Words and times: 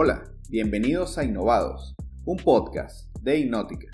Hola, 0.00 0.22
bienvenidos 0.48 1.18
a 1.18 1.24
Innovados, 1.24 1.96
un 2.24 2.36
podcast 2.36 3.12
de 3.20 3.40
Innótica. 3.40 3.88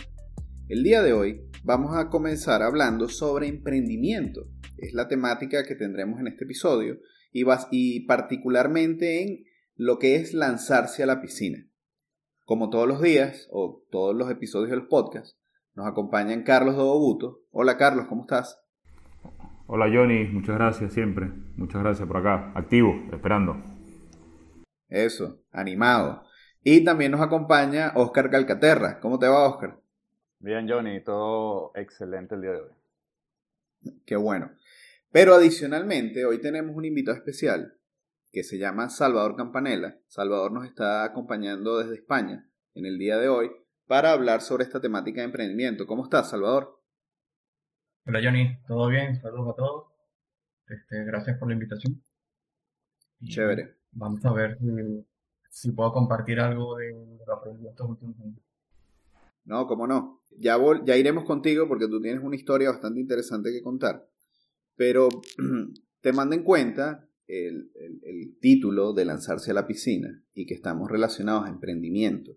El 0.68 0.82
día 0.82 1.02
de 1.02 1.14
hoy 1.14 1.40
vamos 1.62 1.96
a 1.96 2.10
comenzar 2.10 2.62
hablando 2.62 3.08
sobre 3.08 3.48
emprendimiento. 3.48 4.42
Es 4.76 4.92
la 4.92 5.08
temática 5.08 5.64
que 5.64 5.74
tendremos 5.74 6.20
en 6.20 6.26
este 6.26 6.44
episodio 6.44 6.98
y, 7.32 7.46
y 7.70 8.00
particularmente 8.00 9.22
en 9.22 9.44
lo 9.76 9.98
que 9.98 10.16
es 10.16 10.34
lanzarse 10.34 11.02
a 11.02 11.06
la 11.06 11.22
piscina. 11.22 11.66
Como 12.44 12.68
todos 12.68 12.86
los 12.86 13.00
días 13.00 13.48
o 13.50 13.82
todos 13.90 14.14
los 14.14 14.30
episodios 14.30 14.72
del 14.72 14.88
podcast, 14.88 15.38
nos 15.74 15.86
acompañan 15.86 16.42
Carlos 16.42 16.76
Dobobuto. 16.76 17.44
Hola 17.50 17.78
Carlos, 17.78 18.08
¿cómo 18.10 18.24
estás? 18.24 18.60
Hola 19.68 19.86
Johnny, 19.90 20.26
muchas 20.26 20.56
gracias 20.56 20.92
siempre. 20.92 21.32
Muchas 21.56 21.82
gracias 21.82 22.06
por 22.06 22.18
acá. 22.18 22.52
Activo, 22.54 22.94
esperando. 23.10 23.73
Eso, 24.94 25.40
animado. 25.50 26.22
Y 26.62 26.84
también 26.84 27.10
nos 27.10 27.20
acompaña 27.20 27.90
Oscar 27.96 28.30
Calcaterra. 28.30 29.00
¿Cómo 29.00 29.18
te 29.18 29.26
va, 29.26 29.48
Oscar? 29.48 29.80
Bien, 30.38 30.68
Johnny, 30.68 31.02
todo 31.02 31.72
excelente 31.74 32.36
el 32.36 32.42
día 32.42 32.52
de 32.52 32.60
hoy. 32.60 32.70
Qué 34.06 34.14
bueno. 34.14 34.52
Pero 35.10 35.34
adicionalmente, 35.34 36.24
hoy 36.24 36.40
tenemos 36.40 36.76
un 36.76 36.84
invitado 36.84 37.16
especial 37.16 37.76
que 38.30 38.44
se 38.44 38.56
llama 38.56 38.88
Salvador 38.88 39.34
Campanella. 39.34 39.98
Salvador 40.06 40.52
nos 40.52 40.64
está 40.64 41.02
acompañando 41.02 41.78
desde 41.78 41.96
España 41.96 42.48
en 42.74 42.86
el 42.86 42.96
día 42.96 43.18
de 43.18 43.28
hoy 43.28 43.50
para 43.88 44.12
hablar 44.12 44.42
sobre 44.42 44.62
esta 44.62 44.80
temática 44.80 45.22
de 45.22 45.26
emprendimiento. 45.26 45.88
¿Cómo 45.88 46.04
estás, 46.04 46.30
Salvador? 46.30 46.80
Hola, 48.06 48.20
Johnny. 48.22 48.62
¿Todo 48.68 48.86
bien? 48.86 49.20
Saludos 49.20 49.54
a 49.54 49.56
todos. 49.56 49.92
Este, 50.68 51.04
gracias 51.04 51.36
por 51.36 51.48
la 51.48 51.54
invitación. 51.54 52.00
Chévere. 53.24 53.83
Vamos 53.94 54.24
a 54.24 54.32
ver 54.32 54.58
si, 55.50 55.70
puedo 55.72 55.92
compartir 55.92 56.40
algo 56.40 56.76
de 56.76 56.92
lo 57.26 57.42
que 57.42 57.68
estos 57.68 57.88
últimos 57.88 58.18
años. 58.20 58.40
No, 59.44 59.66
cómo 59.66 59.86
no. 59.86 60.22
Ya, 60.36 60.58
ya 60.84 60.96
iremos 60.96 61.24
contigo 61.24 61.68
porque 61.68 61.86
tú 61.86 62.00
tienes 62.00 62.22
una 62.22 62.36
historia 62.36 62.70
bastante 62.70 63.00
interesante 63.00 63.52
que 63.52 63.62
contar. 63.62 64.08
Pero 64.74 65.08
te 66.00 66.12
mando 66.12 66.34
en 66.34 66.42
cuenta 66.42 67.08
el, 67.26 67.70
título 68.40 68.92
de 68.92 69.04
lanzarse 69.04 69.50
a 69.50 69.54
la 69.54 69.66
piscina 69.66 70.22
y 70.34 70.46
que 70.46 70.54
estamos 70.54 70.90
relacionados 70.90 71.46
a 71.46 71.50
emprendimiento. 71.50 72.32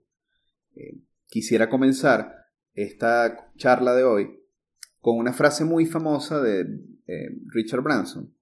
Eh, 0.75 0.99
quisiera 1.25 1.69
comenzar 1.69 2.33
esta 2.73 3.51
charla 3.57 3.95
de 3.95 4.03
hoy 4.03 4.39
con 4.99 5.17
una 5.17 5.33
frase 5.33 5.65
muy 5.65 5.85
famosa 5.85 6.41
de 6.41 6.61
eh, 7.07 7.29
Richard 7.47 7.81
Branson, 7.81 8.33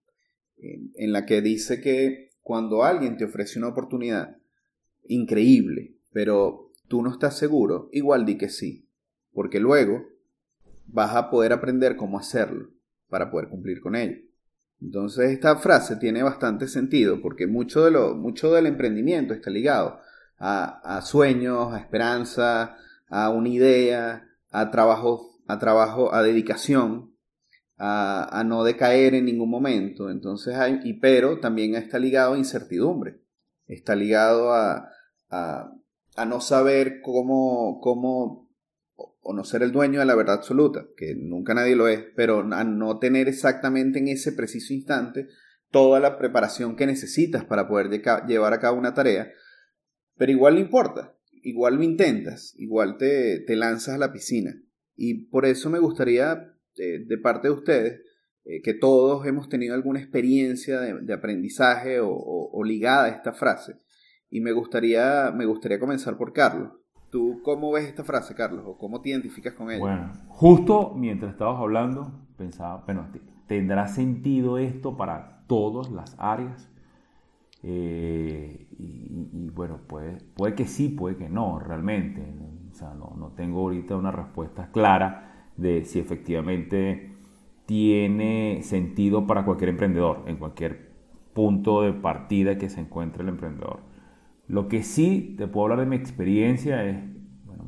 eh, 0.58 0.80
en 0.96 1.12
la 1.12 1.26
que 1.26 1.42
dice 1.42 1.82
que 1.82 2.30
cuando 2.46 2.84
alguien 2.84 3.18
te 3.18 3.26
ofrece 3.26 3.58
una 3.58 3.70
oportunidad 3.70 4.38
increíble, 5.06 5.96
pero 6.14 6.72
tú 6.88 7.02
no 7.02 7.10
estás 7.10 7.36
seguro, 7.36 7.90
igual 7.92 8.24
di 8.24 8.38
que 8.38 8.50
sí, 8.50 8.88
porque 9.34 9.60
luego 9.60 10.06
vas 10.86 11.16
a 11.16 11.32
poder 11.32 11.54
aprender 11.54 11.96
cómo 11.96 12.20
hacerlo 12.20 12.70
para 13.10 13.32
poder 13.32 13.50
cumplir 13.50 13.82
con 13.82 13.96
ello. 13.96 14.20
Entonces 14.80 15.32
esta 15.32 15.56
frase 15.56 15.96
tiene 15.96 16.22
bastante 16.22 16.68
sentido 16.68 17.20
porque 17.20 17.48
mucho, 17.48 17.84
de 17.84 17.90
lo, 17.90 18.14
mucho 18.14 18.54
del 18.54 18.68
emprendimiento 18.68 19.34
está 19.34 19.50
ligado 19.50 20.00
a, 20.38 21.02
sueños, 21.02 21.74
a 21.74 21.80
esperanza, 21.80 22.78
a 23.10 23.32
una 23.32 23.50
idea, 23.50 24.30
a 24.52 24.70
trabajo, 24.70 25.40
a 25.48 25.58
trabajo, 25.58 26.14
a 26.14 26.22
dedicación, 26.22 27.15
a, 27.78 28.44
no 28.46 28.64
decaer 28.64 29.16
en 29.16 29.26
ningún 29.26 29.50
momento. 29.50 30.10
Entonces 30.10 30.56
hay, 30.56 30.80
y 30.84 30.94
pero 30.94 31.40
también 31.40 31.76
está 31.76 32.00
ligado 32.00 32.34
a 32.34 32.38
incertidumbre, 32.38 33.22
está 33.68 33.96
ligado 33.96 34.54
a, 34.54 34.90
a, 35.30 35.72
a 36.16 36.26
no 36.26 36.42
saber 36.42 37.02
cómo, 37.02 37.80
cómo 37.82 38.46
o 38.96 39.34
no 39.34 39.44
ser 39.44 39.64
el 39.64 39.72
dueño 39.72 40.00
de 40.00 40.06
la 40.06 40.16
verdad 40.16 40.36
absoluta, 40.36 40.86
que 40.96 41.16
nunca 41.16 41.54
nadie 41.54 41.76
lo 41.76 41.88
es, 41.88 42.04
pero 42.16 42.42
a 42.54 42.64
no 42.64 43.00
tener 43.00 43.28
exactamente 43.28 44.00
en 44.00 44.08
ese 44.08 44.32
preciso 44.32 44.74
instante 44.74 45.28
toda 45.72 46.00
la 46.00 46.18
preparación 46.18 46.76
que 46.76 46.86
necesitas 46.86 47.44
para 47.44 47.68
poder 47.68 47.90
llevar 48.28 48.54
a 48.54 48.60
cabo 48.60 48.78
una 48.78 48.94
tarea, 48.94 49.32
pero 50.16 50.32
igual 50.32 50.54
no 50.54 50.62
importa, 50.62 51.18
igual 51.42 51.76
lo 51.76 51.84
intentas, 51.84 52.54
igual 52.58 52.98
te, 52.98 53.40
te 53.40 53.56
lanzas 53.56 53.96
a 53.96 53.98
la 53.98 54.14
piscina. 54.14 54.62
Y 54.96 55.26
por 55.26 55.46
eso 55.46 55.70
me 55.70 55.80
gustaría, 55.80 56.55
de 56.76 57.18
parte 57.18 57.48
de 57.48 57.54
ustedes, 57.54 58.02
eh, 58.48 58.62
que 58.62 58.76
todos 58.76 59.26
hemos 59.26 59.50
tenido 59.50 59.74
alguna 59.74 60.00
experiencia 60.00 60.80
de, 60.80 61.14
aprendizaje 61.14 62.00
o, 62.00 62.64
ligada 62.64 63.06
a 63.06 63.10
esta 63.10 63.34
frase. 63.34 63.80
Y 64.30 64.40
me 64.40 64.52
gustaría, 64.52 65.32
me 65.36 65.46
gustaría 65.46 65.80
comenzar 65.80 66.16
por 66.16 66.32
Carlos. 66.32 66.72
¿Tú 67.10 67.42
cómo 67.44 67.72
ves 67.72 67.86
esta 67.86 68.04
frase, 68.04 68.36
Carlos? 68.36 68.64
¿O 68.68 68.78
cómo 68.78 69.02
te 69.02 69.10
identificas 69.10 69.54
con 69.54 69.72
ella? 69.72 69.80
Bueno, 69.80 70.12
justo 70.28 70.94
mientras 70.96 71.32
estabas 71.32 71.60
hablando, 71.60 72.28
pensaba, 72.38 72.84
bueno, 72.86 73.10
¿tendrá 73.48 73.88
sentido 73.88 74.60
esto 74.60 74.96
para 74.96 75.44
todas 75.48 75.90
las 75.90 76.16
áreas? 76.20 76.70
Eh, 77.64 78.68
y, 78.78 79.50
bueno, 79.50 79.80
puede, 79.88 80.18
puede 80.36 80.54
que 80.54 80.68
sí, 80.68 80.90
puede 80.90 81.18
que 81.18 81.30
no, 81.30 81.58
realmente. 81.58 82.22
O 82.72 82.76
sea, 82.76 82.94
no, 82.94 83.16
no 83.18 83.32
tengo 83.32 83.62
ahorita 83.62 83.96
una 83.96 84.12
respuesta 84.12 84.70
clara 84.72 85.35
de 85.58 85.86
si 85.86 86.00
efectivamente 86.00 87.12
tiene 87.66 88.60
sentido 88.64 89.26
para 89.28 89.46
cualquier 89.46 89.70
emprendedor, 89.70 90.24
en 90.28 90.38
cualquier 90.38 90.92
punto 91.34 91.82
de 91.82 91.94
partida 91.94 92.58
que 92.58 92.70
se 92.70 92.82
encuentre 92.82 93.24
el 93.24 93.30
emprendedor. 93.30 93.80
Lo 94.48 94.68
que 94.68 94.84
sí 94.84 95.36
te 95.38 95.48
puedo 95.48 95.66
hablar 95.66 95.80
de 95.80 95.86
mi 95.86 95.96
experiencia 95.96 96.86
es, 96.86 96.98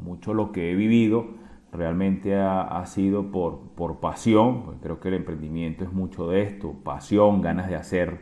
mucho 0.04 0.34
lo 0.34 0.52
que 0.52 0.72
he 0.72 0.76
vivido 0.76 1.36
realmente 1.74 2.36
ha, 2.36 2.84
sido 2.86 3.30
por, 3.30 3.72
por 3.76 4.00
pasión, 4.00 4.80
creo 4.82 5.00
que 5.00 5.10
el 5.10 5.16
emprendimiento 5.16 5.84
es 5.84 5.92
mucho 5.92 6.30
de 6.30 6.44
esto, 6.44 6.76
pasión, 6.84 7.42
ganas 7.42 7.68
de 7.68 7.76
hacer 7.76 8.22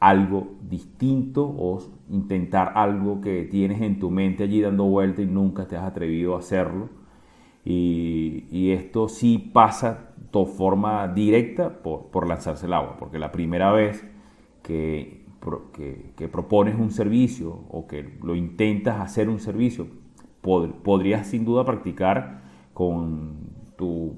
algo 0.00 0.56
distinto 0.62 1.44
o 1.44 1.78
intentar 2.08 2.72
algo 2.74 3.20
que 3.20 3.44
tienes 3.44 3.80
en 3.80 3.98
tu 3.98 4.10
mente 4.10 4.44
allí 4.44 4.60
dando 4.60 4.84
vuelta 4.84 5.22
y 5.22 5.26
nunca 5.26 5.66
te 5.66 5.76
has 5.76 5.84
atrevido 5.84 6.36
a 6.36 6.38
hacerlo. 6.38 6.88
Y, 7.68 8.70
esto 8.70 9.08
sí 9.08 9.38
pasa 9.38 10.10
de 10.32 10.46
forma 10.46 11.08
directa 11.08 11.82
por, 11.82 12.06
por 12.06 12.26
lanzarse 12.26 12.66
el 12.66 12.72
agua, 12.72 12.96
porque 12.98 13.18
la 13.18 13.32
primera 13.32 13.72
vez 13.72 14.04
que 14.62 15.26
que, 15.72 16.28
propones 16.28 16.74
un 16.78 16.90
servicio 16.90 17.60
o 17.70 17.86
que 17.86 18.18
lo 18.22 18.34
intentas 18.34 19.00
hacer 19.00 19.28
un 19.28 19.38
servicio, 19.38 19.86
podrías 20.42 21.26
sin 21.26 21.44
duda 21.44 21.64
practicar 21.64 22.42
con 22.72 23.36
tu, 23.76 24.16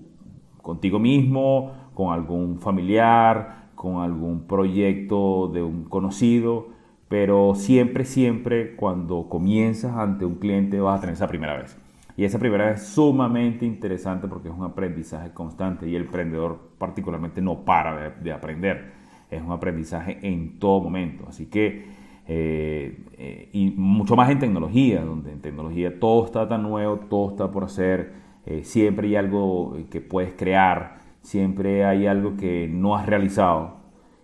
contigo 0.63 0.99
mismo, 0.99 1.73
con 1.95 2.13
algún 2.13 2.61
familiar, 2.61 3.69
con 3.75 4.03
algún 4.03 4.47
proyecto 4.47 5.49
de 5.49 5.63
un 5.63 5.85
conocido, 5.85 6.69
pero 7.09 7.55
siempre, 7.55 8.05
siempre 8.05 8.77
cuando 8.77 9.29
comienzas 9.29 9.97
ante 9.97 10.25
un 10.25 10.37
cliente 10.37 10.81
vas 10.81 10.99
a 10.99 11.01
tener 11.01 11.15
esa 11.15 11.29
primera 11.29 11.57
vez. 11.57 11.79
Y 12.19 12.25
esa 12.25 12.41
primera 12.41 12.67
vez 12.67 12.83
es 12.83 12.89
sumamente 12.89 13.65
interesante 13.65 14.27
porque 14.27 14.49
es 14.49 14.55
un 14.55 14.65
aprendizaje 14.65 15.33
constante 15.33 15.89
y 15.89 15.95
el 15.95 16.03
emprendedor 16.03 16.73
particularmente 16.77 17.41
no 17.41 17.65
para 17.65 18.11
de 18.11 18.33
aprender. 18.33 18.91
Es 19.31 19.41
un 19.41 19.53
aprendizaje 19.53 20.19
en 20.23 20.59
todo 20.59 20.81
momento. 20.81 21.27
Así 21.29 21.47
que, 21.47 21.87
eh, 22.27 23.05
eh, 23.13 23.51
y 23.53 23.71
mucho 23.71 24.17
más 24.17 24.31
en 24.31 24.41
tecnología, 24.41 25.05
donde 25.05 25.31
en 25.31 25.41
tecnología 25.41 26.01
todo 26.01 26.25
está 26.25 26.49
tan 26.49 26.65
nuevo, 26.65 26.97
todo 27.09 27.31
está 27.31 27.53
por 27.53 27.63
hacer, 27.63 28.15
eh, 28.47 28.65
siempre 28.65 29.07
hay 29.07 29.15
algo 29.15 29.77
que 29.89 30.01
puedes 30.01 30.33
crear, 30.33 30.97
siempre 31.23 31.85
hay 31.85 32.09
algo 32.09 32.37
que 32.37 32.69
no 32.69 32.97
has 32.97 33.07
realizado, 33.07 33.77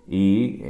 y, 0.09 0.63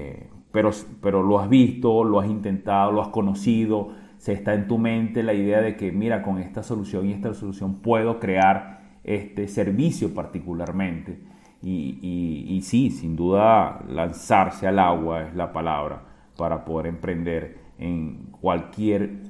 pero, 0.52 0.72
pero 1.00 1.22
lo 1.22 1.40
has 1.40 1.48
visto, 1.48 2.04
lo 2.04 2.20
has 2.20 2.28
intentado, 2.28 2.92
lo 2.92 3.00
has 3.00 3.08
conocido, 3.08 3.92
se 4.24 4.32
está 4.32 4.54
en 4.54 4.66
tu 4.66 4.78
mente 4.78 5.22
la 5.22 5.34
idea 5.34 5.60
de 5.60 5.76
que, 5.76 5.92
mira, 5.92 6.22
con 6.22 6.38
esta 6.38 6.62
solución 6.62 7.06
y 7.06 7.12
esta 7.12 7.34
solución 7.34 7.82
puedo 7.82 8.20
crear 8.20 8.80
este 9.04 9.46
servicio 9.48 10.14
particularmente. 10.14 11.20
Y, 11.60 12.58
sí, 12.62 12.90
sin 12.90 13.16
duda, 13.16 13.84
lanzarse 13.86 14.66
al 14.66 14.78
agua 14.78 15.24
es 15.24 15.34
la 15.34 15.52
palabra 15.52 16.04
para 16.38 16.64
poder 16.64 16.86
emprender 16.86 17.58
en 17.76 18.28
cualquier 18.40 19.24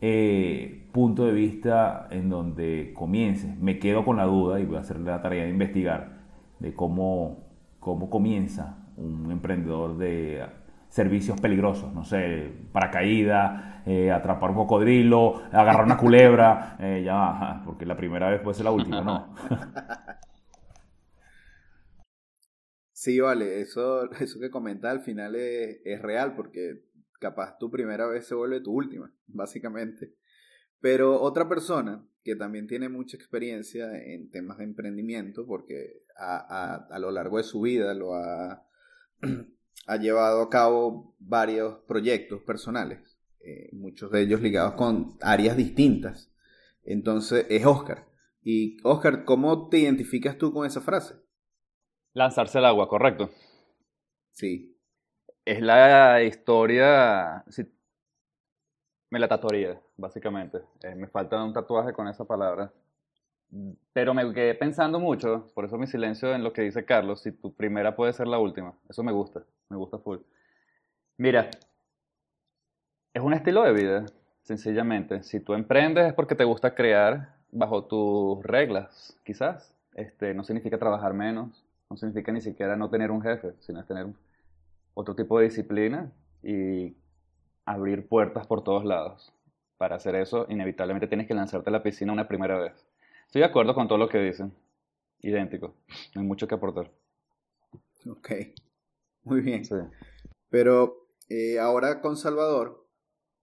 eh, 0.00 0.86
punto 0.92 1.26
de 1.26 1.32
vista 1.32 2.06
en 2.12 2.28
donde 2.30 2.92
comiences. 2.94 3.58
Me 3.58 3.80
quedo 3.80 4.04
con 4.04 4.18
la 4.18 4.26
duda 4.26 4.60
y 4.60 4.64
voy 4.64 4.76
a 4.76 4.80
hacer 4.80 5.00
la 5.00 5.20
tarea 5.20 5.42
de 5.42 5.50
investigar 5.50 6.20
de 6.60 6.72
cómo, 6.72 7.48
cómo 7.80 8.08
comienza 8.08 8.78
un 8.96 9.32
emprendedor 9.32 9.98
de 9.98 10.44
servicios 10.88 11.40
peligrosos, 11.40 11.92
no 11.92 12.04
sé, 12.04 12.50
paracaídas, 12.72 13.77
eh, 13.86 14.10
atrapar 14.10 14.50
un 14.50 14.56
cocodrilo, 14.56 15.42
agarrar 15.52 15.84
una 15.84 15.96
culebra, 15.96 16.76
eh, 16.80 17.02
ya, 17.04 17.62
porque 17.64 17.86
la 17.86 17.96
primera 17.96 18.30
vez 18.30 18.40
puede 18.40 18.54
ser 18.54 18.64
la 18.64 18.72
última, 18.72 19.02
¿no? 19.02 19.34
Sí, 23.00 23.20
vale, 23.20 23.60
eso, 23.60 24.10
eso 24.10 24.40
que 24.40 24.50
comenta 24.50 24.90
al 24.90 25.02
final 25.02 25.36
es, 25.36 26.02
real 26.02 26.34
porque 26.34 26.82
capaz 27.20 27.56
tu 27.56 27.70
primera 27.70 28.08
vez 28.08 28.26
se 28.26 28.34
vuelve 28.34 28.60
tu 28.60 28.72
última, 28.72 29.14
básicamente. 29.28 30.16
Pero 30.80 31.20
otra 31.20 31.48
persona 31.48 32.04
que 32.24 32.34
también 32.34 32.66
tiene 32.66 32.88
mucha 32.88 33.16
experiencia 33.16 33.86
en 34.02 34.30
temas 34.30 34.58
de 34.58 34.64
emprendimiento, 34.64 35.46
porque 35.46 36.02
a, 36.16 36.86
a, 36.90 36.98
lo 36.98 37.12
largo 37.12 37.36
de 37.36 37.44
su 37.44 37.60
vida 37.60 37.94
lo 37.94 38.16
ha, 38.16 38.66
ha, 39.86 39.96
llevado 39.98 40.42
a 40.42 40.50
cabo 40.50 41.14
varios 41.20 41.78
proyectos 41.86 42.42
personales, 42.42 43.17
eh, 43.40 43.70
muchos 43.72 44.10
de 44.10 44.22
ellos 44.22 44.40
ligados 44.40 44.74
con 44.74 45.16
áreas 45.20 45.56
distintas. 45.56 46.32
Entonces 46.84 47.46
es 47.48 47.64
Oscar. 47.66 48.06
Y 48.42 48.78
Oscar, 48.82 49.24
¿cómo 49.24 49.68
te 49.68 49.78
identificas 49.78 50.38
tú 50.38 50.52
con 50.52 50.66
esa 50.66 50.80
frase? 50.80 51.14
Lanzarse 52.14 52.58
al 52.58 52.66
agua, 52.66 52.88
correcto. 52.88 53.30
Sí. 54.32 54.76
Es 55.44 55.60
la 55.60 56.22
historia, 56.22 57.44
me 59.10 59.18
la 59.18 59.28
tatuaría, 59.28 59.80
básicamente. 59.96 60.58
Eh, 60.82 60.94
me 60.94 61.08
falta 61.08 61.42
un 61.42 61.52
tatuaje 61.52 61.92
con 61.92 62.08
esa 62.08 62.24
palabra. 62.24 62.72
Pero 63.94 64.12
me 64.12 64.32
quedé 64.34 64.54
pensando 64.54 65.00
mucho, 65.00 65.50
por 65.54 65.64
eso 65.64 65.78
mi 65.78 65.86
silencio 65.86 66.34
en 66.34 66.44
lo 66.44 66.52
que 66.52 66.62
dice 66.62 66.84
Carlos, 66.84 67.22
si 67.22 67.32
tu 67.32 67.54
primera 67.54 67.96
puede 67.96 68.12
ser 68.12 68.26
la 68.26 68.38
última. 68.38 68.74
Eso 68.88 69.02
me 69.02 69.12
gusta, 69.12 69.42
me 69.70 69.76
gusta 69.76 69.98
full. 69.98 70.18
Mira, 71.16 71.50
es 73.14 73.22
un 73.22 73.34
estilo 73.34 73.62
de 73.62 73.72
vida, 73.72 74.06
sencillamente. 74.42 75.22
Si 75.22 75.40
tú 75.40 75.54
emprendes 75.54 76.06
es 76.06 76.14
porque 76.14 76.34
te 76.34 76.44
gusta 76.44 76.74
crear 76.74 77.34
bajo 77.50 77.84
tus 77.84 78.42
reglas, 78.44 79.16
quizás. 79.24 79.74
Este, 79.94 80.34
no 80.34 80.44
significa 80.44 80.78
trabajar 80.78 81.12
menos, 81.14 81.64
no 81.90 81.96
significa 81.96 82.30
ni 82.32 82.40
siquiera 82.40 82.76
no 82.76 82.90
tener 82.90 83.10
un 83.10 83.22
jefe, 83.22 83.54
sino 83.60 83.80
es 83.80 83.86
tener 83.86 84.06
otro 84.94 85.14
tipo 85.14 85.38
de 85.38 85.46
disciplina 85.46 86.12
y 86.42 86.96
abrir 87.64 88.06
puertas 88.08 88.46
por 88.46 88.62
todos 88.62 88.84
lados. 88.84 89.32
Para 89.76 89.96
hacer 89.96 90.14
eso, 90.14 90.46
inevitablemente 90.48 91.06
tienes 91.06 91.26
que 91.26 91.34
lanzarte 91.34 91.70
a 91.70 91.72
la 91.72 91.82
piscina 91.82 92.12
una 92.12 92.28
primera 92.28 92.58
vez. 92.58 92.72
Estoy 93.26 93.40
de 93.40 93.46
acuerdo 93.46 93.74
con 93.74 93.88
todo 93.88 93.98
lo 93.98 94.08
que 94.08 94.18
dicen. 94.18 94.52
Idéntico. 95.20 95.74
No 96.14 96.20
hay 96.20 96.26
mucho 96.26 96.48
que 96.48 96.54
aportar. 96.54 96.90
Ok. 98.08 98.30
Muy 99.24 99.40
bien. 99.40 99.62
Pero 100.48 101.08
eh, 101.28 101.58
ahora 101.58 102.00
con 102.00 102.16
Salvador, 102.16 102.87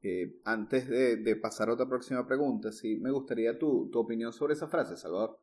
eh, 0.07 0.39
antes 0.45 0.87
de, 0.87 1.35
pasar 1.37 1.69
a 1.69 1.73
otra 1.73 1.87
próxima 1.87 2.27
pregunta, 2.27 2.71
sí 2.71 2.97
me 3.01 3.11
gustaría 3.11 3.57
tu, 3.57 3.89
tu 3.91 3.99
opinión 3.99 4.31
sobre 4.33 4.53
esa 4.53 4.67
frase, 4.67 4.97
Salvador. 4.97 5.39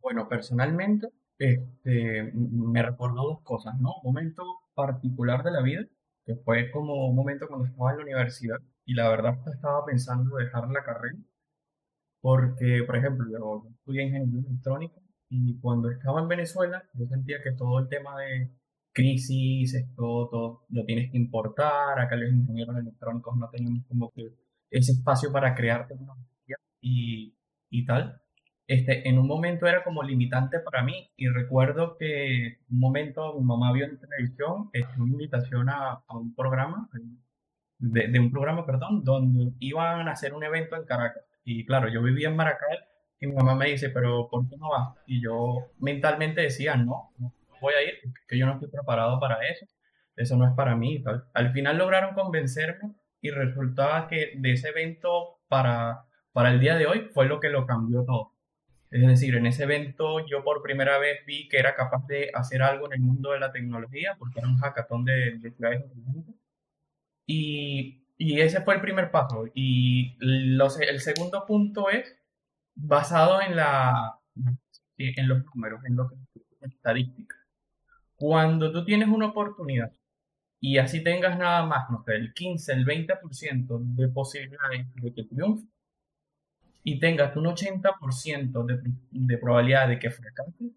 Bueno, 0.00 0.28
personalmente, 0.28 1.08
este, 1.38 2.32
me 2.34 2.82
recordó 2.82 3.22
dos 3.22 3.42
cosas, 3.42 3.74
¿no? 3.80 3.94
Un 4.02 4.12
momento 4.12 4.42
particular 4.74 5.42
de 5.42 5.50
la 5.50 5.62
vida 5.62 5.86
que 6.24 6.36
fue 6.36 6.70
como 6.70 7.08
un 7.08 7.16
momento 7.16 7.48
cuando 7.48 7.66
estaba 7.66 7.90
en 7.92 7.96
la 7.98 8.04
universidad 8.04 8.58
y 8.84 8.94
la 8.94 9.08
verdad 9.08 9.38
estaba 9.52 9.84
pensando 9.84 10.36
dejar 10.36 10.68
la 10.68 10.84
carrera 10.84 11.18
porque, 12.20 12.82
por 12.86 12.96
ejemplo, 12.96 13.26
yo 13.30 13.66
estudié 13.70 14.04
ingeniería 14.04 14.48
electrónica 14.48 15.00
y 15.28 15.58
cuando 15.60 15.90
estaba 15.90 16.20
en 16.20 16.28
Venezuela 16.28 16.84
yo 16.94 17.06
sentía 17.06 17.42
que 17.42 17.52
todo 17.52 17.78
el 17.78 17.88
tema 17.88 18.18
de 18.20 18.50
crisis, 18.92 19.74
esto, 19.74 20.28
todo 20.30 20.66
lo 20.70 20.84
tienes 20.84 21.10
que 21.10 21.18
importar, 21.18 21.98
acá 21.98 22.16
los 22.16 22.32
ingenieros 22.32 22.76
electrónicos 22.76 23.36
no 23.36 23.48
tenemos 23.50 23.84
como 23.86 24.10
que 24.10 24.28
ese 24.70 24.92
espacio 24.92 25.32
para 25.32 25.54
crear 25.54 25.86
tecnología 25.88 26.56
y, 26.80 27.34
y 27.70 27.84
tal 27.86 28.20
este, 28.70 29.08
en 29.08 29.18
un 29.18 29.26
momento 29.26 29.66
era 29.66 29.82
como 29.82 30.00
limitante 30.04 30.60
para 30.60 30.84
mí 30.84 31.10
y 31.16 31.26
recuerdo 31.26 31.96
que 31.98 32.58
un 32.70 32.78
momento 32.78 33.34
mi 33.36 33.44
mamá 33.44 33.72
vio 33.72 33.84
en 33.84 33.98
televisión 33.98 34.70
este, 34.72 34.94
una 35.00 35.10
invitación 35.10 35.68
a, 35.68 36.04
a 36.06 36.16
un 36.16 36.36
programa, 36.36 36.88
de, 37.78 38.06
de, 38.06 38.20
un 38.20 38.30
programa, 38.30 38.64
perdón, 38.64 39.02
donde 39.02 39.54
iban 39.58 40.06
a 40.06 40.12
hacer 40.12 40.34
un 40.34 40.44
evento 40.44 40.76
en 40.76 40.84
Caracas. 40.84 41.24
Y 41.42 41.66
claro, 41.66 41.88
yo 41.88 42.00
vivía 42.00 42.28
en 42.28 42.36
Maracay 42.36 42.78
y 43.18 43.26
mi 43.26 43.34
mamá 43.34 43.56
me 43.56 43.70
dice, 43.70 43.90
pero 43.90 44.28
¿por 44.30 44.48
qué 44.48 44.56
no 44.56 44.70
vas? 44.70 44.94
Y 45.04 45.20
yo 45.20 45.72
mentalmente 45.80 46.42
decía, 46.42 46.76
no 46.76 47.10
voy 47.60 47.74
a 47.74 47.82
ir, 47.82 48.00
que 48.26 48.38
yo 48.38 48.46
no 48.46 48.54
estoy 48.54 48.68
preparado 48.68 49.18
para 49.20 49.46
eso, 49.48 49.66
eso 50.16 50.36
no 50.36 50.46
es 50.48 50.54
para 50.54 50.76
mí 50.76 51.02
tal. 51.02 51.24
Al 51.34 51.52
final 51.52 51.78
lograron 51.78 52.14
convencerme 52.14 52.94
y 53.20 53.30
resultaba 53.30 54.08
que 54.08 54.32
de 54.36 54.52
ese 54.52 54.68
evento 54.68 55.40
para, 55.48 56.04
para 56.32 56.50
el 56.50 56.60
día 56.60 56.76
de 56.76 56.86
hoy 56.86 57.08
fue 57.12 57.26
lo 57.26 57.40
que 57.40 57.50
lo 57.50 57.66
cambió 57.66 58.04
todo 58.04 58.32
es 58.90 59.06
decir, 59.06 59.36
en 59.36 59.46
ese 59.46 59.62
evento 59.62 60.26
yo 60.26 60.42
por 60.42 60.62
primera 60.62 60.98
vez 60.98 61.24
vi 61.24 61.48
que 61.48 61.58
era 61.58 61.76
capaz 61.76 62.06
de 62.08 62.30
hacer 62.34 62.60
algo 62.62 62.86
en 62.86 62.94
el 62.94 63.00
mundo 63.00 63.30
de 63.30 63.40
la 63.40 63.52
tecnología, 63.52 64.16
porque 64.18 64.40
era 64.40 64.48
un 64.48 64.58
hackathon 64.58 65.04
de, 65.04 65.38
de 65.38 65.52
ciudades. 65.52 65.84
Y, 67.26 68.04
y, 68.18 68.40
ese 68.40 68.62
fue 68.62 68.74
el 68.74 68.80
primer 68.80 69.12
paso. 69.12 69.44
Y 69.54 70.16
los, 70.18 70.80
el 70.80 71.00
segundo 71.00 71.46
punto 71.46 71.88
es 71.88 72.16
basado 72.74 73.40
en, 73.40 73.54
la, 73.54 74.18
en 74.98 75.28
los 75.28 75.44
números, 75.54 75.84
en 75.84 75.94
lo 75.94 76.08
que 76.08 76.16
es 76.60 76.72
estadística. 76.72 77.36
Cuando 78.20 78.70
tú 78.70 78.84
tienes 78.84 79.08
una 79.08 79.28
oportunidad 79.28 79.92
y 80.60 80.76
así 80.76 81.02
tengas 81.02 81.38
nada 81.38 81.64
más, 81.64 81.88
no 81.90 82.02
sé, 82.04 82.16
el 82.16 82.34
15, 82.34 82.72
el 82.74 82.84
20% 82.84 83.78
de 83.96 84.08
posibilidades 84.08 84.94
de 84.94 85.14
que 85.14 85.24
triunfe, 85.24 85.66
y 86.84 87.00
tengas 87.00 87.34
un 87.34 87.46
80% 87.46 88.64
de, 88.66 88.78
de 89.10 89.38
probabilidad 89.38 89.88
de 89.88 89.98
que 89.98 90.10
fracase, 90.10 90.70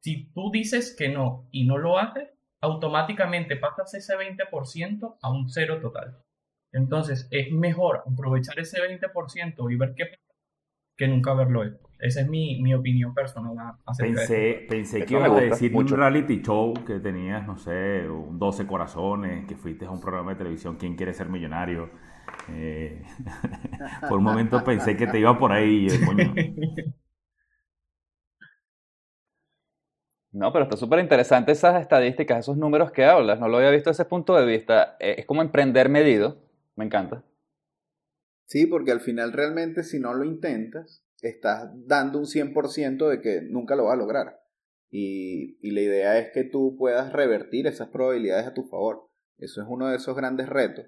si 0.00 0.30
tú 0.32 0.50
dices 0.50 0.96
que 0.96 1.10
no 1.10 1.46
y 1.52 1.66
no 1.66 1.76
lo 1.76 1.98
haces, 1.98 2.30
automáticamente 2.62 3.56
pasas 3.56 3.92
ese 3.92 4.14
20% 4.16 5.18
a 5.20 5.30
un 5.30 5.50
cero 5.50 5.80
total. 5.82 6.16
Entonces 6.72 7.28
es 7.30 7.52
mejor 7.52 8.02
aprovechar 8.10 8.58
ese 8.58 8.78
20% 8.80 9.70
y 9.70 9.76
ver 9.76 9.94
qué 9.94 10.18
que 10.96 11.06
nunca 11.06 11.34
verlo 11.34 11.64
hecho. 11.64 11.87
Esa 11.98 12.20
es 12.20 12.28
mi, 12.28 12.62
mi 12.62 12.74
opinión 12.74 13.12
personal. 13.12 13.74
Pensé, 13.98 14.66
pensé 14.68 15.04
que 15.04 15.14
ibas 15.14 15.30
a 15.30 15.40
decir 15.40 15.72
mucho. 15.72 15.94
un 15.94 16.00
reality 16.00 16.40
show 16.42 16.72
que 16.86 17.00
tenías, 17.00 17.44
no 17.46 17.58
sé, 17.58 18.02
12 18.02 18.66
corazones, 18.66 19.46
que 19.46 19.56
fuiste 19.56 19.84
a 19.84 19.90
un 19.90 20.00
programa 20.00 20.32
de 20.32 20.36
televisión, 20.36 20.76
¿Quién 20.76 20.94
quiere 20.94 21.12
ser 21.12 21.28
millonario? 21.28 21.90
Eh, 22.50 23.02
por 24.08 24.18
un 24.18 24.24
momento 24.24 24.62
pensé 24.62 24.96
que 24.96 25.06
te 25.06 25.18
iba 25.18 25.36
por 25.36 25.52
ahí. 25.52 25.88
No, 30.30 30.52
pero 30.52 30.64
está 30.64 30.76
súper 30.76 31.00
interesante 31.00 31.52
esas 31.52 31.80
estadísticas, 31.80 32.40
esos 32.40 32.56
números 32.56 32.92
que 32.92 33.04
hablas. 33.04 33.40
No 33.40 33.48
lo 33.48 33.56
había 33.56 33.70
visto 33.70 33.90
desde 33.90 34.02
ese 34.02 34.08
punto 34.08 34.36
de 34.36 34.46
vista. 34.46 34.96
Eh, 35.00 35.16
es 35.18 35.26
como 35.26 35.42
emprender 35.42 35.88
medido. 35.88 36.36
Me 36.76 36.84
encanta. 36.84 37.24
Sí, 38.44 38.66
porque 38.66 38.92
al 38.92 39.00
final 39.00 39.32
realmente 39.32 39.82
si 39.82 39.98
no 39.98 40.14
lo 40.14 40.24
intentas, 40.24 41.02
estás 41.22 41.70
dando 41.86 42.18
un 42.18 42.26
100% 42.26 43.08
de 43.08 43.20
que 43.20 43.42
nunca 43.42 43.76
lo 43.76 43.84
vas 43.84 43.94
a 43.94 43.98
lograr. 43.98 44.40
Y, 44.90 45.58
y 45.60 45.72
la 45.72 45.80
idea 45.82 46.18
es 46.18 46.30
que 46.32 46.44
tú 46.44 46.76
puedas 46.78 47.12
revertir 47.12 47.66
esas 47.66 47.88
probabilidades 47.88 48.46
a 48.46 48.54
tu 48.54 48.64
favor. 48.64 49.08
Eso 49.36 49.62
es 49.62 49.68
uno 49.68 49.88
de 49.88 49.96
esos 49.96 50.16
grandes 50.16 50.48
retos. 50.48 50.86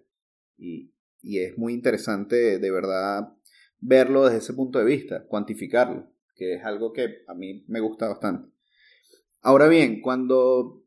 Y, 0.56 0.94
y 1.20 1.40
es 1.40 1.58
muy 1.58 1.75
interesante 1.75 2.58
de 2.58 2.70
verdad 2.70 3.34
verlo 3.78 4.25
desde 4.25 4.38
ese 4.38 4.52
punto 4.52 4.78
de 4.78 4.84
vista, 4.84 5.26
cuantificarlo, 5.26 6.12
que 6.34 6.54
es 6.54 6.64
algo 6.64 6.92
que 6.92 7.22
a 7.26 7.34
mí 7.34 7.64
me 7.68 7.80
gusta 7.80 8.08
bastante. 8.08 8.50
Ahora 9.40 9.68
bien, 9.68 10.02
cuando 10.02 10.84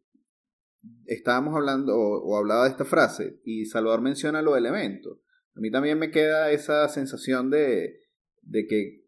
estábamos 1.06 1.56
hablando 1.56 1.98
o, 1.98 2.38
hablaba 2.38 2.66
de 2.66 2.72
esta 2.72 2.86
frase 2.86 3.40
y 3.44 3.66
Salvador 3.66 4.02
menciona 4.02 4.42
lo 4.42 4.54
del 4.54 4.68
evento, 4.68 5.22
a 5.56 5.60
mí 5.60 5.72
también 5.72 5.98
me 5.98 6.12
queda 6.12 6.52
esa 6.52 6.88
sensación 6.90 7.50
de, 7.50 8.02
de 8.42 8.68
que 8.68 9.03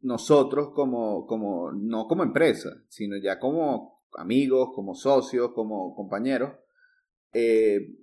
nosotros 0.00 0.70
como, 0.74 1.26
como, 1.26 1.72
no 1.72 2.06
como 2.06 2.22
empresa, 2.22 2.70
sino 2.88 3.16
ya 3.16 3.38
como 3.38 4.02
amigos, 4.16 4.70
como 4.74 4.94
socios, 4.94 5.52
como 5.54 5.94
compañeros, 5.94 6.52
eh, 7.32 7.96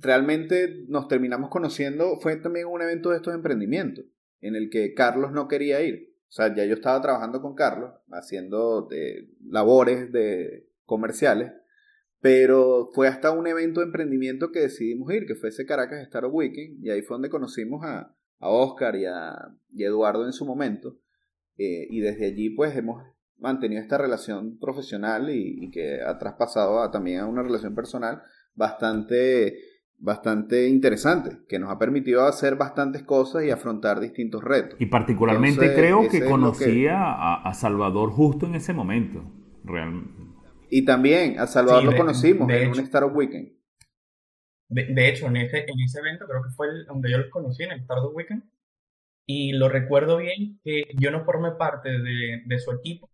realmente 0.00 0.84
nos 0.88 1.08
terminamos 1.08 1.50
conociendo, 1.50 2.18
fue 2.20 2.36
también 2.36 2.66
un 2.66 2.82
evento 2.82 3.10
de 3.10 3.16
estos 3.16 3.34
emprendimientos, 3.34 4.04
en 4.40 4.56
el 4.56 4.70
que 4.70 4.94
Carlos 4.94 5.32
no 5.32 5.48
quería 5.48 5.82
ir. 5.82 6.14
O 6.28 6.32
sea, 6.34 6.54
ya 6.54 6.64
yo 6.64 6.74
estaba 6.74 7.00
trabajando 7.00 7.40
con 7.40 7.54
Carlos, 7.54 7.92
haciendo 8.10 8.88
labores 9.44 10.10
de 10.12 10.68
comerciales, 10.84 11.52
pero 12.20 12.90
fue 12.92 13.06
hasta 13.06 13.30
un 13.30 13.46
evento 13.46 13.80
de 13.80 13.86
emprendimiento 13.86 14.50
que 14.50 14.60
decidimos 14.60 15.12
ir, 15.12 15.26
que 15.26 15.34
fue 15.34 15.50
ese 15.50 15.66
Caracas 15.66 16.02
Startup 16.02 16.34
Weekend, 16.34 16.84
y 16.84 16.90
ahí 16.90 17.02
fue 17.02 17.14
donde 17.14 17.30
conocimos 17.30 17.84
a, 17.84 18.16
a 18.38 18.48
Oscar 18.48 18.96
y 18.96 19.06
a, 19.06 19.36
Eduardo 19.76 20.24
en 20.24 20.32
su 20.32 20.46
momento, 20.46 20.98
eh, 21.56 21.86
y 21.90 22.00
desde 22.00 22.26
allí 22.26 22.50
pues 22.50 22.76
hemos 22.76 23.02
mantenido 23.38 23.82
esta 23.82 23.98
relación 23.98 24.58
profesional 24.58 25.30
y, 25.30 25.64
y 25.64 25.70
que 25.70 26.00
ha 26.00 26.18
traspasado 26.18 26.80
a, 26.80 26.90
también 26.90 27.20
a 27.20 27.26
una 27.26 27.42
relación 27.42 27.74
personal 27.74 28.22
bastante 28.54 29.58
bastante 29.98 30.68
interesante, 30.68 31.38
que 31.48 31.58
nos 31.58 31.70
ha 31.70 31.78
permitido 31.78 32.26
hacer 32.26 32.56
bastantes 32.56 33.02
cosas 33.02 33.44
y 33.44 33.50
afrontar 33.50 34.00
distintos 34.00 34.44
retos. 34.44 34.78
Y 34.78 34.86
particularmente 34.86 35.74
creo 35.74 36.08
que 36.08 36.24
conocía 36.24 37.42
a, 37.42 37.54
Salvador 37.54 38.10
justo 38.10 38.46
en 38.46 38.54
ese 38.54 38.74
momento, 38.74 39.24
realmente. 39.64 40.12
Y 40.68 40.84
también 40.84 41.38
a 41.38 41.46
Salvador 41.46 41.84
lo 41.84 41.96
conocimos 41.96 42.50
en 42.50 42.70
un 42.70 42.80
Startup 42.80 43.16
Weekend. 43.16 43.52
De, 44.74 45.08
hecho, 45.08 45.26
en 45.26 45.36
ese, 45.36 45.64
en 45.68 45.80
ese 45.80 46.00
evento 46.00 46.26
creo 46.26 46.42
que 46.42 46.50
fue 46.50 46.84
donde 46.84 47.10
yo 47.10 47.18
los 47.18 47.30
conocí, 47.30 47.62
en 47.62 47.72
el 47.72 47.80
Startup 47.80 48.14
Weekend, 48.14 48.44
y 49.26 49.52
lo 49.52 49.68
recuerdo 49.68 50.18
bien 50.18 50.60
que 50.62 50.84
yo 50.98 51.10
no 51.10 51.24
formé 51.24 51.52
parte 51.52 51.90
de, 51.90 52.42
de 52.44 52.58
su 52.58 52.72
equipo, 52.72 53.08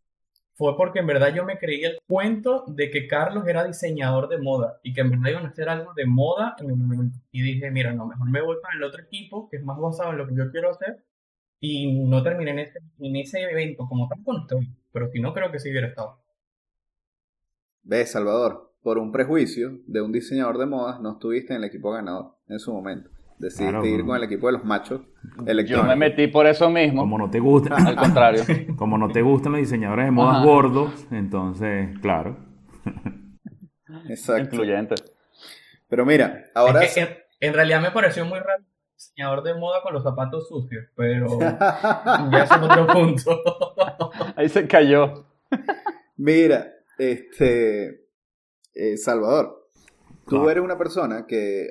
fue 0.54 0.76
porque 0.76 0.98
en 0.98 1.06
verdad 1.06 1.34
yo 1.34 1.44
me 1.44 1.58
creí 1.58 1.84
el 1.84 1.98
cuento 2.06 2.64
de 2.68 2.90
que 2.90 3.06
Carlos 3.06 3.46
era 3.48 3.64
diseñador 3.64 4.28
de 4.28 4.38
moda 4.38 4.78
y 4.82 4.92
que 4.92 5.00
en 5.00 5.10
verdad 5.10 5.30
iban 5.30 5.46
a 5.46 5.48
hacer 5.48 5.70
algo 5.70 5.94
de 5.94 6.04
moda 6.04 6.54
en 6.58 6.68
el 6.68 6.76
momento. 6.76 7.18
Y 7.32 7.40
dije, 7.40 7.70
mira, 7.70 7.94
no, 7.94 8.06
mejor 8.06 8.30
me 8.30 8.42
voy 8.42 8.56
para 8.60 8.76
el 8.76 8.82
otro 8.82 9.02
equipo 9.02 9.48
que 9.48 9.56
es 9.56 9.64
más 9.64 9.78
basado 9.78 10.10
en 10.10 10.18
lo 10.18 10.26
que 10.26 10.34
yo 10.34 10.50
quiero 10.50 10.70
hacer 10.70 11.02
y 11.60 12.02
no 12.04 12.22
terminé 12.22 12.50
en 12.50 12.58
ese, 12.58 12.78
en 12.98 13.16
ese 13.16 13.40
evento 13.42 13.86
como 13.88 14.06
tal 14.08 14.22
con 14.22 14.36
usted, 14.36 14.56
pero 14.92 15.10
si 15.10 15.20
no 15.20 15.32
creo 15.32 15.50
que 15.50 15.58
sí 15.60 15.70
hubiera 15.70 15.88
estado. 15.88 16.18
Ves, 17.82 18.12
Salvador, 18.12 18.69
por 18.82 18.98
un 18.98 19.12
prejuicio 19.12 19.78
de 19.86 20.00
un 20.00 20.12
diseñador 20.12 20.58
de 20.58 20.66
modas 20.66 21.00
no 21.00 21.12
estuviste 21.12 21.54
en 21.54 21.62
el 21.62 21.64
equipo 21.64 21.92
ganador 21.92 22.36
en 22.48 22.58
su 22.58 22.72
momento. 22.72 23.10
Decidiste 23.38 23.70
Claro, 23.70 23.86
ir 23.86 24.04
con 24.04 24.16
el 24.16 24.24
equipo 24.24 24.48
de 24.48 24.52
los 24.52 24.64
machos 24.64 25.00
Yo 25.66 25.82
me 25.82 25.96
metí 25.96 26.26
por 26.26 26.46
eso 26.46 26.68
mismo, 26.68 27.00
Como 27.00 27.16
no 27.16 27.30
te 27.30 27.40
gustan, 27.40 27.86
al 27.86 27.96
contrario. 27.96 28.42
como 28.76 28.98
no 28.98 29.08
te 29.08 29.22
gustan 29.22 29.52
los 29.52 29.60
diseñadores 29.62 30.04
de 30.04 30.10
modas 30.10 30.36
Ajá. 30.36 30.44
gordos, 30.44 31.06
entonces, 31.10 31.98
claro. 32.00 32.36
Exacto. 34.08 34.56
Incluyente. 34.56 34.94
Pero 35.88 36.04
mira, 36.04 36.44
ahora... 36.54 36.82
Es 36.82 36.94
que 36.94 37.00
en, 37.00 37.08
en 37.40 37.54
realidad 37.54 37.80
me 37.80 37.90
pareció 37.90 38.26
muy 38.26 38.38
raro 38.38 38.62
diseñador 38.94 39.42
de 39.42 39.54
moda 39.54 39.80
con 39.82 39.94
los 39.94 40.02
zapatos 40.02 40.46
sucios, 40.48 40.84
pero 40.94 41.26
ya 41.40 42.44
es 42.44 42.52
otro 42.52 42.86
punto. 42.86 43.40
Ahí 44.36 44.48
se 44.50 44.66
cayó. 44.68 45.26
Mira, 46.16 46.74
este... 46.98 48.09
eh, 48.74 48.96
Salvador, 48.96 49.68
tú 50.26 50.48
eres 50.48 50.62
una 50.62 50.78
persona 50.78 51.26
que 51.26 51.68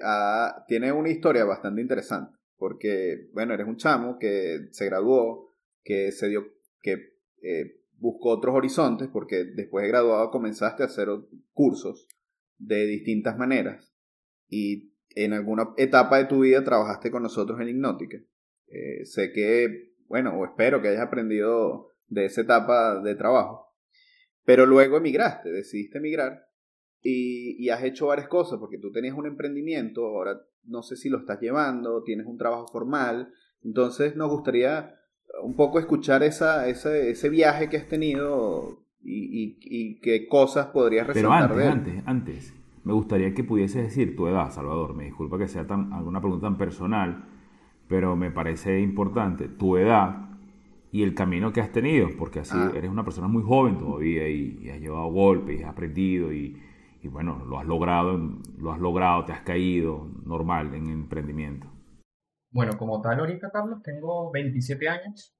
tiene 0.67 0.91
una 0.91 1.09
historia 1.09 1.45
bastante 1.45 1.81
interesante. 1.81 2.37
Porque, 2.57 3.29
bueno, 3.31 3.53
eres 3.53 3.67
un 3.67 3.77
chamo 3.77 4.17
que 4.19 4.67
se 4.71 4.85
graduó, 4.85 5.55
que 5.83 6.11
se 6.11 6.27
dio... 6.27 6.45
que 6.81 7.13
eh, 7.41 7.79
buscó 7.99 8.31
otros 8.31 8.55
horizontes, 8.55 9.09
porque 9.11 9.45
después 9.45 9.83
de 9.83 9.89
graduado 9.89 10.31
comenzaste 10.31 10.83
a 10.83 10.87
hacer 10.87 11.07
cursos 11.53 12.07
de 12.57 12.85
distintas 12.85 13.37
maneras. 13.37 13.93
Y 14.47 14.93
en 15.15 15.33
alguna 15.33 15.73
etapa 15.77 16.17
de 16.17 16.25
tu 16.25 16.41
vida 16.41 16.63
trabajaste 16.63 17.11
con 17.11 17.23
nosotros 17.23 17.59
en 17.61 17.69
Hipnótica. 17.69 18.17
Eh, 18.67 19.05
sé 19.05 19.31
que, 19.31 19.93
bueno, 20.07 20.37
o 20.37 20.45
espero 20.45 20.81
que 20.81 20.89
hayas 20.89 21.01
aprendido 21.01 21.89
de 22.07 22.25
esa 22.25 22.41
etapa 22.41 23.01
de 23.01 23.15
trabajo. 23.15 23.73
Pero 24.45 24.65
luego 24.65 24.97
emigraste, 24.97 25.49
decidiste 25.49 25.97
emigrar 25.97 26.48
y, 27.01 27.55
y 27.63 27.69
has 27.69 27.83
hecho 27.83 28.07
varias 28.07 28.27
cosas, 28.27 28.59
porque 28.59 28.77
tú 28.77 28.91
tenías 28.91 29.15
un 29.17 29.25
emprendimiento, 29.27 30.05
ahora 30.05 30.41
no 30.65 30.83
sé 30.83 30.95
si 30.95 31.09
lo 31.09 31.19
estás 31.19 31.39
llevando, 31.41 32.03
tienes 32.03 32.25
un 32.27 32.37
trabajo 32.37 32.67
formal. 32.67 33.31
Entonces 33.63 34.15
nos 34.15 34.29
gustaría 34.29 34.95
un 35.43 35.55
poco 35.55 35.79
escuchar 35.79 36.23
esa, 36.23 36.67
ese, 36.67 37.11
ese 37.11 37.29
viaje 37.29 37.69
que 37.69 37.77
has 37.77 37.87
tenido 37.87 38.83
y, 39.03 39.43
y- 39.43 39.57
y 39.61 39.99
qué 40.01 40.27
cosas 40.27 40.67
podrías 40.67 41.07
Pero 41.07 41.29
resaltar 41.29 41.43
antes, 41.51 41.57
de 41.57 41.63
él. 41.63 41.69
antes, 41.71 42.03
antes, 42.07 42.53
me 42.83 42.93
gustaría 42.93 43.33
que 43.33 43.43
pudieses 43.43 43.83
decir 43.83 44.15
tu 44.15 44.27
edad, 44.27 44.51
Salvador. 44.51 44.95
Me 44.95 45.05
disculpa 45.05 45.37
que 45.37 45.47
sea 45.47 45.65
tan, 45.67 45.93
alguna 45.93 46.19
pregunta 46.21 46.47
tan 46.47 46.57
personal, 46.57 47.25
pero 47.87 48.15
me 48.15 48.31
parece 48.31 48.79
importante 48.81 49.47
tu 49.47 49.77
edad 49.77 50.25
y 50.91 51.03
el 51.03 51.13
camino 51.13 51.53
que 51.53 51.61
has 51.61 51.71
tenido, 51.71 52.09
porque 52.17 52.39
así 52.39 52.55
Ah. 52.57 52.71
eres 52.75 52.89
una 52.89 53.03
persona 53.05 53.27
muy 53.27 53.43
joven 53.43 53.77
todavía 53.77 54.27
y, 54.27 54.59
y 54.63 54.69
has 54.69 54.79
llevado 54.81 55.07
golpes 55.11 55.59
y 55.59 55.63
has 55.63 55.69
aprendido 55.69 56.33
y, 56.33 56.57
y 57.01 57.07
bueno, 57.07 57.45
lo 57.45 57.59
has 57.59 57.65
logrado, 57.65 58.17
lo 58.57 58.71
has 58.71 58.79
logrado, 58.79 59.25
te 59.25 59.31
has 59.31 59.41
caído, 59.41 60.09
normal 60.25 60.73
en 60.75 60.89
emprendimiento. 60.89 61.71
Bueno, 62.51 62.77
como 62.77 63.01
tal, 63.01 63.19
ahorita, 63.19 63.51
Carlos, 63.51 63.81
tengo 63.83 64.31
27 64.31 64.89
años. 64.89 65.35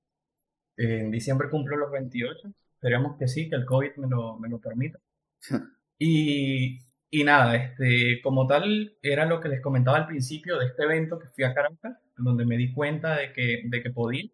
En 0.78 1.12
diciembre 1.12 1.50
cumplo 1.50 1.76
los 1.76 1.92
28. 1.92 2.50
Esperemos 2.76 3.18
que 3.18 3.28
sí, 3.28 3.50
que 3.50 3.56
el 3.56 3.66
COVID 3.66 3.98
me 3.98 4.08
lo, 4.08 4.38
me 4.40 4.50
lo 4.50 4.60
permita. 4.60 5.00
Y, 6.02 6.78
y 7.10 7.26
nada, 7.26 7.58
este, 7.58 8.22
como 8.22 8.48
tal, 8.48 8.98
era 9.02 9.26
lo 9.26 9.42
que 9.42 9.50
les 9.50 9.62
comentaba 9.62 9.98
al 9.98 10.08
principio 10.08 10.58
de 10.58 10.68
este 10.68 10.84
evento 10.84 11.20
que 11.20 11.28
fui 11.28 11.44
a 11.44 11.54
Caracas, 11.54 11.98
donde 12.16 12.46
me 12.46 12.56
di 12.56 12.74
cuenta 12.74 13.18
de 13.18 13.34
que, 13.34 13.64
de 13.66 13.84
que 13.84 13.90
podía. 13.90 14.30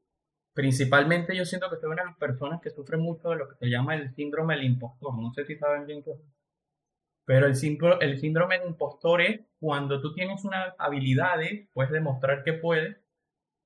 Principalmente 0.54 1.36
yo 1.36 1.44
siento 1.46 1.72
que 1.72 1.78
soy 1.78 1.90
una 1.92 2.04
de 2.04 2.10
las 2.10 2.18
personas 2.18 2.62
que 2.62 2.70
sufre 2.70 2.98
mucho 2.98 3.30
de 3.30 3.38
lo 3.38 3.50
que 3.50 3.56
se 3.56 3.66
llama 3.68 3.96
el 3.96 4.14
síndrome 4.14 4.56
del 4.56 4.66
impostor. 4.66 5.18
No 5.18 5.34
sé 5.34 5.46
si 5.46 5.56
saben 5.56 5.88
bien 5.88 6.04
qué 6.04 6.12
es. 6.12 6.20
Pero 7.26 7.48
el, 7.48 7.56
síndro- 7.56 8.00
el 8.02 8.20
síndrome 8.20 8.60
del 8.60 8.70
impostor 8.70 9.22
es 9.22 9.42
cuando 9.60 10.02
tú 10.02 10.14
tienes 10.14 10.44
unas 10.46 10.74
habilidades, 10.80 11.68
puedes 11.74 11.92
demostrar 11.92 12.44
que 12.44 12.54
puedes, 12.54 12.98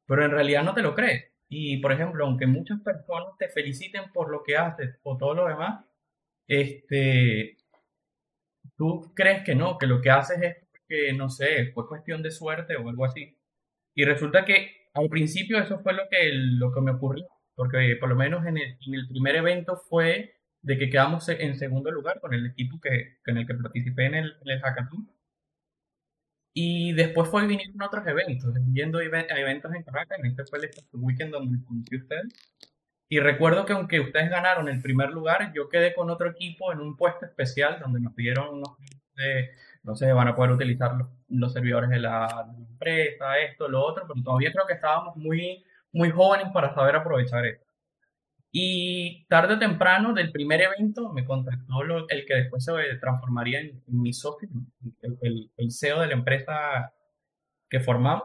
pero 0.08 0.26
en 0.26 0.32
realidad 0.32 0.64
no 0.64 0.74
te 0.74 0.82
lo 0.82 0.96
crees. 0.96 1.26
Y, 1.50 1.78
por 1.80 1.92
ejemplo, 1.94 2.26
aunque 2.26 2.48
muchas 2.48 2.82
personas 2.82 3.38
te 3.40 3.50
feliciten 3.50 4.12
por 4.14 4.32
lo 4.32 4.44
que 4.44 4.58
haces 4.58 4.98
o 5.04 5.18
todo 5.18 5.34
lo 5.36 5.48
demás, 5.48 5.86
este, 6.48 7.58
tú 8.78 9.12
crees 9.16 9.44
que 9.44 9.56
no, 9.56 9.78
que 9.78 9.88
lo 9.88 10.02
que 10.02 10.10
haces 10.10 10.42
es 10.42 10.58
que, 10.88 11.14
no 11.14 11.30
sé, 11.30 11.72
fue 11.74 11.88
cuestión 11.88 12.24
de 12.24 12.32
suerte 12.32 12.76
o 12.78 12.90
algo 12.90 13.06
así. 13.06 13.38
Y 13.96 14.06
resulta 14.06 14.46
que 14.46 14.90
al 14.96 15.10
principio 15.10 15.60
eso 15.60 15.80
fue 15.82 15.94
lo 15.94 16.04
que, 16.10 16.32
lo 16.34 16.74
que 16.74 16.82
me 16.82 16.92
ocurrió, 16.92 17.28
porque 17.56 17.98
por 18.00 18.10
lo 18.10 18.16
menos 18.16 18.46
en 18.48 18.58
el, 18.58 18.78
en 18.88 18.96
el 18.96 19.08
primer 19.10 19.38
evento 19.38 19.78
fue 19.90 20.36
de 20.62 20.78
que 20.78 20.90
quedamos 20.90 21.28
en 21.30 21.58
segundo 21.58 21.92
lugar 21.92 22.20
con 22.20 22.34
el 22.34 22.46
equipo 22.48 22.80
que, 22.82 23.18
en 23.26 23.38
el 23.38 23.48
que 23.48 23.56
participé 23.56 24.06
en 24.06 24.16
el, 24.16 24.38
en 24.42 24.50
el 24.52 24.62
hackathon. 24.62 25.10
Y 26.54 26.94
después 26.94 27.30
fue 27.30 27.46
viniendo 27.48 27.86
otros 27.86 28.06
eventos, 28.08 28.54
yendo 28.74 28.98
a 29.00 29.04
even- 29.04 29.32
a 29.32 29.40
eventos 29.40 29.74
en 29.74 29.84
Caracas, 29.84 30.20
en 30.20 30.26
este 30.26 30.46
fue 30.46 30.60
el 30.60 30.66
Startup 30.66 31.04
Weekend 31.04 31.32
donde 31.32 31.64
conocí 31.66 31.96
a 31.96 32.00
ustedes. 32.00 32.34
Y 33.10 33.20
recuerdo 33.22 33.66
que 33.66 33.74
aunque 33.74 34.02
ustedes 34.02 34.30
ganaron 34.32 34.70
el 34.70 34.82
primer 34.82 35.12
lugar, 35.12 35.54
yo 35.56 35.70
quedé 35.70 35.96
con 35.96 36.10
otro 36.12 36.30
equipo 36.32 36.74
en 36.74 36.82
un 36.82 36.98
puesto 36.98 37.26
especial 37.28 37.80
donde 37.82 38.02
nos 38.02 38.14
pidieron 38.16 38.50
unos, 38.56 38.78
de, 39.16 39.52
no 39.84 39.96
sé, 39.96 40.14
van 40.14 40.30
a 40.30 40.36
poder 40.36 40.54
utilizar 40.54 40.96
los, 40.96 41.10
los 41.30 41.54
servidores 41.54 41.90
de 41.92 42.00
la, 42.00 42.48
de 42.52 42.60
la 42.64 42.68
empresa, 42.70 43.40
esto, 43.40 43.68
lo 43.70 43.84
otro, 43.86 44.06
pero 44.08 44.24
todavía 44.24 44.52
creo 44.54 44.68
que 44.68 44.74
estábamos 44.76 45.16
muy, 45.18 45.66
muy 45.94 46.12
jóvenes 46.12 46.50
para 46.54 46.74
saber 46.76 46.98
aprovechar 46.98 47.46
esto. 47.48 47.66
Y 48.52 49.26
tarde 49.28 49.56
o 49.56 49.60
temprano 49.60 50.14
del 50.14 50.32
primer 50.32 50.62
evento 50.62 51.12
me 51.14 51.26
contactó 51.26 51.84
lo- 51.84 52.10
el 52.10 52.26
que 52.26 52.36
después 52.36 52.64
se 52.66 52.72
transformaría 53.00 53.60
en, 53.62 53.84
en 53.88 54.02
mi 54.02 54.14
socio, 54.14 54.50
el, 55.02 55.18
el, 55.22 55.52
el 55.58 55.72
CEO 55.72 56.02
de 56.02 56.08
la 56.08 56.14
empresa 56.14 56.94
que 57.70 57.80
formamos. 57.80 58.24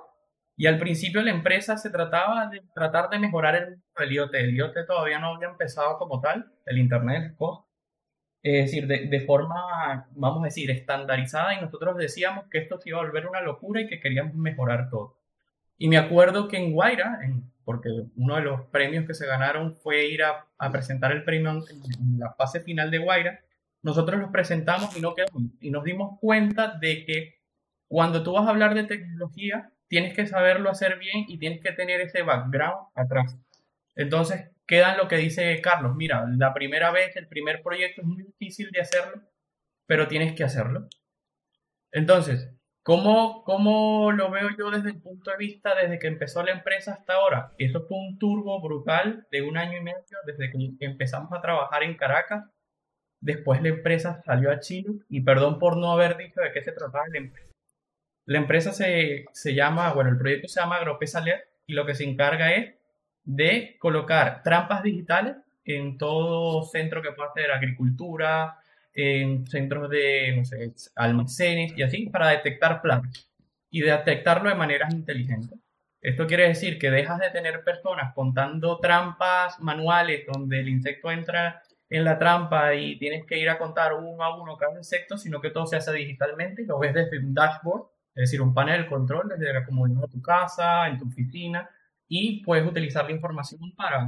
Y 0.57 0.66
al 0.66 0.78
principio 0.78 1.23
la 1.23 1.31
empresa 1.33 1.76
se 1.76 1.90
trataba 1.90 2.47
de 2.49 2.62
tratar 2.75 3.11
de 3.11 3.19
mejorar 3.19 3.57
el, 3.57 3.83
el 3.99 4.12
IoT. 4.12 4.35
El 4.35 4.54
IoT 4.57 4.87
todavía 4.87 5.19
no 5.19 5.35
había 5.35 5.49
empezado 5.49 5.99
como 5.99 6.21
tal, 6.21 6.52
el 6.66 6.78
Internet 6.78 7.35
cosas. 7.37 7.64
Es 8.43 8.66
decir, 8.66 8.87
de, 8.87 9.07
de 9.09 9.21
forma, 9.23 10.09
vamos 10.16 10.43
a 10.43 10.47
decir, 10.47 10.71
estandarizada 10.71 11.54
y 11.54 11.62
nosotros 11.62 11.97
decíamos 11.97 12.47
que 12.50 12.59
esto 12.59 12.78
se 12.81 12.90
iba 12.90 12.99
a 13.00 13.04
volver 13.04 13.26
una 13.26 13.40
locura 13.43 13.81
y 13.83 13.88
que 13.88 14.00
queríamos 14.00 14.35
mejorar 14.35 14.88
todo. 14.90 15.19
Y 15.76 15.88
me 15.88 15.97
acuerdo 15.97 16.49
que 16.49 16.57
en 16.57 16.73
Guaira, 16.73 17.19
porque 17.64 17.88
uno 18.16 18.37
de 18.37 18.43
los 18.43 18.62
premios 18.66 19.07
que 19.07 19.14
se 19.14 19.26
ganaron 19.26 19.76
fue 19.76 20.07
ir 20.07 20.23
a, 20.23 20.47
presentar 20.71 21.12
el 21.12 21.25
premio 21.25 21.50
en, 21.50 22.19
la 22.19 22.33
fase 22.35 22.61
final 22.61 22.90
de 22.90 22.99
Guaira, 22.99 23.40
nosotros 23.83 24.21
los 24.21 24.31
presentamos 24.31 24.97
y, 24.97 25.00
no 25.00 25.14
quedamos, 25.14 25.43
y 25.61 25.71
nos 25.71 25.85
dimos 25.85 26.19
cuenta 26.21 26.78
de 26.78 27.04
que 27.04 27.35
cuando 27.88 28.23
tú 28.23 28.33
vas 28.33 28.47
a 28.47 28.50
hablar 28.50 28.75
de 28.75 28.85
tecnología, 28.85 29.71
tienes 29.88 30.14
que 30.14 30.26
saberlo 30.26 30.71
hacer 30.71 30.99
bien 30.99 31.26
y 31.28 31.38
tienes 31.38 31.61
que 31.61 31.73
tener 31.73 32.00
ese 32.00 32.23
background 32.23 32.88
atrás. 32.95 33.37
Entonces, 33.95 34.50
queda 34.66 34.97
lo 34.97 35.09
que 35.09 35.16
dice 35.16 35.61
Carlos, 35.61 35.95
mira, 35.97 36.26
la 36.37 36.54
primera 36.54 36.90
vez, 36.90 37.14
el 37.16 37.28
primer 37.28 37.62
proyecto 37.62 38.00
es 38.00 38.07
muy 38.07 38.23
difícil 38.23 38.71
de 38.71 38.81
hacerlo, 38.81 39.23
pero 39.87 40.09
tienes 40.09 40.35
que 40.35 40.45
hacerlo. 40.45 40.88
Entonces, 41.93 42.50
¿cómo, 42.85 43.43
cómo 43.43 44.12
lo 44.12 44.31
veo 44.31 44.50
yo 44.57 44.71
desde 44.71 44.91
el 44.91 45.00
punto 45.00 45.33
de 45.33 45.38
vista 45.38 45.75
desde 45.75 45.99
que 45.99 46.07
empezó 46.07 46.45
la 46.45 46.53
empresa 46.53 46.93
hasta 46.93 47.14
ahora? 47.14 47.53
Eso 47.59 47.85
fue 47.88 47.99
un 47.99 48.19
turbo 48.19 48.61
brutal 48.61 49.26
de 49.33 49.43
un 49.43 49.57
año 49.57 49.79
y 49.79 49.83
medio 49.83 49.99
desde 50.25 50.53
que 50.53 50.85
empezamos 50.85 51.33
a 51.33 51.41
trabajar 51.41 51.83
en 51.83 51.97
Caracas. 51.97 52.45
Después 53.21 53.61
la 53.62 53.71
empresa 53.71 54.23
salió 54.25 54.53
a 54.53 54.61
Chile 54.61 55.00
y 55.09 55.23
perdón 55.23 55.59
por 55.59 55.76
no 55.76 55.91
haber 55.91 56.17
dicho 56.17 56.41
de 56.41 56.53
qué 56.53 56.62
se 56.62 56.73
trataba 56.73 57.09
la 57.09 57.19
empresa. 57.19 57.53
La 58.26 58.38
empresa 58.38 58.73
se, 58.73 59.25
se 59.33 59.55
llama, 59.55 59.93
bueno, 59.93 60.11
el 60.11 60.19
proyecto 60.19 60.49
se 60.49 60.61
llama 60.61 60.76
Agropesaler 60.76 61.49
y 61.67 61.73
lo 61.73 61.87
que 61.87 61.95
se 61.95 62.05
encarga 62.05 62.53
es 62.55 62.75
de 63.25 63.76
colocar 63.79 64.43
trampas 64.43 64.83
digitales 64.83 65.37
en 65.64 65.97
todo 65.97 66.62
centro 66.64 67.03
que 67.03 67.12
pueda 67.12 67.33
ser 67.33 67.50
agricultura, 67.50 68.59
en 68.95 69.47
centros 69.47 69.91
de, 69.91 70.35
no 70.37 70.45
sé, 70.45 70.73
almacenes 70.95 71.77
y 71.77 71.83
así, 71.83 72.09
para 72.09 72.29
detectar 72.29 72.81
plagas 72.81 73.29
y 73.71 73.81
detectarlo 73.81 74.49
de 74.49 74.55
maneras 74.55 74.95
inteligentes. 74.95 75.59
Esto 76.01 76.27
quiere 76.27 76.47
decir 76.49 76.79
que 76.79 76.91
dejas 76.91 77.19
de 77.19 77.31
tener 77.31 77.65
personas 77.65 78.15
contando 78.15 78.79
trampas 78.79 79.59
manuales 79.61 80.25
donde 80.31 80.61
el 80.61 80.69
insecto 80.69 81.11
entra 81.11 81.63
en 81.89 82.05
la 82.05 82.19
trampa 82.19 82.75
y 82.75 82.99
tienes 82.99 83.25
que 83.25 83.39
ir 83.39 83.49
a 83.49 83.59
contar 83.59 83.95
uno 83.95 84.23
a 84.23 84.41
uno 84.41 84.57
cada 84.57 84.77
insecto, 84.77 85.17
sino 85.17 85.41
que 85.41 85.51
todo 85.51 85.67
se 85.67 85.77
hace 85.77 85.93
digitalmente 85.93 86.63
y 86.63 86.67
lo 86.67 86.79
ves 86.79 86.95
desde 86.95 87.19
un 87.19 87.35
dashboard 87.35 87.87
Es 88.15 88.31
decir, 88.31 88.43
un 88.43 88.55
panel 88.55 88.83
de 88.83 88.89
control 88.89 89.29
desde 89.29 89.53
la 89.53 89.65
comunidad 89.65 90.03
de 90.03 90.09
tu 90.09 90.23
casa, 90.23 90.89
en 90.89 90.99
tu 90.99 91.09
oficina, 91.09 91.69
y 92.07 92.43
puedes 92.45 92.67
utilizar 92.67 93.07
la 93.07 93.13
información 93.13 93.75
para, 93.75 94.07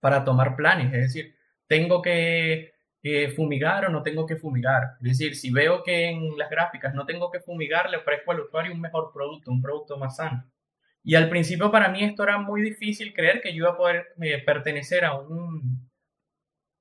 para 0.00 0.24
tomar 0.24 0.56
planes. 0.56 0.92
Es 0.92 1.00
decir, 1.14 1.36
tengo 1.66 2.02
que 2.02 2.75
fumigar 3.34 3.86
o 3.86 3.88
no 3.88 4.02
tengo 4.02 4.26
que 4.26 4.36
fumigar. 4.36 4.96
Es 5.00 5.18
decir, 5.18 5.36
si 5.36 5.52
veo 5.52 5.82
que 5.82 6.06
en 6.06 6.36
las 6.36 6.50
gráficas 6.50 6.94
no 6.94 7.06
tengo 7.06 7.30
que 7.30 7.40
fumigar, 7.40 7.88
le 7.88 7.98
ofrezco 7.98 8.32
al 8.32 8.40
usuario 8.40 8.72
un 8.72 8.80
mejor 8.80 9.12
producto, 9.12 9.50
un 9.50 9.62
producto 9.62 9.96
más 9.96 10.16
sano. 10.16 10.44
Y 11.04 11.14
al 11.14 11.28
principio 11.28 11.70
para 11.70 11.88
mí 11.88 12.02
esto 12.02 12.24
era 12.24 12.38
muy 12.38 12.62
difícil 12.62 13.14
creer 13.14 13.40
que 13.40 13.52
yo 13.52 13.58
iba 13.58 13.70
a 13.70 13.76
poder 13.76 14.08
eh, 14.20 14.42
pertenecer 14.44 15.04
a 15.04 15.16
un, 15.16 15.88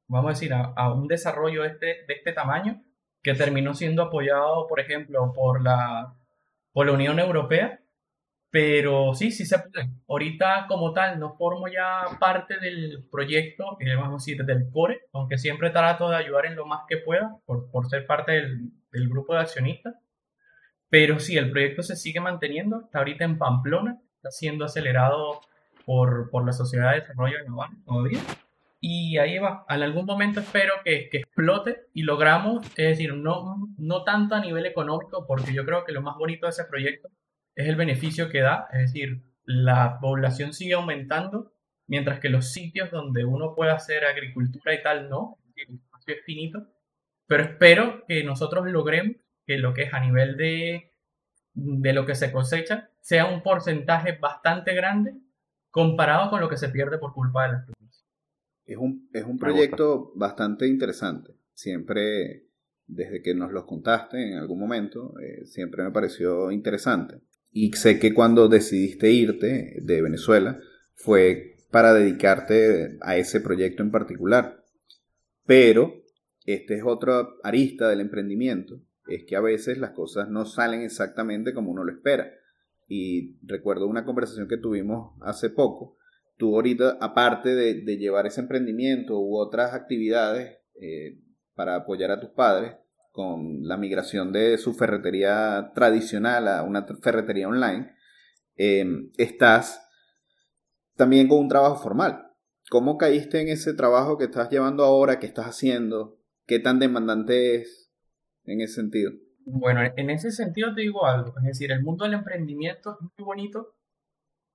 vamos 0.07 0.29
a 0.29 0.33
decir, 0.33 0.51
a, 0.51 0.93
un 0.93 1.07
desarrollo 1.07 1.61
de 1.61 1.69
este, 1.69 1.85
de 2.07 2.13
este 2.15 2.33
tamaño 2.33 2.83
que 3.21 3.35
terminó 3.35 3.75
siendo 3.75 4.01
apoyado, 4.01 4.65
por 4.67 4.79
ejemplo, 4.79 5.31
por 5.31 5.61
la, 5.61 6.15
por 6.73 6.87
la 6.87 6.93
Unión 6.93 7.19
Europea 7.19 7.84
pero 8.55 9.13
sí, 9.13 9.33
sí 9.33 9.45
se 9.45 9.59
puede. 9.59 9.89
Ahorita 10.07 10.65
como 10.69 10.93
tal 10.93 11.19
no 11.19 11.35
formo 11.35 11.67
ya 11.67 12.05
parte 12.21 12.57
del 12.57 13.05
proyecto, 13.11 13.75
que 13.77 13.93
vamos 13.97 14.13
a 14.13 14.23
decir 14.23 14.45
del 14.45 14.69
core, 14.71 15.01
aunque 15.11 15.37
siempre 15.37 15.71
trato 15.71 16.09
de 16.09 16.15
ayudar 16.15 16.45
en 16.45 16.55
lo 16.55 16.65
más 16.65 16.83
que 16.87 16.95
pueda 16.95 17.35
por, 17.45 17.69
por 17.69 17.89
ser 17.89 18.07
parte 18.07 18.31
del, 18.31 18.71
del, 18.93 19.09
grupo 19.09 19.33
de 19.33 19.41
accionistas. 19.41 19.95
Pero 20.87 21.19
sí, 21.19 21.35
el 21.35 21.51
proyecto 21.51 21.83
se 21.83 21.97
sigue 21.97 22.21
manteniendo, 22.21 22.83
está 22.85 22.99
ahorita 22.99 23.25
en 23.25 23.37
Pamplona, 23.37 23.99
está 24.15 24.31
siendo 24.31 24.63
acelerado 24.63 25.41
por, 25.85 26.29
por 26.29 26.45
la 26.45 26.53
Sociedad 26.53 26.91
de 26.91 27.01
Desarrollo 27.01 27.43
Naval 27.45 27.71
todavía. 27.85 28.21
Y 28.79 29.17
ahí 29.17 29.37
va, 29.37 29.65
en 29.67 29.83
algún 29.83 30.05
momento 30.05 30.39
espero 30.39 30.75
que, 30.85 31.09
que 31.09 31.17
explote 31.17 31.87
y 31.93 32.03
logramos, 32.03 32.65
es 32.67 32.87
decir, 32.87 33.15
no, 33.15 33.67
no 33.77 34.05
tanto 34.05 34.33
a 34.33 34.39
nivel 34.39 34.65
económico, 34.65 35.27
porque 35.27 35.53
yo 35.53 35.65
creo 35.65 35.83
que 35.83 35.91
lo 35.91 36.01
más 36.01 36.15
bonito 36.15 36.45
de 36.45 36.51
ese 36.51 36.63
proyecto 36.63 37.09
es 37.55 37.67
el 37.67 37.75
beneficio 37.75 38.29
que 38.29 38.41
da, 38.41 38.67
es 38.73 38.91
decir, 38.91 39.23
la 39.45 39.99
población 39.99 40.53
sigue 40.53 40.73
aumentando, 40.73 41.53
mientras 41.87 42.19
que 42.19 42.29
los 42.29 42.51
sitios 42.51 42.91
donde 42.91 43.25
uno 43.25 43.55
puede 43.55 43.71
hacer 43.71 44.05
agricultura 44.05 44.73
y 44.73 44.83
tal 44.83 45.09
no, 45.09 45.37
el 45.55 45.75
espacio 45.75 46.15
es 46.15 46.25
finito, 46.25 46.67
pero 47.27 47.43
espero 47.43 48.05
que 48.07 48.23
nosotros 48.23 48.65
logremos 48.67 49.15
que 49.45 49.57
lo 49.57 49.73
que 49.73 49.83
es 49.83 49.93
a 49.93 49.99
nivel 49.99 50.35
de, 50.37 50.91
de 51.53 51.93
lo 51.93 52.05
que 52.05 52.15
se 52.15 52.31
cosecha 52.31 52.89
sea 52.99 53.27
un 53.27 53.41
porcentaje 53.41 54.13
bastante 54.13 54.73
grande 54.73 55.15
comparado 55.69 56.29
con 56.29 56.41
lo 56.41 56.49
que 56.49 56.57
se 56.57 56.69
pierde 56.69 56.97
por 56.97 57.13
culpa 57.13 57.43
de 57.43 57.51
las 57.53 57.65
plantas. 57.65 58.05
Es 58.65 58.77
un, 58.77 59.09
es 59.13 59.23
un 59.23 59.37
proyecto 59.37 60.11
bastante 60.15 60.67
interesante. 60.67 61.33
Siempre, 61.53 62.47
desde 62.87 63.21
que 63.21 63.35
nos 63.35 63.51
los 63.51 63.65
contaste 63.65 64.31
en 64.31 64.37
algún 64.39 64.59
momento, 64.59 65.13
eh, 65.19 65.45
siempre 65.45 65.83
me 65.83 65.91
pareció 65.91 66.51
interesante. 66.51 67.21
Y 67.57 67.71
sé 67.71 67.99
que 67.99 68.13
cuando 68.13 68.49
decidiste 68.49 69.11
irte 69.11 69.77
de 69.81 70.01
Venezuela 70.01 70.59
fue 70.93 71.55
para 71.71 71.93
dedicarte 71.93 72.97
a 72.99 73.15
ese 73.15 73.39
proyecto 73.39 73.81
en 73.81 73.91
particular. 73.91 74.61
Pero 75.45 76.03
este 76.43 76.75
es 76.75 76.83
otra 76.85 77.25
arista 77.43 77.87
del 77.87 78.01
emprendimiento, 78.01 78.81
es 79.07 79.23
que 79.23 79.37
a 79.37 79.39
veces 79.39 79.77
las 79.77 79.91
cosas 79.91 80.27
no 80.27 80.43
salen 80.43 80.81
exactamente 80.81 81.53
como 81.53 81.71
uno 81.71 81.85
lo 81.85 81.93
espera. 81.93 82.29
Y 82.89 83.37
recuerdo 83.41 83.87
una 83.87 84.03
conversación 84.03 84.49
que 84.49 84.57
tuvimos 84.57 85.13
hace 85.21 85.49
poco. 85.49 85.95
Tú 86.35 86.55
ahorita, 86.55 86.97
aparte 86.99 87.55
de, 87.55 87.97
llevar 87.97 88.27
ese 88.27 88.41
emprendimiento 88.41 89.17
u 89.17 89.37
otras 89.37 89.73
actividades 89.73 90.57
eh, 90.81 91.21
para 91.53 91.77
apoyar 91.77 92.11
a 92.11 92.19
tus 92.19 92.31
padres, 92.31 92.73
con 93.15 93.65
la 93.65 93.77
migración 93.77 94.33
de 94.33 94.57
su 94.57 94.73
ferretería 94.73 95.71
tradicional 95.73 96.49
a 96.49 96.63
una 96.63 96.85
ferretería 97.01 97.47
online, 97.47 97.95
em, 98.57 99.09
estás 99.17 99.89
también 100.97 101.29
con 101.29 101.39
un 101.39 101.47
trabajo 101.47 101.77
formal. 101.77 102.27
¿Cómo 102.69 102.97
caíste 102.97 103.39
en 103.39 103.47
ese 103.47 103.73
trabajo 103.73 104.17
que 104.17 104.25
estás 104.25 104.49
llevando 104.49 104.83
ahora, 104.83 105.17
que 105.17 105.27
estás 105.27 105.45
haciendo? 105.45 106.19
¿Qué 106.45 106.59
tan 106.59 106.77
demandante 106.77 107.55
es 107.55 107.89
en 108.43 108.59
ese 108.59 108.81
sentido? 108.81 109.13
Bueno, 109.45 109.79
en 109.95 110.09
ese 110.09 110.31
sentido 110.31 110.75
te 110.75 110.81
digo 110.81 111.05
algo, 111.05 111.33
es 111.37 111.43
decir, 111.43 111.71
el 111.71 111.83
mundo 111.83 112.03
del 112.03 112.15
emprendimiento 112.15 112.97
es 112.99 113.07
muy 113.17 113.25
bonito, 113.25 113.75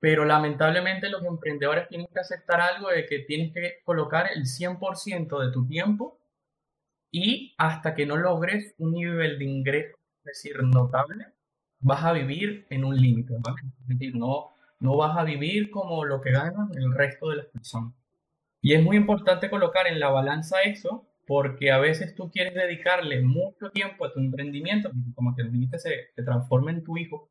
pero 0.01 0.27
lamentablemente 0.27 1.09
los 1.09 1.25
emprendedores 1.25 1.89
tienen 1.89 2.09
que 2.13 2.21
aceptar 2.21 2.61
algo 2.61 2.91
de 2.91 3.07
que 3.07 3.21
tienes 3.21 3.55
que 3.55 3.77
colocar 3.85 4.27
el 4.35 4.45
100% 4.45 5.41
de 5.41 5.51
tu 5.51 5.67
tiempo 5.67 6.20
y 7.11 7.55
hasta 7.59 7.95
que 7.95 8.07
no 8.07 8.17
logres 8.17 8.75
un 8.79 8.93
nivel 8.93 9.39
de 9.39 9.45
ingreso, 9.45 9.97
es 10.25 10.43
decir, 10.43 10.63
notable, 10.63 11.27
vas 11.81 12.05
a 12.05 12.13
vivir 12.13 12.67
en 12.71 12.85
un 12.85 12.97
límite, 12.97 13.35
Es 13.35 13.89
decir, 13.89 14.15
no, 14.17 14.51
no 14.81 14.97
vas 14.97 15.17
a 15.17 15.25
vivir 15.25 15.71
como 15.71 16.05
lo 16.05 16.21
que 16.21 16.31
ganan 16.31 16.71
el 16.77 16.93
resto 16.93 17.31
de 17.31 17.37
las 17.37 17.47
personas. 17.47 17.95
Y 18.63 18.75
es 18.75 18.83
muy 18.83 18.97
importante 18.97 19.51
colocar 19.51 19.87
en 19.87 19.99
la 19.99 20.11
balanza 20.11 20.63
eso, 20.63 21.07
porque 21.27 21.71
a 21.71 21.79
veces 21.79 22.15
tú 22.15 22.31
quieres 22.31 22.55
dedicarle 22.55 23.23
mucho 23.23 23.71
tiempo 23.71 24.05
a 24.05 24.13
tu 24.13 24.21
emprendimiento, 24.21 24.91
como 25.15 25.35
que 25.35 25.43
el 25.43 25.71
se, 25.79 26.11
se 26.15 26.23
transforma 26.23 26.71
en 26.71 26.85
tu 26.85 26.97
hijo, 26.99 27.31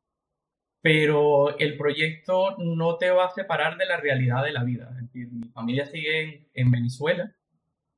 pero 0.82 1.58
el 1.58 1.76
proyecto 1.76 2.56
no 2.58 2.96
te 2.96 3.10
va 3.10 3.26
a 3.26 3.30
separar 3.30 3.76
de 3.76 3.86
la 3.86 3.98
realidad 3.98 4.44
de 4.44 4.52
la 4.52 4.64
vida. 4.64 4.90
Es 4.94 5.02
decir, 5.02 5.28
mi 5.30 5.48
familia 5.50 5.86
sigue 5.86 6.48
en 6.54 6.70
Venezuela 6.70 7.34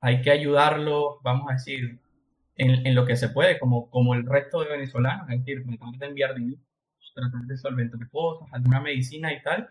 hay 0.03 0.21
que 0.21 0.33
ayudarlo, 0.33 1.21
vamos 1.23 1.49
a 1.49 1.55
decir, 1.55 2.01
en, 2.57 2.87
en, 2.87 2.95
lo 2.95 3.07
que 3.07 3.17
se 3.17 3.29
puede, 3.29 3.59
como, 3.59 3.89
como 3.89 4.15
el 4.15 4.27
resto 4.27 4.61
de 4.61 4.71
venezolanos, 4.71 5.31
es 5.31 5.39
decir, 5.45 5.65
tratar 5.65 5.99
de 5.99 6.07
enviar 6.07 6.35
dinero, 6.35 6.61
tratar 7.15 7.43
de 7.43 7.57
solventar 7.57 8.11
cosas, 8.11 8.49
alguna 8.53 8.81
medicina 8.81 9.33
y 9.33 9.41
tal. 9.43 9.71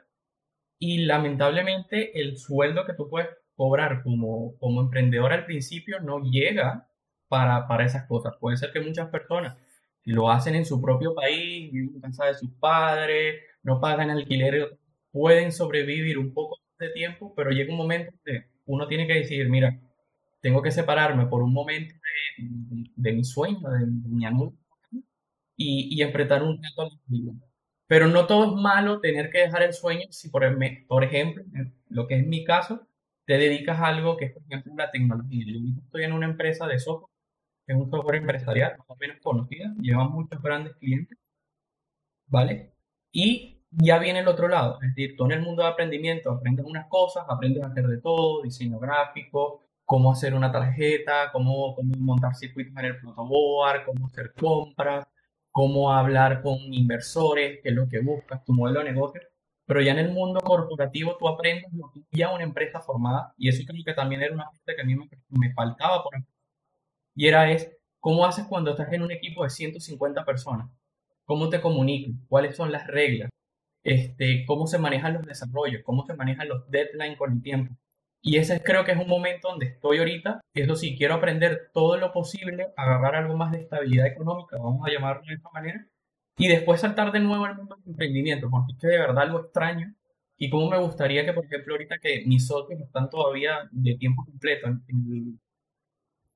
Y 0.79 0.99
lamentablemente 1.05 2.19
el 2.19 2.37
sueldo 2.37 2.85
que 2.85 2.93
tú 2.93 3.09
puedes 3.09 3.29
cobrar 3.55 4.03
como, 4.03 4.57
como 4.57 4.81
emprendedor 4.81 5.33
al 5.33 5.45
principio 5.45 5.99
no 5.99 6.21
llega 6.23 6.87
para, 7.27 7.67
para 7.67 7.85
esas 7.85 8.07
cosas. 8.07 8.33
Puede 8.39 8.57
ser 8.57 8.71
que 8.71 8.79
muchas 8.79 9.09
personas 9.09 9.57
lo 10.05 10.31
hacen 10.31 10.55
en 10.55 10.65
su 10.65 10.81
propio 10.81 11.13
país, 11.13 11.71
viven 11.73 11.99
casa 11.99 12.25
de 12.27 12.35
sus 12.35 12.51
padres, 12.51 13.41
no 13.63 13.81
pagan 13.81 14.09
alquiler, 14.09 14.79
pueden 15.11 15.51
sobrevivir 15.51 16.17
un 16.17 16.33
poco 16.33 16.57
de 16.79 16.89
tiempo, 16.91 17.33
pero 17.35 17.51
llega 17.51 17.71
un 17.71 17.77
momento 17.77 18.13
que 18.23 18.45
uno 18.65 18.87
tiene 18.87 19.05
que 19.07 19.15
decidir, 19.15 19.49
mira, 19.49 19.77
tengo 20.41 20.61
que 20.61 20.71
separarme 20.71 21.27
por 21.27 21.43
un 21.43 21.53
momento 21.53 21.95
de, 22.37 23.13
mi 23.13 23.23
sueño, 23.23 23.59
de, 23.69 23.85
mi 23.85 24.25
amor, 24.25 24.53
y, 25.55 25.95
y, 25.95 26.01
enfrentar 26.01 26.43
un 26.43 26.61
reto. 26.61 26.89
Pero 27.87 28.07
no 28.07 28.25
todo 28.25 28.55
es 28.55 28.61
malo 28.61 28.99
tener 28.99 29.29
que 29.29 29.39
dejar 29.39 29.63
el 29.63 29.73
sueño 29.73 30.07
si, 30.09 30.29
por, 30.29 30.43
por 30.87 31.03
ejemplo, 31.03 31.43
lo 31.89 32.07
que 32.07 32.15
es 32.17 32.25
mi 32.25 32.43
caso, 32.43 32.87
te 33.25 33.37
dedicas 33.37 33.79
a 33.79 33.87
algo 33.87 34.17
que 34.17 34.25
es, 34.25 34.33
por 34.33 34.43
ejemplo, 34.43 34.73
la 34.75 34.91
tecnología. 34.91 35.45
Yo 35.45 35.81
estoy 35.83 36.03
en 36.03 36.13
una 36.13 36.25
empresa 36.25 36.67
de 36.67 36.79
software, 36.79 37.11
que 37.65 37.73
es 37.73 37.79
un 37.79 37.89
software 37.91 38.15
empresarial, 38.17 38.77
más 38.77 38.89
o 38.89 38.95
menos 38.95 39.17
conocida, 39.21 39.73
lleva 39.79 40.07
muchos 40.07 40.41
grandes 40.41 40.75
clientes, 40.77 41.17
¿vale? 42.27 42.73
Y 43.11 43.61
ya 43.71 43.99
viene 43.99 44.19
el 44.19 44.27
otro 44.27 44.47
lado, 44.47 44.79
es 44.81 44.95
decir, 44.95 45.15
tú 45.15 45.25
en 45.25 45.33
el 45.33 45.41
mundo 45.41 45.63
de 45.63 45.69
aprendimiento 45.69 46.31
aprendes 46.31 46.65
unas 46.65 46.87
cosas, 46.87 47.25
aprendes 47.29 47.63
a 47.63 47.67
hacer 47.67 47.87
de 47.87 48.01
todo, 48.01 48.41
diseño 48.41 48.79
gráfico, 48.79 49.61
cómo 49.91 50.09
hacer 50.09 50.33
una 50.33 50.53
tarjeta, 50.53 51.31
cómo, 51.33 51.75
cómo 51.75 51.93
montar 51.97 52.33
circuitos 52.33 52.73
en 52.77 52.85
el 52.85 52.99
protoboard, 53.01 53.83
cómo 53.83 54.07
hacer 54.07 54.33
compras, 54.39 55.05
cómo 55.51 55.91
hablar 55.91 56.41
con 56.41 56.59
inversores, 56.73 57.59
qué 57.61 57.69
es 57.69 57.75
lo 57.75 57.89
que 57.89 57.99
buscas, 57.99 58.41
tu 58.45 58.53
modelo 58.53 58.79
de 58.79 58.93
negocio. 58.93 59.21
Pero 59.65 59.81
ya 59.81 59.91
en 59.91 59.99
el 59.99 60.13
mundo 60.13 60.39
corporativo 60.39 61.17
tú 61.19 61.27
aprendes 61.27 61.73
lo 61.73 61.91
que 61.91 62.03
ya 62.09 62.33
una 62.33 62.43
empresa 62.43 62.79
formada, 62.79 63.33
y 63.37 63.49
eso 63.49 63.63
creo 63.67 63.83
que 63.85 63.93
también 63.93 64.21
era 64.21 64.33
una 64.33 64.45
parte 64.45 64.75
que 64.75 64.81
a 64.81 64.85
mí 64.85 64.95
me, 64.95 65.09
me 65.27 65.53
faltaba, 65.53 66.01
por 66.03 66.13
y 67.13 67.27
era 67.27 67.51
es, 67.51 67.69
¿cómo 67.99 68.25
haces 68.25 68.45
cuando 68.47 68.71
estás 68.71 68.93
en 68.93 69.01
un 69.01 69.11
equipo 69.11 69.43
de 69.43 69.49
150 69.49 70.23
personas? 70.23 70.69
¿Cómo 71.25 71.49
te 71.49 71.59
comunicas? 71.59 72.15
¿Cuáles 72.29 72.55
son 72.55 72.71
las 72.71 72.87
reglas? 72.87 73.29
Este, 73.83 74.45
¿Cómo 74.45 74.67
se 74.67 74.77
manejan 74.79 75.15
los 75.15 75.23
desarrollos? 75.25 75.81
¿Cómo 75.83 76.05
se 76.05 76.13
manejan 76.13 76.47
los 76.47 76.69
deadlines 76.71 77.17
con 77.17 77.33
el 77.33 77.41
tiempo? 77.41 77.75
Y 78.21 78.37
ese 78.37 78.61
creo 78.61 78.85
que 78.85 78.91
es 78.91 78.99
un 78.99 79.07
momento 79.07 79.49
donde 79.49 79.65
estoy 79.65 79.97
ahorita. 79.97 80.41
Eso 80.53 80.75
sí, 80.75 80.95
quiero 80.95 81.15
aprender 81.15 81.71
todo 81.73 81.97
lo 81.97 82.11
posible, 82.11 82.67
agarrar 82.77 83.15
algo 83.15 83.35
más 83.35 83.51
de 83.51 83.61
estabilidad 83.61 84.05
económica, 84.07 84.57
vamos 84.57 84.87
a 84.87 84.91
llamarlo 84.91 85.23
de 85.27 85.33
esta 85.33 85.49
manera, 85.51 85.87
y 86.37 86.47
después 86.47 86.81
saltar 86.81 87.11
de 87.11 87.19
nuevo 87.19 87.45
al 87.45 87.55
mundo 87.55 87.75
del 87.77 87.91
emprendimiento, 87.93 88.49
porque 88.49 88.73
es 88.73 88.79
que 88.79 88.87
de 88.87 88.99
verdad 88.99 89.27
lo 89.29 89.41
extraño. 89.41 89.93
Y 90.37 90.49
como 90.49 90.69
me 90.69 90.79
gustaría 90.79 91.25
que, 91.25 91.33
por 91.33 91.45
ejemplo, 91.45 91.73
ahorita 91.73 91.99
que 91.99 92.23
mis 92.25 92.47
socios 92.47 92.79
están 92.81 93.09
todavía 93.09 93.69
de 93.71 93.95
tiempo 93.95 94.25
completo 94.25 94.67
en, 94.67 94.83
en, 94.87 95.39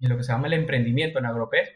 lo 0.10 0.18
que 0.18 0.24
se 0.24 0.32
llama 0.32 0.48
el 0.48 0.54
emprendimiento 0.54 1.20
en 1.20 1.26
Agropes, 1.26 1.70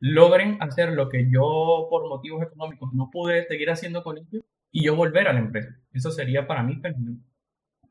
logren 0.00 0.58
hacer 0.60 0.92
lo 0.92 1.08
que 1.08 1.28
yo 1.30 1.86
por 1.90 2.08
motivos 2.08 2.42
económicos 2.42 2.92
no 2.94 3.10
pude 3.10 3.46
seguir 3.46 3.70
haciendo 3.70 4.02
con 4.02 4.18
ellos 4.18 4.44
y 4.70 4.84
yo 4.84 4.96
volver 4.96 5.28
a 5.28 5.32
la 5.32 5.40
empresa. 5.40 5.76
Eso 5.92 6.10
sería 6.10 6.46
para 6.46 6.62
mí 6.62 6.80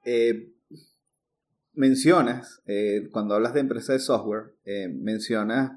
eh, 0.05 0.49
mencionas, 1.75 2.61
eh, 2.65 3.09
cuando 3.11 3.35
hablas 3.35 3.53
de 3.53 3.59
empresa 3.59 3.93
de 3.93 3.99
software, 3.99 4.55
eh, 4.65 4.87
mencionas 4.87 5.71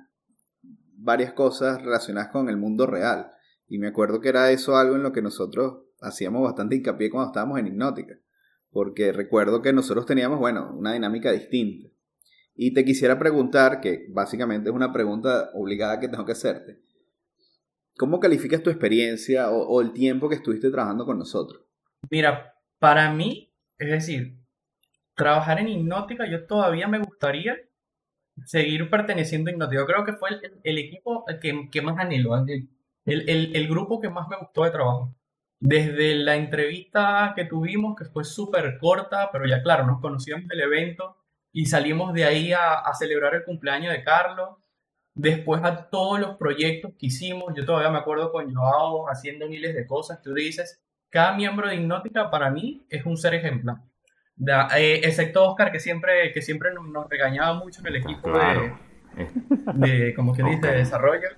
varias 0.96 1.32
cosas 1.32 1.82
relacionadas 1.82 2.30
con 2.30 2.48
el 2.48 2.56
mundo 2.56 2.86
real. 2.86 3.30
Y 3.68 3.78
me 3.78 3.88
acuerdo 3.88 4.20
que 4.20 4.28
era 4.28 4.50
eso 4.50 4.76
algo 4.76 4.96
en 4.96 5.02
lo 5.02 5.12
que 5.12 5.22
nosotros 5.22 5.84
hacíamos 6.00 6.42
bastante 6.42 6.76
hincapié 6.76 7.10
cuando 7.10 7.30
estábamos 7.30 7.58
en 7.58 7.68
Hipnótica. 7.68 8.18
Porque 8.70 9.12
recuerdo 9.12 9.62
que 9.62 9.72
nosotros 9.72 10.06
teníamos, 10.06 10.38
bueno, 10.38 10.74
una 10.76 10.92
dinámica 10.92 11.32
distinta. 11.32 11.88
Y 12.54 12.74
te 12.74 12.84
quisiera 12.84 13.18
preguntar, 13.18 13.80
que 13.80 14.06
básicamente 14.10 14.70
es 14.70 14.74
una 14.74 14.92
pregunta 14.92 15.50
obligada 15.54 16.00
que 16.00 16.08
tengo 16.08 16.24
que 16.24 16.32
hacerte. 16.32 16.80
¿Cómo 17.96 18.20
calificas 18.20 18.62
tu 18.62 18.70
experiencia 18.70 19.50
o, 19.50 19.66
o 19.66 19.80
el 19.80 19.92
tiempo 19.92 20.28
que 20.28 20.36
estuviste 20.36 20.70
trabajando 20.70 21.04
con 21.04 21.18
nosotros? 21.18 21.62
Mira, 22.10 22.54
para 22.78 23.12
mí, 23.12 23.52
es 23.78 23.90
decir, 23.90 24.38
trabajar 25.18 25.58
en 25.58 25.68
Hipnótica, 25.68 26.26
yo 26.26 26.46
todavía 26.46 26.86
me 26.88 27.00
gustaría 27.00 27.56
seguir 28.46 28.88
perteneciendo 28.88 29.50
a 29.50 29.52
Hipnótica. 29.52 29.80
Yo 29.80 29.86
creo 29.86 30.04
que 30.04 30.12
fue 30.14 30.30
el, 30.62 30.78
equipo 30.78 31.24
que, 31.42 31.68
que, 31.70 31.82
más 31.82 31.98
anhelo, 31.98 32.36
el, 32.36 32.68
el, 33.04 33.56
el, 33.56 33.68
grupo 33.68 34.00
que 34.00 34.08
más 34.08 34.28
me 34.28 34.38
gustó 34.38 34.64
de 34.64 34.70
trabajo. 34.70 35.14
Desde 35.60 36.14
la 36.14 36.36
entrevista 36.36 37.32
que 37.34 37.44
tuvimos, 37.44 37.96
que 37.96 38.04
fue 38.04 38.24
súper 38.24 38.78
corta, 38.78 39.30
pero 39.32 39.44
ya 39.46 39.60
claro, 39.62 39.86
nos 39.86 40.00
conocíamos 40.00 40.46
del 40.46 40.60
evento 40.60 41.16
y 41.52 41.66
salimos 41.66 42.14
de 42.14 42.24
ahí 42.24 42.52
a, 42.52 42.74
a 42.74 42.94
celebrar 42.94 43.34
el 43.34 43.44
cumpleaños 43.44 43.92
de 43.92 44.04
Carlos. 44.04 44.50
Después 45.14 45.64
a 45.64 45.90
todos 45.90 46.20
los 46.20 46.36
proyectos 46.36 46.92
que 46.96 47.06
hicimos, 47.06 47.52
yo 47.56 47.64
todavía 47.66 47.90
me 47.90 47.98
acuerdo 47.98 48.30
con 48.30 48.54
Joao 48.54 49.08
haciendo 49.08 49.48
miles 49.48 49.74
de 49.74 49.84
cosas. 49.84 50.22
Tú 50.22 50.32
dices, 50.32 50.80
cada 51.10 51.36
miembro 51.36 51.66
de 51.66 51.74
Hipnótica 51.74 52.30
para 52.30 52.50
mí 52.50 52.86
es 52.88 53.04
un 53.04 53.16
ser 53.16 53.34
ejemplar. 53.34 53.78
Eh, 54.76 55.00
excepto 55.02 55.48
Oscar, 55.48 55.72
que 55.72 55.80
siempre, 55.80 56.32
que 56.32 56.42
siempre 56.42 56.70
nos, 56.72 57.08
regañaba 57.08 57.54
mucho 57.54 57.80
en 57.80 57.86
el 57.88 57.96
equipo 57.96 58.30
de, 58.30 58.72
de, 59.74 60.14
como 60.14 60.32
que 60.32 60.42
dice, 60.42 60.66
de 60.68 60.76
desarrollo. 60.78 61.28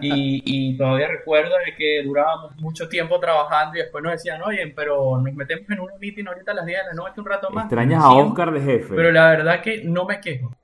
Y, 0.00 0.42
y, 0.44 0.76
todavía 0.76 1.08
recuerdo 1.08 1.52
de 1.66 1.74
que 1.74 2.02
durábamos 2.04 2.54
mucho 2.56 2.88
tiempo 2.88 3.18
trabajando 3.18 3.76
y 3.76 3.80
después 3.80 4.04
nos 4.04 4.12
decían, 4.12 4.40
oye, 4.42 4.72
pero 4.76 5.18
nos 5.18 5.34
metemos 5.34 5.68
en 5.68 5.80
un 5.80 5.90
meeting 5.98 6.26
ahorita 6.26 6.52
a 6.52 6.54
las 6.54 6.66
10 6.66 6.78
de 6.78 6.86
la 6.86 6.92
noche 6.92 7.20
un 7.20 7.26
rato 7.26 7.50
más. 7.50 7.64
Extrañas 7.64 8.04
a 8.04 8.12
Oscar 8.12 8.52
de 8.52 8.60
jefe. 8.60 8.94
Pero 8.94 9.10
la 9.10 9.30
verdad 9.30 9.60
que 9.60 9.82
no 9.82 10.04
me 10.04 10.20
quejo. 10.20 10.54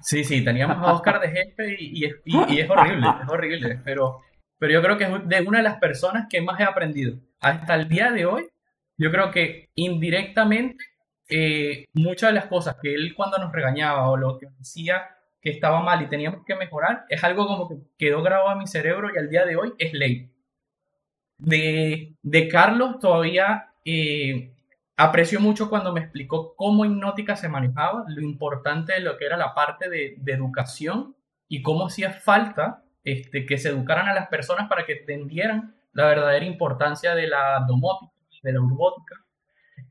Sí, 0.00 0.22
sí, 0.22 0.44
teníamos 0.44 0.76
a 0.86 0.92
Oscar 0.92 1.20
de 1.20 1.28
jefe 1.28 1.76
y, 1.78 2.04
y, 2.04 2.12
y 2.24 2.60
es 2.60 2.68
horrible, 2.68 3.06
es 3.22 3.28
horrible. 3.28 3.80
Pero, 3.84 4.20
pero 4.58 4.72
yo 4.72 4.82
creo 4.82 4.98
que 4.98 5.04
es 5.04 5.28
de 5.28 5.40
una 5.40 5.58
de 5.58 5.64
las 5.64 5.78
personas 5.78 6.26
que 6.28 6.42
más 6.42 6.60
he 6.60 6.64
aprendido. 6.64 7.16
Hasta 7.40 7.74
el 7.74 7.88
día 7.88 8.10
de 8.10 8.26
hoy, 8.26 8.48
yo 8.98 9.10
creo 9.12 9.30
que 9.30 9.70
indirectamente 9.76 10.84
eh, 11.28 11.86
muchas 11.94 12.30
de 12.30 12.34
las 12.34 12.46
cosas 12.46 12.76
que 12.82 12.94
él 12.94 13.14
cuando 13.14 13.38
nos 13.38 13.52
regañaba 13.52 14.10
o 14.10 14.16
lo 14.16 14.38
que 14.38 14.48
decía 14.58 15.08
que 15.40 15.50
estaba 15.50 15.80
mal 15.80 16.02
y 16.02 16.08
teníamos 16.08 16.44
que 16.44 16.56
mejorar, 16.56 17.04
es 17.08 17.22
algo 17.22 17.46
como 17.46 17.68
que 17.68 17.76
quedó 17.96 18.22
grabado 18.22 18.52
en 18.52 18.58
mi 18.58 18.66
cerebro 18.66 19.08
y 19.14 19.18
al 19.18 19.30
día 19.30 19.46
de 19.46 19.56
hoy 19.56 19.72
es 19.78 19.92
ley. 19.92 20.32
De, 21.38 22.16
de 22.22 22.48
Carlos 22.48 22.98
todavía 22.98 23.70
eh, 23.84 24.52
aprecio 24.96 25.38
mucho 25.38 25.70
cuando 25.70 25.92
me 25.92 26.00
explicó 26.00 26.56
cómo 26.56 26.84
Hipnótica 26.84 27.36
se 27.36 27.48
manejaba, 27.48 28.04
lo 28.08 28.20
importante 28.20 28.94
de 28.94 29.00
lo 29.00 29.16
que 29.16 29.26
era 29.26 29.36
la 29.36 29.54
parte 29.54 29.88
de, 29.88 30.16
de 30.18 30.32
educación 30.32 31.14
y 31.46 31.62
cómo 31.62 31.86
hacía 31.86 32.10
falta 32.12 32.82
este, 33.04 33.46
que 33.46 33.58
se 33.58 33.68
educaran 33.68 34.08
a 34.08 34.14
las 34.14 34.26
personas 34.26 34.68
para 34.68 34.84
que 34.84 34.94
entendieran 34.94 35.76
la 35.92 36.06
verdadera 36.06 36.44
importancia 36.44 37.14
de 37.14 37.28
la 37.28 37.64
domótica 37.68 38.17
de 38.42 38.52
la 38.52 38.60
urbótica, 38.60 39.16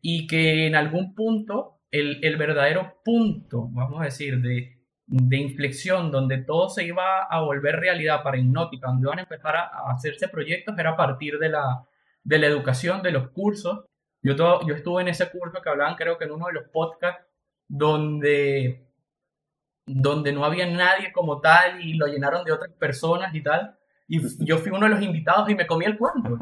y 0.01 0.27
que 0.27 0.67
en 0.67 0.75
algún 0.75 1.15
punto 1.15 1.77
el, 1.91 2.23
el 2.23 2.37
verdadero 2.37 3.01
punto, 3.03 3.67
vamos 3.71 4.01
a 4.01 4.05
decir, 4.05 4.41
de, 4.41 4.77
de, 5.05 5.37
inflexión 5.37 6.11
donde 6.11 6.39
todo 6.39 6.69
se 6.69 6.85
iba 6.85 7.23
a 7.23 7.41
volver 7.41 7.77
realidad 7.77 8.23
para 8.23 8.37
Hipnótica, 8.37 8.87
donde 8.87 9.07
iban 9.07 9.19
a 9.19 9.23
empezar 9.23 9.55
a, 9.55 9.69
hacerse 9.91 10.27
proyectos, 10.27 10.77
era 10.77 10.91
a 10.91 10.97
partir 10.97 11.39
de 11.39 11.49
la, 11.49 11.85
de 12.23 12.39
la 12.39 12.47
educación, 12.47 13.01
de 13.01 13.11
los 13.11 13.29
cursos. 13.29 13.85
Yo, 14.21 14.35
todo, 14.35 14.67
yo 14.67 14.75
estuve 14.75 15.01
en 15.01 15.07
ese 15.09 15.29
curso 15.29 15.61
que 15.61 15.69
hablaban, 15.69 15.95
creo 15.95 16.17
que 16.17 16.25
en 16.25 16.31
uno 16.31 16.47
de 16.47 16.53
los 16.53 16.65
podcasts, 16.69 17.23
donde, 17.69 18.89
donde 19.85 20.31
no 20.33 20.45
había 20.45 20.65
nadie 20.65 21.11
como 21.11 21.39
tal 21.39 21.81
y 21.81 21.93
lo 21.93 22.07
llenaron 22.07 22.43
de 22.43 22.51
otras 22.51 22.73
personas 22.73 23.33
y 23.33 23.41
tal. 23.41 23.77
Y 24.07 24.45
yo 24.45 24.57
fui 24.57 24.71
uno 24.71 24.85
de 24.85 24.93
los 24.93 25.01
invitados 25.01 25.49
y 25.49 25.55
me 25.55 25.67
comí 25.67 25.85
el 25.85 25.97
cuento. 25.97 26.37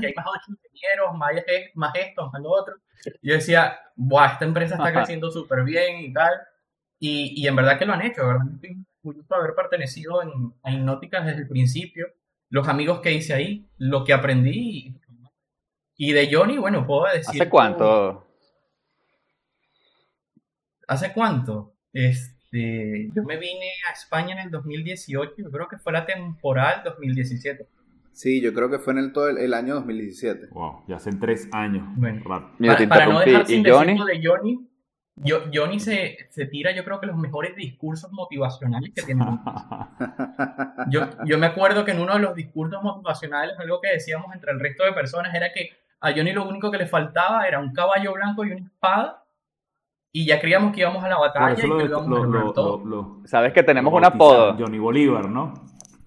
Que 0.00 0.06
hay 0.06 0.14
más 0.14 0.26
ocho 0.26 0.52
ingenieros, 0.52 1.16
más, 1.16 1.32
más 1.74 1.94
esto, 1.94 2.30
más 2.30 2.42
lo 2.42 2.50
otro. 2.50 2.76
yo 3.22 3.34
decía, 3.34 3.78
Buah, 3.96 4.32
esta 4.32 4.44
empresa 4.44 4.74
está 4.76 4.92
creciendo 4.92 5.30
súper 5.30 5.64
bien 5.64 6.00
y 6.00 6.12
tal. 6.12 6.32
Y, 7.00 7.42
y, 7.42 7.46
en 7.46 7.54
verdad 7.54 7.78
que 7.78 7.86
lo 7.86 7.92
han 7.92 8.02
hecho, 8.02 8.26
¿verdad? 8.26 8.46
Estoy 8.54 8.84
orgulloso 9.02 9.34
de 9.34 9.40
haber 9.40 9.54
pertenecido 9.54 10.22
en, 10.22 10.52
a 10.62 10.72
Hipnótica 10.72 11.20
desde 11.20 11.42
el 11.42 11.48
principio, 11.48 12.08
los 12.50 12.66
amigos 12.66 13.00
que 13.00 13.12
hice 13.12 13.34
ahí, 13.34 13.68
lo 13.76 14.04
que 14.04 14.12
aprendí. 14.12 14.96
Y, 15.96 16.12
de 16.12 16.28
Johnny, 16.32 16.58
bueno, 16.58 16.86
puedo 16.86 17.04
decir... 17.12 17.40
¿Hace 17.40 17.50
cuánto? 17.50 18.26
¿Hace 20.86 21.12
cuánto? 21.12 21.74
Este, 21.92 23.10
yo 23.14 23.22
me 23.24 23.36
vine 23.36 23.70
a 23.88 23.92
España 23.92 24.34
en 24.34 24.46
el 24.46 24.50
2018, 24.50 25.34
yo 25.38 25.50
creo 25.50 25.68
que 25.68 25.78
fue 25.78 25.92
la 25.92 26.06
temporal 26.06 26.82
2017. 26.84 27.66
Sí, 28.18 28.40
yo 28.40 28.52
creo 28.52 28.68
que 28.68 28.80
fue 28.80 28.94
en 28.94 28.98
el 28.98 29.12
todo 29.12 29.28
el, 29.28 29.54
año 29.54 29.76
2017. 29.76 30.48
Wow, 30.50 30.82
ya 30.88 30.96
hace 30.96 31.12
tres 31.12 31.48
años. 31.52 31.86
Bueno, 31.94 32.20
para, 32.26 32.88
para, 32.88 33.06
no 33.06 33.20
dejar 33.20 33.46
sin 33.46 33.64
Johnny? 33.64 33.96
de 33.96 34.20
Johnny, 34.20 34.68
yo, 35.14 35.42
Johnny 35.54 35.78
se, 35.78 36.26
se, 36.28 36.46
tira, 36.46 36.74
yo 36.74 36.82
creo 36.82 36.98
que 36.98 37.06
los 37.06 37.16
mejores 37.16 37.54
discursos 37.54 38.10
motivacionales 38.10 38.90
que 38.92 39.02
tiene. 39.02 39.24
yo, 40.90 41.02
yo 41.26 41.38
me 41.38 41.46
acuerdo 41.46 41.84
que 41.84 41.92
en 41.92 42.00
uno 42.00 42.14
de 42.14 42.18
los 42.18 42.34
discursos 42.34 42.82
motivacionales, 42.82 43.56
algo 43.56 43.80
que 43.80 43.92
decíamos 43.92 44.34
entre 44.34 44.50
el 44.50 44.58
resto 44.58 44.84
de 44.84 44.94
personas 44.94 45.32
era 45.32 45.52
que 45.52 45.70
a 46.00 46.10
Johnny 46.10 46.32
lo 46.32 46.48
único 46.48 46.72
que 46.72 46.78
le 46.78 46.86
faltaba 46.86 47.46
era 47.46 47.60
un 47.60 47.72
caballo 47.72 48.14
blanco 48.14 48.44
y 48.44 48.50
una 48.50 48.66
espada. 48.66 49.24
Y 50.10 50.26
ya 50.26 50.40
creíamos 50.40 50.74
que 50.74 50.80
íbamos 50.80 51.04
a 51.04 51.08
la 51.08 51.18
batalla 51.18 51.52
y 51.52 51.68
que 51.68 51.84
íbamos 51.84 52.34
a 52.34 52.52
todo. 52.52 53.20
Sabes 53.26 53.52
que 53.52 53.62
tenemos 53.62 53.94
un 53.94 54.04
apodo. 54.04 54.56
Johnny 54.58 54.80
Bolívar, 54.80 55.30
¿no? 55.30 55.54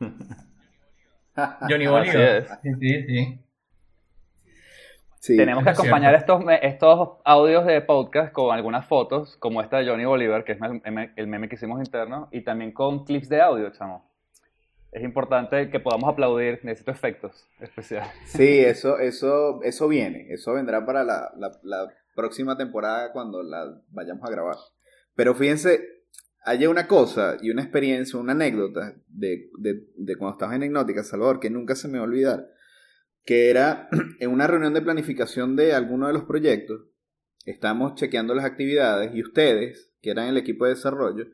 Johnny 1.35 1.87
Bolívar. 1.87 2.59
Sí, 2.63 3.39
sí, 5.19 5.37
Tenemos 5.37 5.63
que 5.63 5.69
acompañar 5.69 6.15
estos, 6.15 6.43
estos 6.61 7.09
audios 7.23 7.65
de 7.65 7.81
podcast 7.81 8.31
con 8.33 8.53
algunas 8.53 8.87
fotos, 8.87 9.37
como 9.37 9.61
esta 9.61 9.77
de 9.77 9.87
Johnny 9.87 10.05
Bolívar, 10.05 10.43
que 10.43 10.53
es 10.53 10.59
el 11.15 11.27
meme 11.27 11.49
que 11.49 11.55
hicimos 11.55 11.79
interno, 11.79 12.27
y 12.31 12.41
también 12.41 12.71
con 12.71 13.05
clips 13.05 13.29
de 13.29 13.41
audio, 13.41 13.69
chamo. 13.71 14.09
Es 14.91 15.03
importante 15.03 15.69
que 15.69 15.79
podamos 15.79 16.09
aplaudir, 16.11 16.59
necesito 16.63 16.91
efectos 16.91 17.47
especiales. 17.61 18.11
Sí, 18.25 18.59
eso, 18.59 18.99
eso, 18.99 19.61
eso 19.63 19.87
viene, 19.87 20.27
eso 20.31 20.53
vendrá 20.53 20.85
para 20.85 21.03
la, 21.03 21.31
la 21.63 21.93
próxima 22.15 22.57
temporada 22.57 23.11
cuando 23.13 23.41
la 23.41 23.79
vayamos 23.89 24.27
a 24.27 24.31
grabar. 24.31 24.57
Pero 25.15 25.33
fíjense, 25.33 26.00
hay 26.43 26.65
una 26.65 26.87
cosa 26.87 27.37
y 27.41 27.51
una 27.51 27.61
experiencia, 27.61 28.19
una 28.19 28.33
anécdota 28.33 28.95
de, 29.07 29.49
de, 29.59 29.87
de 29.95 30.15
cuando 30.15 30.35
estabas 30.35 30.55
en 30.55 30.63
Hipnótica, 30.63 31.03
Salvador, 31.03 31.39
que 31.39 31.49
nunca 31.49 31.75
se 31.75 31.87
me 31.87 31.99
va 31.99 32.05
a 32.05 32.07
olvidar, 32.07 32.49
que 33.23 33.49
era 33.49 33.89
en 34.19 34.31
una 34.31 34.47
reunión 34.47 34.73
de 34.73 34.81
planificación 34.81 35.55
de 35.55 35.73
alguno 35.73 36.07
de 36.07 36.13
los 36.13 36.23
proyectos, 36.23 36.81
estamos 37.45 37.95
chequeando 37.95 38.33
las 38.33 38.45
actividades 38.45 39.13
y 39.13 39.21
ustedes, 39.21 39.91
que 40.01 40.11
eran 40.11 40.27
el 40.27 40.37
equipo 40.37 40.65
de 40.65 40.71
desarrollo, 40.71 41.27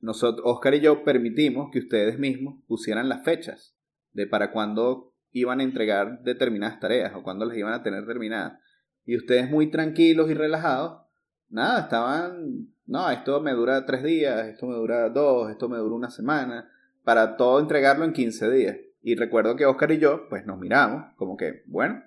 nosotros, 0.00 0.42
Oscar 0.44 0.74
y 0.74 0.80
yo 0.80 1.02
permitimos 1.02 1.70
que 1.72 1.80
ustedes 1.80 2.18
mismos 2.18 2.62
pusieran 2.66 3.08
las 3.08 3.24
fechas 3.24 3.76
de 4.12 4.26
para 4.26 4.52
cuándo 4.52 5.14
iban 5.32 5.60
a 5.60 5.64
entregar 5.64 6.22
determinadas 6.22 6.80
tareas 6.80 7.12
o 7.14 7.22
cuándo 7.22 7.44
las 7.44 7.56
iban 7.56 7.72
a 7.72 7.82
tener 7.82 8.06
terminadas. 8.06 8.60
Y 9.04 9.16
ustedes 9.16 9.50
muy 9.50 9.70
tranquilos 9.70 10.30
y 10.30 10.34
relajados, 10.34 11.02
nada, 11.48 11.80
estaban 11.80 12.68
no, 12.88 13.10
esto 13.10 13.40
me 13.40 13.52
dura 13.52 13.84
tres 13.84 14.02
días, 14.02 14.46
esto 14.46 14.66
me 14.66 14.74
dura 14.74 15.10
dos, 15.10 15.50
esto 15.50 15.68
me 15.68 15.76
dura 15.76 15.94
una 15.94 16.10
semana, 16.10 16.70
para 17.04 17.36
todo 17.36 17.60
entregarlo 17.60 18.06
en 18.06 18.14
15 18.14 18.50
días. 18.50 18.76
Y 19.02 19.14
recuerdo 19.14 19.56
que 19.56 19.66
Oscar 19.66 19.92
y 19.92 19.98
yo, 19.98 20.26
pues 20.30 20.46
nos 20.46 20.58
miramos, 20.58 21.14
como 21.16 21.36
que, 21.36 21.62
bueno, 21.66 22.02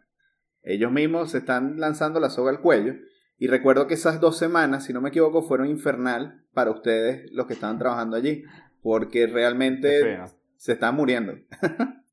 ellos 0.64 0.92
mismos 0.92 1.32
se 1.32 1.38
están 1.38 1.80
lanzando 1.80 2.20
la 2.20 2.32
soga 2.32 2.50
al 2.50 2.62
cuello. 2.62 2.96
Y 3.38 3.48
recuerdo 3.48 3.86
que 3.86 3.94
esas 3.94 4.20
dos 4.20 4.38
semanas, 4.38 4.86
si 4.86 4.94
no 4.94 5.02
me 5.02 5.10
equivoco, 5.10 5.44
fueron 5.44 5.68
infernal 5.68 6.46
para 6.54 6.72
ustedes 6.72 7.32
los 7.32 7.46
que 7.46 7.54
estaban 7.54 7.78
trabajando 7.78 8.18
allí, 8.18 8.44
porque 8.82 9.28
realmente 9.28 10.20
se 10.58 10.74
están 10.74 10.96
muriendo. 10.96 11.34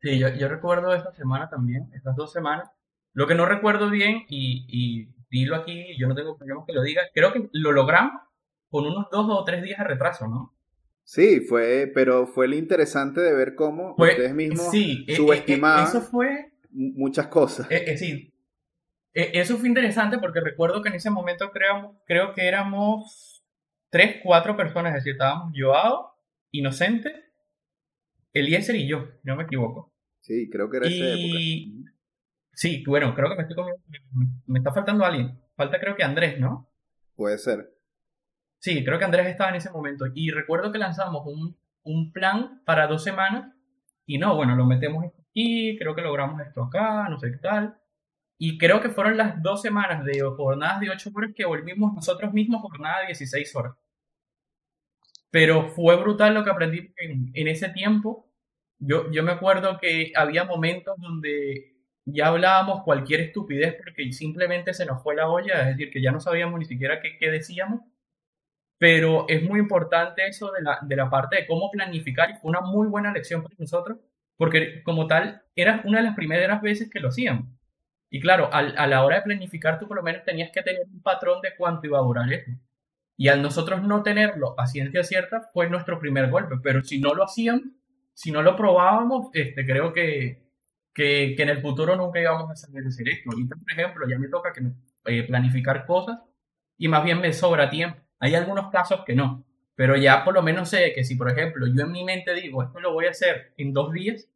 sí, 0.00 0.20
yo, 0.20 0.28
yo 0.28 0.48
recuerdo 0.48 0.94
esta 0.94 1.12
semana 1.12 1.50
también, 1.50 1.90
estas 1.94 2.14
dos 2.14 2.32
semanas. 2.32 2.70
Lo 3.12 3.26
que 3.26 3.34
no 3.34 3.44
recuerdo 3.44 3.90
bien, 3.90 4.24
y, 4.28 4.66
y 4.68 5.15
dilo 5.30 5.56
aquí, 5.56 5.96
yo 5.98 6.08
no 6.08 6.14
tengo 6.14 6.36
problema 6.36 6.64
que 6.66 6.72
lo 6.72 6.82
diga. 6.82 7.02
Creo 7.14 7.32
que 7.32 7.48
lo 7.52 7.72
logramos 7.72 8.22
con 8.68 8.86
unos 8.86 9.06
dos 9.10 9.26
o 9.28 9.44
tres 9.44 9.62
días 9.62 9.78
de 9.78 9.84
retraso, 9.84 10.28
¿no? 10.28 10.54
Sí, 11.04 11.40
fue, 11.40 11.90
pero 11.94 12.26
fue 12.26 12.48
lo 12.48 12.56
interesante 12.56 13.20
de 13.20 13.32
ver 13.32 13.54
cómo 13.54 13.94
ustedes 13.96 14.34
mismos 14.34 14.70
sí, 14.72 15.04
e, 15.06 15.12
e, 15.12 15.14
e, 15.14 15.16
subestimaban 15.16 15.84
eso 15.84 16.00
fue, 16.00 16.52
muchas 16.70 17.28
cosas. 17.28 17.68
sí, 17.96 18.34
eso 19.14 19.56
fue 19.56 19.68
interesante 19.68 20.18
porque 20.18 20.40
recuerdo 20.40 20.82
que 20.82 20.88
en 20.88 20.96
ese 20.96 21.10
momento 21.10 21.52
creo, 21.52 22.02
creo 22.06 22.34
que 22.34 22.48
éramos 22.48 23.44
tres, 23.88 24.16
cuatro 24.22 24.56
personas, 24.56 24.90
es 24.90 25.04
decir, 25.04 25.12
estábamos 25.12 25.52
Joao, 25.56 26.18
Inocente, 26.50 27.12
Eliezer 28.32 28.74
y 28.74 28.88
yo, 28.88 29.08
no 29.22 29.36
me 29.36 29.44
equivoco. 29.44 29.92
Sí, 30.20 30.50
creo 30.50 30.68
que 30.68 30.76
era 30.78 30.86
esa 30.88 31.04
época. 31.14 31.92
Sí, 32.56 32.82
bueno, 32.86 33.14
creo 33.14 33.28
que 33.28 33.36
me 33.36 33.42
estoy 33.42 33.56
comiendo, 33.56 33.82
me- 34.14 34.28
me 34.46 34.58
está 34.60 34.72
faltando 34.72 35.04
alguien. 35.04 35.38
Falta 35.56 35.78
creo 35.78 35.94
que 35.94 36.02
Andrés, 36.04 36.40
¿no? 36.40 36.68
Puede 37.14 37.38
ser. 37.38 37.70
Sí, 38.58 38.84
creo 38.84 38.98
que 38.98 39.04
Andrés 39.04 39.28
estaba 39.28 39.50
en 39.50 39.56
ese 39.56 39.70
momento. 39.70 40.06
Y 40.14 40.30
recuerdo 40.30 40.72
que 40.72 40.78
lanzamos 40.78 41.22
un, 41.26 41.56
un 41.84 42.12
plan 42.12 42.62
para 42.64 42.86
dos 42.86 43.04
semanas. 43.04 43.52
Y 44.06 44.18
no, 44.18 44.36
bueno, 44.36 44.56
lo 44.56 44.64
metemos 44.66 45.04
aquí, 45.04 45.76
creo 45.78 45.94
que 45.94 46.02
logramos 46.02 46.40
esto 46.40 46.64
acá, 46.64 47.08
no 47.10 47.18
sé 47.18 47.30
qué 47.32 47.38
tal. 47.38 47.78
Y 48.38 48.58
creo 48.58 48.80
que 48.82 48.90
fueron 48.90 49.18
las 49.18 49.42
dos 49.42 49.62
semanas 49.62 50.04
de 50.04 50.20
jornadas 50.22 50.80
de 50.80 50.90
ocho 50.90 51.10
horas 51.14 51.32
que 51.36 51.44
volvimos 51.46 51.94
nosotros 51.94 52.32
mismos 52.34 52.62
jornada 52.62 53.00
de 53.02 53.08
16 53.08 53.54
horas. 53.56 53.74
Pero 55.30 55.68
fue 55.70 55.96
brutal 55.96 56.34
lo 56.34 56.44
que 56.44 56.50
aprendí 56.50 56.92
en, 56.96 57.30
en 57.34 57.48
ese 57.48 57.68
tiempo. 57.70 58.30
Yo, 58.78 59.10
yo 59.10 59.22
me 59.22 59.32
acuerdo 59.32 59.78
que 59.78 60.12
había 60.16 60.44
momentos 60.44 60.96
donde 60.98 61.75
ya 62.06 62.28
hablábamos 62.28 62.82
cualquier 62.84 63.20
estupidez 63.20 63.74
porque 63.76 64.12
simplemente 64.12 64.74
se 64.74 64.86
nos 64.86 65.02
fue 65.02 65.16
la 65.16 65.28
olla, 65.28 65.62
es 65.70 65.76
decir, 65.76 65.92
que 65.92 66.02
ya 66.02 66.12
no 66.12 66.20
sabíamos 66.20 66.58
ni 66.60 66.66
siquiera 66.66 67.00
qué, 67.02 67.18
qué 67.18 67.30
decíamos 67.30 67.82
pero 68.78 69.26
es 69.28 69.42
muy 69.42 69.58
importante 69.60 70.26
eso 70.26 70.52
de 70.52 70.62
la, 70.62 70.78
de 70.82 70.96
la 70.96 71.08
parte 71.08 71.36
de 71.36 71.46
cómo 71.46 71.70
planificar 71.70 72.30
y 72.30 72.34
fue 72.34 72.50
una 72.50 72.60
muy 72.60 72.86
buena 72.88 73.12
lección 73.12 73.42
para 73.42 73.54
nosotros, 73.58 73.98
porque 74.36 74.82
como 74.82 75.06
tal 75.06 75.42
era 75.54 75.80
una 75.84 75.98
de 75.98 76.04
las 76.04 76.14
primeras 76.16 76.60
veces 76.62 76.90
que 76.90 77.00
lo 77.00 77.08
hacíamos. 77.08 77.46
Y 78.10 78.20
claro, 78.20 78.50
al- 78.52 78.74
a 78.78 78.86
la 78.86 79.04
hora 79.04 79.16
de 79.16 79.22
planificar 79.22 79.78
tú 79.78 79.88
por 79.88 79.96
lo 79.96 80.02
menos 80.02 80.24
tenías 80.24 80.50
que 80.52 80.62
tener 80.62 80.82
un 80.92 81.02
patrón 81.02 81.40
de 81.42 81.56
cuánto 81.56 81.86
iba 81.86 81.98
a 81.98 82.02
durar 82.02 82.32
esto. 82.32 82.52
Y 83.16 83.28
al 83.28 83.42
nosotros 83.42 83.82
no 83.82 84.02
tenerlo 84.02 84.58
a 84.58 84.66
ciencia 84.66 85.04
cierta 85.04 85.42
fue 85.52 85.70
nuestro 85.70 85.98
primer 86.00 86.30
golpe, 86.30 86.56
pero 86.62 86.82
si 86.82 87.00
no 87.00 87.14
lo 87.14 87.24
hacíamos, 87.24 87.64
si 88.14 88.32
no 88.32 88.42
lo 88.42 88.56
probábamos, 88.56 89.28
este, 89.34 89.66
creo 89.66 89.92
que, 89.92 90.45
que, 90.96 91.34
en 91.36 91.48
el 91.50 91.60
futuro 91.60 91.94
nunca 91.94 92.18
íbamos 92.18 92.50
a 92.50 92.56
saber 92.56 92.86
hacer 92.86 93.06
esto. 93.10 93.30
Ahorita, 93.30 93.54
por 93.54 93.70
ejemplo, 93.70 94.08
ya 94.08 94.18
me 94.18 94.28
toca 94.28 94.50
que 94.50 94.62
eh, 95.04 95.24
planificar 95.24 95.84
cosas 95.84 96.20
y 96.78 96.88
más 96.88 97.04
bien 97.04 97.20
me 97.20 97.34
sobra 97.34 97.68
tiempo. 97.68 97.98
Hay 98.18 98.34
algunos 98.34 98.70
casos 98.70 99.02
que 99.04 99.14
no, 99.14 99.44
pero 99.74 99.94
ya 99.96 100.24
por 100.24 100.32
lo 100.32 100.42
menos 100.42 100.70
sé 100.70 100.94
que 100.94 101.04
si, 101.04 101.14
por 101.14 101.30
ejemplo, 101.30 101.66
yo 101.66 101.84
en 101.84 101.92
mi 101.92 102.02
mente 102.02 102.32
digo, 102.32 102.62
esto 102.62 102.80
lo 102.80 102.94
voy 102.94 103.04
a 103.04 103.10
hacer 103.10 103.52
en 103.58 103.74
dos 103.74 103.92
días, 103.92 104.26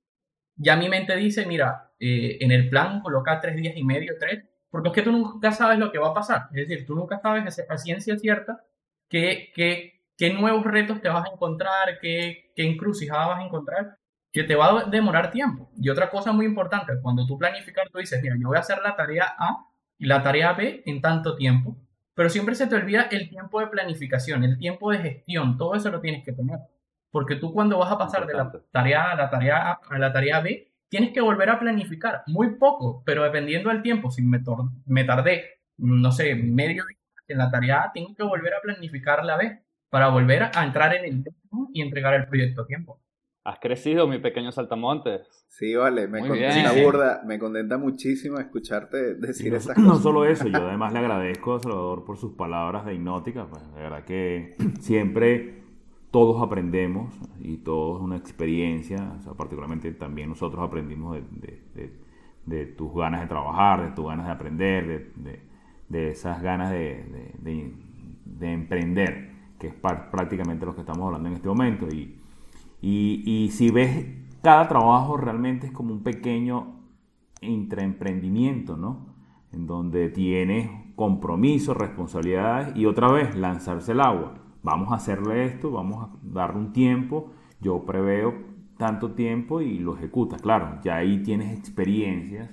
ya 0.55 0.77
mi 0.77 0.91
mente 0.91 1.17
dice, 1.17 1.47
mira, 1.47 1.93
eh, 1.99 2.37
en 2.41 2.53
el 2.53 2.69
plan 2.69 3.01
coloca 3.01 3.41
tres 3.41 3.57
días 3.57 3.75
y 3.75 3.83
medio, 3.83 4.17
tres, 4.21 4.45
porque 4.69 4.91
es 4.91 4.95
que 4.95 5.03
tú 5.03 5.13
nunca 5.13 5.53
sabes 5.53 5.79
lo 5.79 5.91
que 5.91 5.99
va 5.99 6.09
a 6.09 6.15
pasar. 6.15 6.49
Es 6.53 6.69
decir, 6.69 6.87
tú 6.87 6.95
nunca 6.95 7.21
sabes 7.21 7.59
a 7.71 7.79
ciencia 7.79 8.19
cierta 8.19 8.63
qué, 9.09 9.51
qué, 9.55 10.03
qué 10.19 10.31
nuevos 10.35 10.65
retos 10.65 11.01
te 11.01 11.09
vas 11.09 11.25
a 11.27 11.33
encontrar, 11.33 11.99
qué, 12.03 12.53
qué 12.55 12.67
encrucijada 12.67 13.29
vas 13.29 13.41
a 13.41 13.47
encontrar, 13.47 13.97
que 14.33 14.45
te 14.45 14.55
va 14.55 14.81
a 14.81 14.85
demorar 14.85 15.31
tiempo. 15.31 15.71
Y 15.77 15.89
otra 15.89 16.11
cosa 16.11 16.33
muy 16.33 16.47
importante, 16.47 16.93
cuando 17.03 17.27
tú 17.27 17.39
planificas, 17.39 17.89
tú 17.91 17.99
dices, 17.99 18.23
mira, 18.23 18.37
yo 18.41 18.49
voy 18.49 18.57
a 18.57 18.61
hacer 18.61 18.79
la 18.83 18.97
tarea 18.97 19.35
A 19.39 19.67
y 19.99 20.07
la 20.07 20.23
tarea 20.23 20.53
B 20.53 20.83
en 20.87 21.01
tanto 21.01 21.37
tiempo, 21.37 21.77
pero 22.15 22.29
siempre 22.29 22.55
se 22.55 22.67
te 22.67 22.75
olvida 22.75 23.03
el 23.11 23.29
tiempo 23.29 23.61
de 23.61 23.69
planificación, 23.69 24.45
el 24.45 24.59
tiempo 24.59 24.91
de 24.91 24.99
gestión, 24.99 25.57
todo 25.59 25.75
eso 25.75 25.91
lo 25.91 26.01
tienes 26.01 26.25
que 26.25 26.33
tener. 26.33 26.59
Porque 27.11 27.37
tú 27.37 27.53
cuando 27.53 27.79
vas 27.79 27.91
a 27.91 27.99
pasar 27.99 28.27
de 28.27 28.35
la 28.35 28.53
tarea 28.71 29.11
A 29.11 29.13
a 29.13 29.17
la 29.17 29.31
tarea 29.31 29.71
A 29.71 29.81
a 29.89 29.99
la 29.99 30.13
tarea 30.13 30.41
B, 30.41 30.71
tienes 30.89 31.13
que 31.13 31.21
volver 31.21 31.51
a 31.51 31.59
planificar, 31.59 32.23
muy 32.27 32.57
poco, 32.57 33.03
pero 33.05 33.25
dependiendo 33.25 33.71
del 33.71 33.83
tiempo, 33.83 34.11
si 34.11 34.23
me, 34.23 34.41
me 34.87 35.05
tardé, 35.05 35.61
no 35.79 36.13
sé, 36.13 36.35
medio 36.35 36.85
día 36.87 36.99
en 37.29 37.39
la 37.39 37.51
tarea 37.51 37.83
A, 37.85 37.93
tengo 37.93 38.15
que 38.15 38.23
volver 38.23 38.55
a 38.55 38.61
planificar 38.61 39.25
la 39.25 39.37
B 39.37 39.63
para 39.89 40.09
volver 40.09 40.51
a 40.55 40.65
entrar 40.65 40.95
en 40.95 41.05
el 41.05 41.23
tiempo 41.23 41.69
y 41.73 41.83
entregar 41.83 42.15
el 42.15 42.27
proyecto 42.27 42.63
a 42.63 42.67
tiempo. 42.67 43.01
Has 43.45 43.59
crecido, 43.59 44.07
mi 44.07 44.19
pequeño 44.19 44.53
saltamontes. 44.53 45.23
Sí, 45.49 45.75
vale, 45.75 46.07
me 46.09 46.21
Muy 46.21 46.29
contenta 46.29 46.73
bien. 46.73 46.85
burda, 46.85 47.23
me 47.27 47.39
contenta 47.39 47.79
muchísimo 47.79 48.39
escucharte 48.39 49.15
decir 49.15 49.51
no, 49.51 49.57
esas 49.59 49.79
no 49.79 49.97
solo 49.97 50.25
eso, 50.27 50.47
yo 50.47 50.59
además 50.69 50.93
le 50.93 50.99
agradezco 51.01 51.55
a 51.55 51.61
Salvador 51.61 52.05
por 52.05 52.19
sus 52.19 52.33
palabras 52.35 52.85
de 52.85 52.95
hipnótica, 52.95 53.47
pues 53.47 53.63
de 53.75 53.81
verdad 53.81 54.05
que 54.05 54.57
siempre 54.81 55.63
todos 56.11 56.43
aprendemos 56.43 57.15
y 57.41 57.59
todo 57.59 57.97
es 57.97 58.03
una 58.03 58.17
experiencia, 58.17 59.15
o 59.19 59.23
sea, 59.23 59.33
particularmente 59.33 59.91
también 59.93 60.29
nosotros 60.29 60.63
aprendimos 60.63 61.15
de, 61.15 61.23
de- 61.23 61.63
de- 61.75 62.01
de 62.47 62.67
tus 62.67 62.93
ganas 62.95 63.21
de 63.23 63.27
trabajar, 63.27 63.83
de 63.83 63.95
tus 63.95 64.07
ganas 64.07 64.27
de 64.27 64.33
aprender, 64.33 64.87
de, 64.87 64.99
de- 65.31 65.41
de 65.89 66.11
esas 66.11 66.43
ganas 66.43 66.71
de, 66.71 67.05
de- 67.05 67.35
de- 67.39 67.73
de 68.25 68.53
emprender, 68.53 69.31
que 69.59 69.69
es 69.69 69.75
prácticamente 69.75 70.65
lo 70.67 70.75
que 70.75 70.81
estamos 70.81 71.07
hablando 71.07 71.29
en 71.29 71.35
este 71.37 71.49
momento. 71.49 71.87
Y, 71.89 72.17
y, 72.83 73.51
si 73.53 73.71
ves, 73.71 74.07
cada 74.43 74.69
trabajo 74.69 75.17
realmente 75.17 75.67
es 75.67 75.73
como 75.73 75.93
un 75.93 76.03
pequeño 76.03 76.81
intraemprendimiento, 77.43 78.77
¿no? 78.77 79.15
En 79.53 79.67
donde 79.67 80.09
tienes 80.09 80.71
compromiso, 80.97 81.75
responsabilidades 81.75 82.77
y 82.77 82.87
otra 82.87 83.11
vez 83.11 83.37
lanzarse 83.37 83.93
el 83.93 84.01
agua. 84.01 84.35
Vamos 84.63 84.93
a 84.93 84.97
hacerle 84.97 85.45
esto, 85.47 85.71
vamos 85.71 86.05
a 86.05 86.11
darle 86.23 86.59
un 86.59 86.73
tiempo, 86.73 87.33
yo 87.61 87.85
preveo 87.85 88.35
tanto 88.77 89.13
tiempo 89.13 89.61
y 89.61 89.79
lo 89.79 89.97
ejecutas. 89.97 90.41
Claro, 90.41 90.79
ya 90.83 90.97
ahí 90.97 91.23
tienes 91.23 91.59
experiencias 91.59 92.51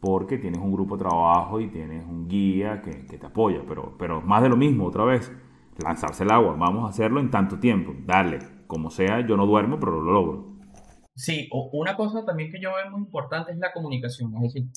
porque 0.00 0.38
tienes 0.38 0.60
un 0.60 0.72
grupo 0.72 0.96
de 0.96 1.04
trabajo 1.04 1.60
y 1.60 1.68
tienes 1.68 2.04
un 2.06 2.28
guía 2.28 2.82
que, 2.82 3.06
que 3.06 3.18
te 3.18 3.26
apoya, 3.26 3.62
pero, 3.66 3.94
pero 3.98 4.20
más 4.20 4.42
de 4.42 4.48
lo 4.50 4.56
mismo, 4.56 4.84
otra 4.84 5.04
vez, 5.04 5.32
lanzarse 5.82 6.24
el 6.24 6.30
agua, 6.30 6.54
vamos 6.58 6.84
a 6.84 6.88
hacerlo 6.88 7.20
en 7.20 7.30
tanto 7.30 7.58
tiempo, 7.58 7.94
dale, 8.04 8.55
como 8.66 8.90
sea, 8.90 9.26
yo 9.26 9.36
no 9.36 9.46
duermo, 9.46 9.78
pero 9.78 10.00
lo 10.00 10.12
logro. 10.12 10.56
Sí, 11.14 11.48
una 11.72 11.96
cosa 11.96 12.24
también 12.24 12.52
que 12.52 12.60
yo 12.60 12.74
veo 12.74 12.90
muy 12.90 13.00
importante 13.00 13.52
es 13.52 13.58
la 13.58 13.72
comunicación. 13.72 14.34
Es 14.36 14.52
decir, 14.52 14.68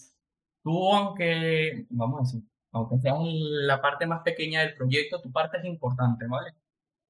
tú 0.63 0.93
aunque, 0.93 1.86
vamos 1.89 2.19
a 2.19 2.23
decir, 2.23 2.49
aunque 2.71 2.97
seas 2.99 3.17
la 3.21 3.82
parte 3.82 4.08
más 4.08 4.21
pequeña 4.23 4.62
del 4.62 4.75
proyecto, 4.75 5.21
tu 5.21 5.32
parte 5.32 5.58
es 5.58 5.65
importante, 5.65 6.28
¿vale? 6.28 6.54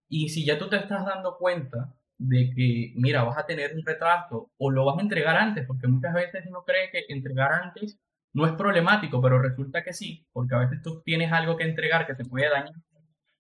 Y 0.10 0.30
si 0.30 0.46
ya 0.46 0.58
tú 0.58 0.70
te 0.70 0.78
estás 0.78 1.06
dando 1.06 1.38
cuenta 1.38 1.96
de 2.18 2.52
que, 2.56 2.94
mira, 2.96 3.24
vas 3.24 3.38
a 3.38 3.46
tener 3.46 3.76
un 3.76 3.86
retraso 3.86 4.52
o 4.58 4.72
lo 4.72 4.86
vas 4.86 4.98
a 4.98 5.02
entregar 5.02 5.38
antes, 5.38 5.66
porque 5.68 5.88
muchas 5.88 6.14
veces 6.14 6.46
uno 6.48 6.64
cree 6.66 6.90
que 6.92 7.06
entregar 7.10 7.54
antes 7.54 8.00
no 8.34 8.46
es 8.46 8.54
problemático, 8.54 9.22
pero 9.22 9.42
resulta 9.42 9.84
que 9.84 9.94
sí, 9.94 10.28
porque 10.34 10.56
a 10.56 10.60
veces 10.60 10.82
tú 10.82 11.02
tienes 11.04 11.32
algo 11.32 11.58
que 11.58 11.64
entregar 11.64 12.08
que 12.08 12.16
te 12.16 12.26
puede 12.26 12.50
dañar 12.50 12.74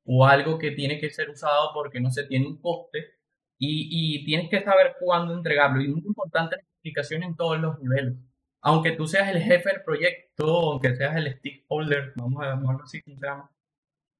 o 0.05 0.25
algo 0.25 0.57
que 0.57 0.71
tiene 0.71 0.99
que 0.99 1.11
ser 1.11 1.29
usado 1.29 1.71
porque 1.73 1.99
no 1.99 2.09
se 2.11 2.25
tiene 2.25 2.47
un 2.47 2.59
coste 2.59 3.18
y, 3.59 4.25
tienes 4.25 4.49
que 4.49 4.61
saber 4.61 4.95
cuándo 4.99 5.33
entregarlo. 5.33 5.81
Y 5.81 5.89
muy 5.89 6.01
importante 6.05 6.55
la 6.55 6.61
explicación 6.61 7.23
en 7.23 7.35
todos 7.35 7.59
los 7.59 7.79
niveles. 7.79 8.15
Aunque 8.61 8.91
tú 8.93 9.07
seas 9.07 9.29
el 9.29 9.41
jefe 9.41 9.69
del 9.69 9.83
proyecto, 9.83 10.71
aunque 10.71 10.95
seas 10.95 11.15
el 11.15 11.33
stakeholder, 11.37 12.13
vamos 12.15 12.43
a 12.43 12.49
llamarlo 12.49 12.83
así, 12.83 13.01
¿cómo 13.01 13.17
se 13.17 13.25
llama? 13.25 13.51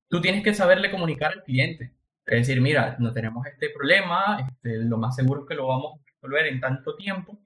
Tú 0.10 0.22
tienes 0.22 0.44
que 0.44 0.54
saberle 0.54 0.92
comunicar 0.92 1.34
al 1.34 1.44
cliente. 1.44 1.94
Es 2.26 2.48
decir, 2.48 2.62
mira, 2.62 2.96
no 3.00 3.12
tenemos 3.12 3.46
este 3.48 3.70
problema, 3.70 4.38
este, 4.48 4.78
lo 4.78 4.98
más 4.98 5.16
seguro 5.16 5.42
es 5.42 5.48
que 5.48 5.56
lo 5.56 5.68
vamos 5.68 6.00
a 6.00 6.06
resolver 6.06 6.46
en 6.48 6.60
tanto 6.60 6.96
tiempo, 6.96 7.40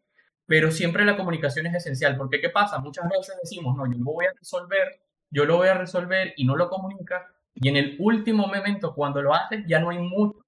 pero 0.45 0.71
siempre 0.71 1.05
la 1.05 1.15
comunicación 1.15 1.67
es 1.67 1.75
esencial, 1.75 2.17
porque 2.17 2.41
¿qué 2.41 2.49
pasa? 2.49 2.79
Muchas 2.79 3.09
veces 3.09 3.35
decimos, 3.41 3.77
no, 3.77 3.85
yo 3.89 3.97
lo 3.97 4.11
voy 4.11 4.25
a 4.25 4.33
resolver, 4.37 5.01
yo 5.29 5.45
lo 5.45 5.57
voy 5.57 5.69
a 5.69 5.75
resolver 5.75 6.33
y 6.35 6.45
no 6.45 6.57
lo 6.57 6.69
comunicas, 6.69 7.23
y 7.55 7.69
en 7.69 7.77
el 7.77 7.95
último 7.99 8.47
momento, 8.47 8.93
cuando 8.93 9.21
lo 9.21 9.33
haces, 9.33 9.63
ya 9.67 9.79
no 9.79 9.89
hay 9.89 9.99
mucho 9.99 10.42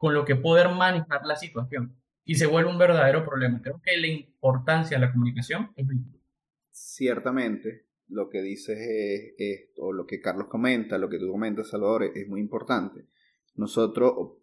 con 0.00 0.14
lo 0.14 0.24
que 0.24 0.34
poder 0.34 0.70
manejar 0.70 1.26
la 1.26 1.36
situación 1.36 1.94
y 2.24 2.36
se 2.36 2.46
vuelve 2.46 2.70
un 2.70 2.78
verdadero 2.78 3.22
problema. 3.22 3.60
Creo 3.60 3.82
que 3.84 3.98
la 3.98 4.06
importancia 4.06 4.96
de 4.96 5.04
la 5.04 5.12
comunicación 5.12 5.72
es. 5.76 5.86
Ciertamente, 6.70 7.84
lo 8.08 8.30
que 8.30 8.40
dices 8.40 8.78
es, 9.36 9.68
o 9.76 9.92
lo 9.92 10.06
que 10.06 10.22
Carlos 10.22 10.48
comenta, 10.48 10.96
lo 10.96 11.10
que 11.10 11.18
tú 11.18 11.30
comentas, 11.30 11.68
Salvador, 11.68 12.04
es, 12.04 12.12
es 12.14 12.28
muy 12.28 12.40
importante. 12.40 13.08
Nosotros, 13.56 14.38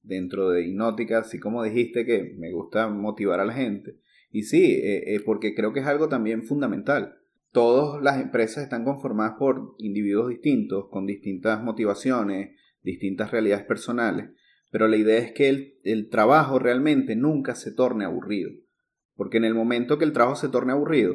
dentro 0.00 0.50
de 0.50 0.62
Hipnótica, 0.62 1.18
así 1.18 1.40
como 1.40 1.64
dijiste 1.64 2.06
que 2.06 2.36
me 2.38 2.52
gusta 2.52 2.88
motivar 2.88 3.40
a 3.40 3.44
la 3.44 3.54
gente, 3.54 3.96
y 4.30 4.44
sí, 4.44 4.74
eh, 4.74 5.16
eh, 5.16 5.20
porque 5.26 5.56
creo 5.56 5.72
que 5.72 5.80
es 5.80 5.86
algo 5.86 6.08
también 6.08 6.44
fundamental. 6.44 7.16
Todas 7.50 8.00
las 8.00 8.20
empresas 8.22 8.62
están 8.62 8.84
conformadas 8.84 9.34
por 9.40 9.74
individuos 9.78 10.28
distintos, 10.28 10.88
con 10.88 11.04
distintas 11.04 11.60
motivaciones, 11.64 12.54
distintas 12.84 13.32
realidades 13.32 13.64
personales, 13.64 14.30
pero 14.70 14.88
la 14.88 14.96
idea 14.96 15.18
es 15.18 15.32
que 15.32 15.48
el, 15.48 15.78
el 15.84 16.08
trabajo 16.08 16.58
realmente 16.58 17.16
nunca 17.16 17.54
se 17.54 17.72
torne 17.72 18.04
aburrido. 18.04 18.50
Porque 19.14 19.36
en 19.36 19.44
el 19.44 19.54
momento 19.54 19.98
que 19.98 20.04
el 20.04 20.12
trabajo 20.12 20.36
se 20.36 20.48
torne 20.48 20.72
aburrido, 20.72 21.14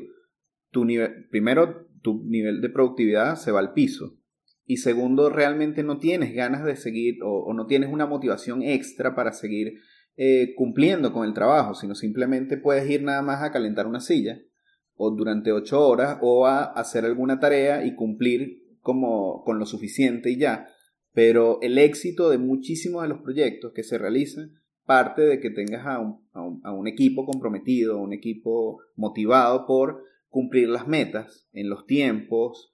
tu 0.72 0.86
nivel, 0.86 1.28
primero, 1.30 1.88
tu 2.02 2.24
nivel 2.26 2.62
de 2.62 2.70
productividad 2.70 3.36
se 3.36 3.52
va 3.52 3.60
al 3.60 3.74
piso. 3.74 4.18
Y 4.66 4.78
segundo, 4.78 5.30
realmente 5.30 5.84
no 5.84 6.00
tienes 6.00 6.34
ganas 6.34 6.66
de 6.66 6.76
seguir 6.76 7.20
o, 7.24 7.54
no 7.54 7.66
tienes 7.68 7.92
una 7.92 8.08
motivación 8.08 8.64
extra 8.64 9.16
para 9.16 9.32
seguir 9.32 9.76
eh, 10.18 10.54
cumpliendo 10.56 11.14
con 11.14 11.26
el 11.26 11.34
trabajo, 11.34 11.76
sino 11.76 11.94
simplemente 11.94 12.58
puedes 12.58 12.90
ir 12.90 13.04
nada 13.04 13.22
más 13.22 13.44
a 13.44 13.52
calentar 13.52 13.86
una 13.86 14.00
silla 14.00 14.40
o 14.96 15.12
durante 15.12 15.52
ocho 15.52 15.86
horas 15.88 16.18
o 16.22 16.48
a 16.48 16.64
hacer 16.64 17.06
alguna 17.06 17.40
tarea 17.40 17.86
y 17.86 17.96
cumplir 17.96 18.64
como 18.82 19.44
con 19.44 19.60
lo 19.60 19.66
suficiente 19.66 20.32
y 20.32 20.38
ya. 20.38 20.68
Pero 21.16 21.60
el 21.64 21.80
éxito 21.80 22.30
de 22.30 22.38
muchísimos 22.38 23.02
de 23.02 23.10
los 23.10 23.22
proyectos 23.22 23.72
que 23.74 23.84
se 23.84 23.98
realizan 23.98 24.52
parte 24.84 25.24
de 25.24 25.40
que 25.40 25.50
tengas 25.50 25.88
a 25.88 26.00
un, 26.00 26.62
a 26.64 26.72
un 26.72 26.88
equipo 26.88 27.26
comprometido, 27.26 27.98
un 27.98 28.14
equipo 28.14 28.82
motivado 28.96 29.66
por 29.66 30.04
cumplir 30.30 30.70
las 30.70 30.88
metas 30.88 31.48
en 31.54 31.70
los 31.70 31.88
tiempos 31.88 32.72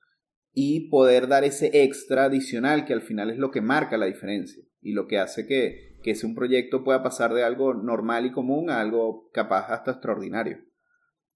y 0.53 0.89
poder 0.89 1.27
dar 1.27 1.43
ese 1.43 1.83
extra 1.83 2.25
adicional 2.25 2.85
que 2.85 2.93
al 2.93 3.01
final 3.01 3.29
es 3.29 3.37
lo 3.37 3.51
que 3.51 3.61
marca 3.61 3.97
la 3.97 4.07
diferencia 4.07 4.63
y 4.81 4.93
lo 4.93 5.07
que 5.07 5.19
hace 5.19 5.45
que, 5.45 5.97
que 6.01 6.11
ese 6.11 6.25
un 6.25 6.35
proyecto 6.35 6.83
pueda 6.83 7.03
pasar 7.03 7.33
de 7.33 7.43
algo 7.43 7.73
normal 7.73 8.25
y 8.25 8.31
común 8.31 8.69
a 8.69 8.81
algo 8.81 9.29
capaz 9.31 9.67
hasta 9.71 9.91
extraordinario. 9.91 10.57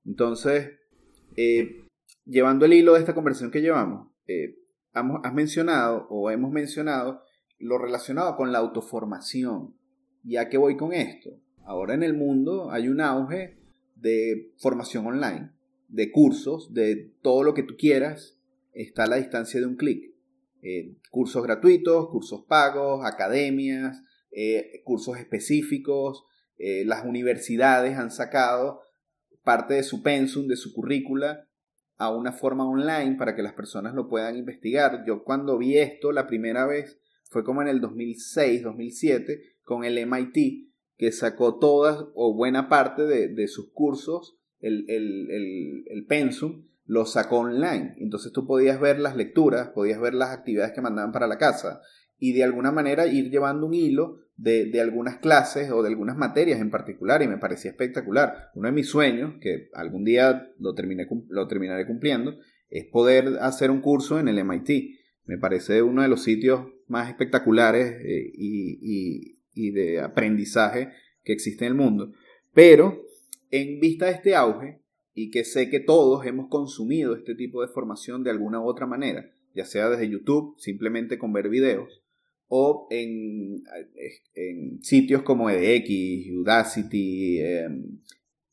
Entonces, 0.03 0.71
eh, 1.37 1.85
llevando 2.25 2.65
el 2.65 2.73
hilo 2.73 2.93
de 2.93 2.99
esta 2.99 3.15
conversación 3.15 3.51
que 3.51 3.61
llevamos, 3.61 4.09
eh, 4.27 4.55
has 4.95 5.33
mencionado 5.33 6.07
o 6.09 6.31
hemos 6.31 6.51
mencionado 6.51 7.21
lo 7.59 7.77
relacionado 7.77 8.35
con 8.35 8.51
la 8.51 8.59
autoformación. 8.59 9.75
¿Ya 10.23 10.49
que 10.49 10.57
voy 10.57 10.77
con 10.77 10.93
esto? 10.93 11.31
Ahora 11.63 11.93
en 11.93 12.03
el 12.03 12.13
mundo 12.13 12.71
hay 12.71 12.87
un 12.87 13.01
auge 13.01 13.57
de 13.95 14.53
formación 14.57 15.05
online, 15.05 15.51
de 15.87 16.11
cursos, 16.11 16.73
de 16.73 17.13
todo 17.21 17.43
lo 17.43 17.53
que 17.53 17.63
tú 17.63 17.75
quieras, 17.77 18.37
está 18.73 19.03
a 19.03 19.07
la 19.07 19.17
distancia 19.17 19.59
de 19.59 19.65
un 19.67 19.75
clic. 19.75 20.13
Eh, 20.61 20.95
cursos 21.11 21.43
gratuitos, 21.43 22.09
cursos 22.09 22.43
pagos, 22.47 23.05
academias, 23.05 24.01
eh, 24.31 24.81
cursos 24.83 25.17
específicos. 25.17 26.23
Eh, 26.57 26.83
las 26.85 27.05
universidades 27.05 27.97
han 27.97 28.11
sacado 28.11 28.81
parte 29.43 29.75
de 29.75 29.83
su 29.83 30.01
pensum, 30.01 30.47
de 30.47 30.55
su 30.55 30.73
currícula, 30.73 31.47
a 31.97 32.13
una 32.13 32.31
forma 32.31 32.67
online 32.67 33.15
para 33.17 33.35
que 33.35 33.43
las 33.43 33.53
personas 33.53 33.93
lo 33.93 34.07
puedan 34.07 34.37
investigar. 34.37 35.03
Yo 35.05 35.23
cuando 35.23 35.57
vi 35.57 35.77
esto 35.77 36.11
la 36.11 36.27
primera 36.27 36.65
vez 36.65 36.99
fue 37.29 37.43
como 37.43 37.61
en 37.61 37.67
el 37.67 37.81
2006, 37.81 38.63
2007, 38.63 39.41
con 39.63 39.83
el 39.83 40.05
MIT, 40.05 40.69
que 40.97 41.11
sacó 41.11 41.57
todas 41.57 42.05
o 42.13 42.33
buena 42.35 42.69
parte 42.69 43.03
de, 43.03 43.47
sus 43.47 43.71
cursos, 43.73 44.37
el, 44.59 44.85
el, 44.89 45.83
el 45.87 46.05
pensum, 46.05 46.65
lo 46.85 47.05
sacó 47.05 47.39
online. 47.39 47.95
Entonces 47.97 48.31
tú 48.31 48.45
podías 48.45 48.79
ver 48.79 48.99
las 48.99 49.15
lecturas, 49.15 49.69
podías 49.69 49.99
ver 49.99 50.13
las 50.13 50.29
actividades 50.29 50.73
que 50.73 50.81
mandaban 50.81 51.11
para 51.11 51.27
la 51.27 51.37
casa 51.37 51.81
y 52.17 52.33
de 52.33 52.43
alguna 52.43 52.71
manera 52.71 53.07
ir 53.07 53.29
llevando 53.29 53.67
un 53.67 53.73
hilo 53.73 54.19
de, 54.37 54.81
algunas 54.81 55.17
clases 55.17 55.71
o 55.71 55.81
de 55.81 55.89
algunas 55.89 56.17
materias 56.17 56.59
en 56.59 56.69
particular 56.69 57.21
y 57.21 57.27
me 57.27 57.37
parecía 57.37 57.71
espectacular. 57.71 58.49
Uno 58.55 58.67
de 58.67 58.73
mis 58.73 58.87
sueños, 58.87 59.35
que 59.39 59.69
algún 59.73 60.03
día 60.03 60.51
lo, 60.59 60.73
terminé, 60.73 61.07
lo 61.29 61.47
terminaré 61.47 61.85
cumpliendo, 61.85 62.37
es 62.69 62.85
poder 62.85 63.37
hacer 63.41 63.71
un 63.71 63.81
curso 63.81 64.19
en 64.19 64.27
el 64.27 64.43
MIT. 64.43 64.99
Me 65.25 65.37
parece 65.37 65.81
uno 65.81 66.01
de 66.01 66.07
los 66.07 66.23
sitios 66.23 66.67
más 66.87 67.09
espectaculares 67.09 67.97
eh, 68.01 68.31
y 68.33 69.71
de 69.71 70.01
aprendizaje 70.01 70.91
que 71.23 71.33
existe 71.33 71.65
en 71.65 71.71
el 71.71 71.77
mundo. 71.77 72.13
Pero 72.53 73.05
en 73.51 73.79
vista 73.79 74.05
de 74.05 74.11
este 74.11 74.35
auge, 74.35 74.81
y 75.13 75.31
que 75.31 75.45
sé 75.45 75.69
que 75.69 75.79
todos 75.79 76.25
hemos 76.25 76.49
consumido 76.49 77.15
este 77.15 77.35
tipo 77.35 77.61
de 77.61 77.69
formación 77.69 78.23
de 78.23 78.31
alguna 78.31 78.59
u 78.59 78.65
otra 78.65 78.85
manera, 78.85 79.31
ya 79.53 79.65
sea 79.65 79.89
desde 79.89 80.09
YouTube, 80.09 80.55
simplemente 80.59 81.17
con 81.17 81.31
ver 81.31 81.47
videos, 81.47 82.03
o 82.47 82.87
en, 82.89 83.63
en 84.33 84.83
sitios 84.83 85.23
como 85.23 85.49
EDX, 85.49 86.31
Udacity, 86.37 87.41
em, 87.41 87.99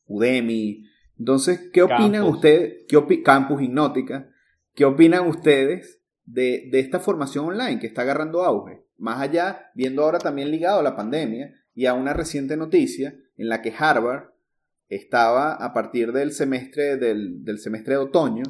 Udemy. 0.07 0.85
Entonces, 1.17 1.69
¿qué 1.71 1.83
opinan 1.83 2.23
ustedes? 2.23 2.85
Qué 2.87 3.23
Campus 3.23 3.61
Hipnótica. 3.61 4.29
¿Qué 4.73 4.85
opinan 4.85 5.27
ustedes 5.27 6.01
de, 6.25 6.69
de 6.71 6.79
esta 6.79 6.99
formación 6.99 7.45
online 7.45 7.79
que 7.79 7.87
está 7.87 8.01
agarrando 8.01 8.43
auge? 8.43 8.83
Más 8.97 9.21
allá, 9.21 9.71
viendo 9.75 10.03
ahora 10.03 10.19
también 10.19 10.49
ligado 10.49 10.79
a 10.79 10.83
la 10.83 10.95
pandemia 10.95 11.53
y 11.75 11.85
a 11.85 11.93
una 11.93 12.13
reciente 12.13 12.57
noticia 12.57 13.15
en 13.37 13.49
la 13.49 13.61
que 13.61 13.73
Harvard 13.77 14.33
estaba 14.89 15.53
a 15.53 15.73
partir 15.73 16.11
del 16.11 16.31
semestre, 16.31 16.97
del, 16.97 17.59
semestre 17.59 17.95
de 17.95 17.99
otoño, 17.99 18.43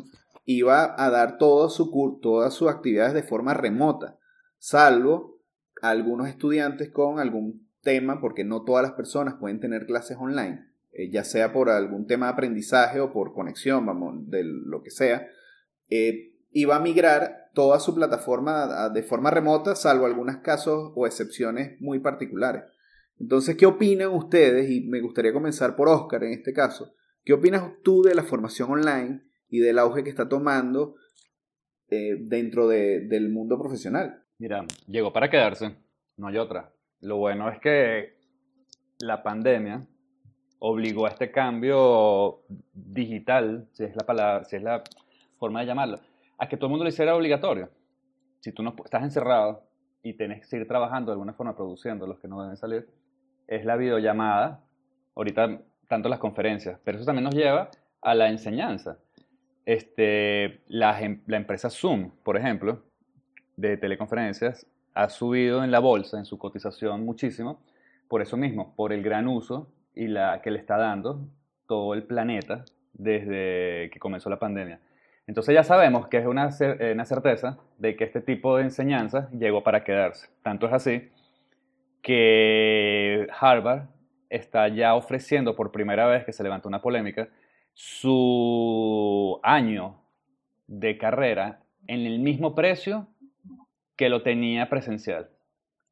iba 0.46 0.96
a 1.02 1.10
dar 1.10 1.38
todo 1.38 1.70
su, 1.70 2.20
todas 2.22 2.54
sus 2.54 2.70
actividades 2.70 3.14
de 3.14 3.24
forma 3.24 3.54
remota, 3.54 4.18
salvo 4.58 5.33
algunos 5.84 6.30
estudiantes 6.30 6.90
con 6.90 7.20
algún 7.20 7.68
tema, 7.82 8.22
porque 8.22 8.46
no 8.46 8.64
todas 8.64 8.84
las 8.84 8.94
personas 8.94 9.36
pueden 9.36 9.60
tener 9.60 9.86
clases 9.86 10.18
online, 10.18 10.66
eh, 10.94 11.10
ya 11.12 11.26
sea 11.26 11.52
por 11.52 11.70
algún 11.70 12.08
tema 12.08 12.28
de 12.28 12.34
aprendizaje 12.34 13.02
o 13.02 13.12
por 13.12 13.34
conexión, 13.34 13.86
vamos, 13.86 14.30
de 14.30 14.46
lo 14.46 14.82
que 14.82 14.92
sea, 14.92 15.28
eh, 15.90 16.32
iba 16.52 16.78
a 16.78 16.80
migrar 16.80 17.50
toda 17.54 17.82
su 17.82 17.94
plataforma 17.94 18.90
de 18.90 19.04
forma 19.04 19.30
remota, 19.30 19.76
salvo 19.76 20.06
algunos 20.06 20.38
casos 20.38 20.94
o 20.96 21.06
excepciones 21.06 21.80
muy 21.82 22.00
particulares. 22.00 22.64
Entonces, 23.20 23.58
¿qué 23.58 23.66
opinan 23.66 24.14
ustedes? 24.14 24.70
Y 24.70 24.88
me 24.88 25.02
gustaría 25.02 25.34
comenzar 25.34 25.76
por 25.76 25.90
Oscar 25.90 26.24
en 26.24 26.32
este 26.32 26.54
caso. 26.54 26.94
¿Qué 27.26 27.34
opinas 27.34 27.64
tú 27.84 28.02
de 28.04 28.16
la 28.16 28.24
formación 28.24 28.72
online 28.72 29.22
y 29.50 29.60
del 29.60 29.80
auge 29.80 30.04
que 30.04 30.10
está 30.10 30.30
tomando 30.30 30.96
eh, 31.90 32.16
dentro 32.22 32.70
del 32.70 33.30
mundo 33.30 33.60
profesional? 33.60 34.23
Mira, 34.44 34.66
llegó 34.88 35.14
para 35.14 35.30
quedarse, 35.30 35.74
no 36.18 36.28
hay 36.28 36.36
otra. 36.36 36.70
Lo 37.00 37.16
bueno 37.16 37.50
es 37.50 37.62
que 37.62 38.18
la 39.00 39.24
pandemia 39.24 39.88
obligó 40.60 41.06
a 41.06 41.12
este 41.12 41.32
cambio 41.32 42.42
digital, 42.74 43.70
si 43.72 43.86
es 43.86 43.96
la 43.96 44.06
palabra, 44.06 44.44
si 44.44 44.58
es 44.58 44.62
la 44.62 44.84
forma 45.40 45.62
de 45.62 45.68
llamarlo, 45.68 45.98
a 46.38 46.50
que 46.50 46.58
todo 46.58 46.66
el 46.66 46.72
mundo 46.72 46.84
lo 46.84 46.90
hiciera 46.90 47.16
obligatorio. 47.16 47.70
Si 48.42 48.52
tú 48.52 48.64
no 48.64 48.76
estás 48.84 49.04
encerrado 49.04 49.64
y 50.02 50.12
tienes 50.12 50.42
que 50.42 50.48
seguir 50.48 50.68
trabajando 50.68 51.12
de 51.12 51.14
alguna 51.14 51.32
forma 51.32 51.56
produciendo 51.56 52.06
los 52.06 52.20
que 52.20 52.28
no 52.28 52.42
deben 52.42 52.58
salir, 52.58 52.90
es 53.48 53.64
la 53.64 53.78
videollamada, 53.78 54.60
ahorita 55.16 55.62
tanto 55.88 56.10
las 56.10 56.20
conferencias, 56.20 56.82
pero 56.84 56.98
eso 56.98 57.06
también 57.06 57.24
nos 57.24 57.34
lleva 57.36 57.72
a 58.02 58.14
la 58.14 58.28
enseñanza. 58.28 58.98
Este, 59.66 60.64
la, 60.68 61.00
la 61.28 61.38
empresa 61.38 61.70
Zoom, 61.70 62.12
por 62.26 62.36
ejemplo, 62.36 62.84
de 63.56 63.78
teleconferencias, 63.78 64.66
ha 64.94 65.10
subido 65.10 65.64
en 65.64 65.72
la 65.72 65.80
bolsa, 65.80 66.18
en 66.18 66.26
su 66.26 66.38
cotización 66.38 67.06
muchísimo, 67.06 67.60
por 68.08 68.22
eso 68.22 68.38
mismo, 68.38 68.74
por 68.76 68.94
el 68.94 69.02
gran 69.02 69.28
uso 69.28 69.68
y 69.96 70.08
la 70.08 70.42
que 70.42 70.52
le 70.52 70.60
está 70.60 70.78
dando 70.78 71.28
todo 71.68 71.94
el 71.94 72.04
planeta 72.04 72.66
desde 72.94 73.90
que 73.92 74.00
comenzó 74.00 74.30
la 74.30 74.40
pandemia. 74.40 74.80
Entonces 75.26 75.56
ya 75.56 75.64
sabemos 75.64 76.08
que 76.08 76.18
es 76.18 76.26
una, 76.26 76.50
una 76.92 77.06
certeza 77.06 77.58
de 77.78 77.96
que 77.96 78.04
este 78.04 78.22
tipo 78.22 78.58
de 78.58 78.64
enseñanza 78.64 79.30
llegó 79.32 79.64
para 79.64 79.84
quedarse. 79.84 80.28
Tanto 80.44 80.68
es 80.68 80.74
así 80.74 81.10
que 82.02 83.28
Harvard 83.40 83.88
está 84.30 84.68
ya 84.68 84.96
ofreciendo 84.96 85.56
por 85.56 85.72
primera 85.72 86.06
vez 86.08 86.26
que 86.26 86.34
se 86.34 86.44
levantó 86.44 86.68
una 86.68 86.82
polémica 86.82 87.30
su 87.74 89.40
año 89.42 90.02
de 90.68 90.98
carrera 90.98 91.62
en 91.88 92.06
el 92.06 92.20
mismo 92.20 92.54
precio 92.54 93.08
que 93.96 94.10
lo 94.10 94.24
tenía 94.24 94.70
presencial. 94.70 95.30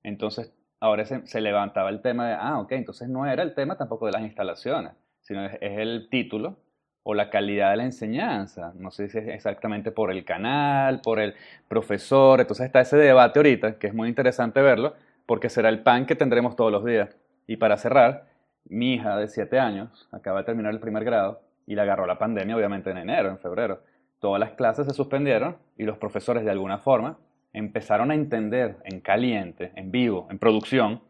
Entonces, 0.04 0.54
ahora 0.80 1.06
se, 1.06 1.42
levantaba 1.42 1.90
el 1.90 2.02
tema 2.02 2.28
de, 2.28 2.34
ah, 2.40 2.60
ok, 2.60 2.72
entonces 2.74 3.08
no 3.08 3.26
era 3.26 3.44
el 3.44 3.54
tema 3.54 3.78
tampoco 3.78 4.08
de 4.08 4.14
las 4.14 4.24
instalaciones, 4.24 4.94
sino 5.22 5.46
es, 5.46 5.54
es, 5.62 5.78
el 5.78 6.10
título 6.10 6.58
o 7.04 7.14
la 7.14 7.30
calidad 7.30 7.72
de 7.72 7.78
la 7.78 7.84
enseñanza. 7.84 8.74
No 8.76 8.92
sé 8.92 9.10
si 9.10 9.20
es 9.20 9.28
exactamente 9.28 9.92
por 9.92 10.12
el 10.12 10.26
canal, 10.26 11.02
por 11.02 11.20
el 11.20 11.36
profesor. 11.68 12.42
Entonces 12.42 12.66
está 12.66 12.82
ese 12.82 12.98
debate 12.98 13.40
ahorita, 13.40 13.80
que 13.80 13.88
es 13.88 13.94
muy 13.94 14.10
interesante 14.10 14.62
verlo, 14.62 14.96
porque 15.26 15.50
será 15.50 15.70
el 15.70 15.84
pan 15.84 16.06
que 16.06 16.16
tendremos 16.16 16.56
todos 16.56 16.72
los 16.72 16.84
días. 16.84 17.16
Y 17.48 17.58
para 17.58 17.78
cerrar, 17.78 18.26
mi 18.66 18.94
hija 18.94 19.18
de 19.18 19.28
7 19.28 19.60
años 19.60 20.08
acaba 20.12 20.40
de 20.40 20.46
terminar 20.46 20.74
el 20.74 20.80
primer 20.80 21.04
grado 21.04 21.42
y 21.66 21.76
le 21.76 21.82
agarró 21.82 22.06
la 22.06 22.18
pandemia 22.18 22.56
obviamente 22.56 22.92
en 22.92 22.98
enero, 22.98 23.30
en 23.30 23.40
febrero. 23.40 23.82
Todas 24.20 24.40
las 24.40 24.52
clases 24.52 24.86
se 24.86 24.94
suspendieron 24.94 25.58
y 25.78 25.84
los 25.84 25.98
profesores 25.98 26.44
de 26.44 26.52
alguna 26.52 26.78
forma 26.78 27.18
empezaron 27.54 28.12
a 28.12 28.16
entender 28.16 28.78
en 28.86 29.00
caliente, 29.02 29.72
en 29.76 29.92
vivo, 29.92 30.28
en 30.30 30.40
producción, 30.40 31.02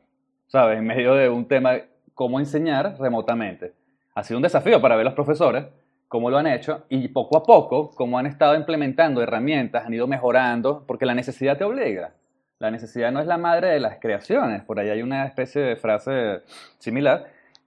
¿sabes? 0.48 0.80
En 0.80 0.86
medio 0.86 1.14
de 1.14 1.30
un 1.30 1.48
tema, 1.48 1.78
cómo 2.14 2.40
enseñar 2.40 2.96
remotamente. 3.00 3.74
Ha 4.16 4.24
sido 4.24 4.38
un 4.38 4.44
desafío 4.44 4.82
para 4.82 4.96
ver 4.96 5.06
los 5.06 5.14
profesores 5.14 5.66
cómo 6.08 6.30
lo 6.30 6.38
han 6.38 6.48
hecho 6.48 6.86
y 6.90 7.08
poco 7.08 7.38
a 7.38 7.44
poco, 7.44 7.92
cómo 7.92 8.20
han 8.20 8.26
estado 8.26 8.56
implementando 8.56 9.22
herramientas, 9.22 9.86
han 9.86 9.94
ido 9.94 10.08
mejorando, 10.08 10.84
porque 10.86 11.06
la 11.06 11.16
necesidad 11.16 11.58
te 11.58 11.64
obliga 11.64 12.14
la 12.62 12.70
necesidad 12.70 13.12
no 13.12 13.20
es 13.20 13.26
la 13.26 13.40
madre 13.40 13.70
de 13.70 13.80
las 13.80 13.98
creaciones. 14.00 14.64
Por 14.64 14.80
ahí 14.80 14.90
hay 14.90 15.02
una 15.02 15.26
especie 15.26 15.64
de 15.64 15.76
frase 15.78 16.44
similar. 16.78 17.26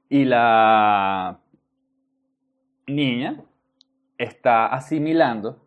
Y 0.09 0.25
la 0.25 1.41
niña 2.87 3.43
está 4.17 4.67
asimilando 4.67 5.67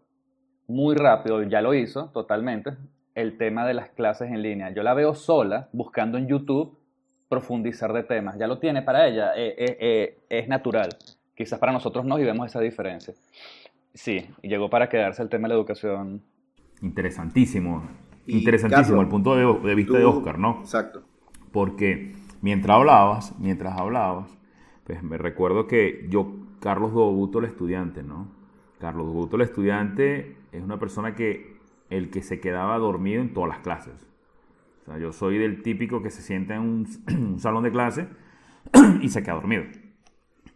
muy 0.65 0.95
rápido, 0.95 1.43
ya 1.43 1.61
lo 1.61 1.73
hizo 1.73 2.09
totalmente, 2.11 2.71
el 3.17 3.35
tema 3.35 3.65
de 3.65 3.73
las 3.73 3.89
clases 3.89 4.29
en 4.29 4.43
línea. 4.43 4.69
Yo 4.69 4.83
la 4.83 4.93
veo 4.93 5.15
sola 5.15 5.69
buscando 5.73 6.19
en 6.19 6.27
YouTube 6.27 6.77
profundizar 7.27 7.91
de 7.91 8.03
temas. 8.03 8.37
Ya 8.37 8.45
lo 8.45 8.59
tiene 8.59 8.83
para 8.83 9.07
ella, 9.07 9.31
eh, 9.35 9.55
eh, 9.57 9.77
eh, 9.79 10.19
es 10.29 10.47
natural. 10.47 10.89
Quizás 11.35 11.57
para 11.57 11.71
nosotros 11.71 12.05
no 12.05 12.19
y 12.19 12.23
vemos 12.23 12.45
esa 12.45 12.59
diferencia. 12.59 13.15
Sí, 13.91 14.23
llegó 14.43 14.69
para 14.69 14.87
quedarse 14.87 15.23
el 15.23 15.29
tema 15.29 15.47
de 15.47 15.55
la 15.55 15.55
educación. 15.55 16.21
Interesantísimo. 16.83 17.89
Interesantísimo 18.27 19.01
el 19.01 19.07
punto 19.07 19.35
de, 19.35 19.73
vista 19.73 19.97
de 19.97 20.05
Oscar, 20.05 20.37
¿no? 20.37 20.59
Exacto. 20.59 21.01
Porque 21.51 22.13
mientras 22.41 22.77
hablabas, 22.77 23.39
mientras 23.39 23.79
hablabas, 23.79 24.29
pues 24.83 25.01
me 25.01 25.17
recuerdo 25.17 25.65
que 25.65 26.05
yo, 26.07 26.35
Carlos 26.59 26.93
Dobuto, 26.93 27.39
el 27.39 27.45
estudiante, 27.45 28.03
¿no? 28.03 28.27
Carlos 28.77 29.07
Dobuto, 29.07 29.37
el 29.37 29.41
estudiante, 29.41 30.37
es 30.51 30.61
una 30.61 30.77
persona 30.77 31.15
que 31.15 31.56
el 31.89 32.09
que 32.09 32.21
se 32.21 32.39
quedaba 32.39 32.77
dormido 32.77 33.21
en 33.21 33.33
todas 33.33 33.49
las 33.49 33.59
clases. 33.59 34.07
O 34.81 34.85
sea, 34.85 34.99
yo 34.99 35.11
soy 35.11 35.37
del 35.37 35.61
típico 35.61 36.01
que 36.01 36.09
se 36.09 36.21
sienta 36.21 36.55
en 36.55 36.61
un, 36.61 37.39
salón 37.39 37.63
de 37.63 37.71
clase 37.71 38.07
y 39.01 39.09
se 39.09 39.23
queda 39.23 39.35
dormido. 39.35 39.63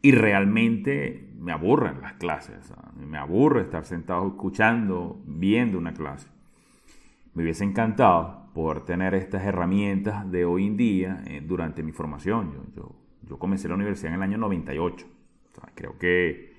Y 0.02 0.14
realmente 0.14 1.30
me 1.38 1.52
aburren 1.52 2.02
las 2.02 2.14
clases. 2.14 2.74
Me 2.96 3.18
aburre 3.18 3.62
estar 3.62 3.86
sentado 3.86 4.28
escuchando, 4.28 5.22
viendo 5.26 5.78
una 5.78 5.94
clase. 5.94 6.30
Me 7.34 7.44
hubiese 7.44 7.64
encantado 7.64 8.50
poder 8.54 8.82
tener 8.82 9.14
estas 9.14 9.44
herramientas 9.44 10.30
de 10.30 10.46
hoy 10.46 10.68
en 10.68 10.78
día 10.78 11.24
eh, 11.28 11.42
durante 11.46 11.84
mi 11.84 11.92
formación. 11.92 12.52
Yo, 12.54 12.64
yo, 12.76 12.96
yo, 13.24 13.40
comencé 13.40 13.68
la 13.70 13.76
universidad 13.76 14.10
en 14.10 14.16
el 14.16 14.24
año 14.24 14.38
98. 14.38 15.06
O 15.06 15.56
sea, 15.56 15.72
creo 15.76 15.98
que 15.98 16.54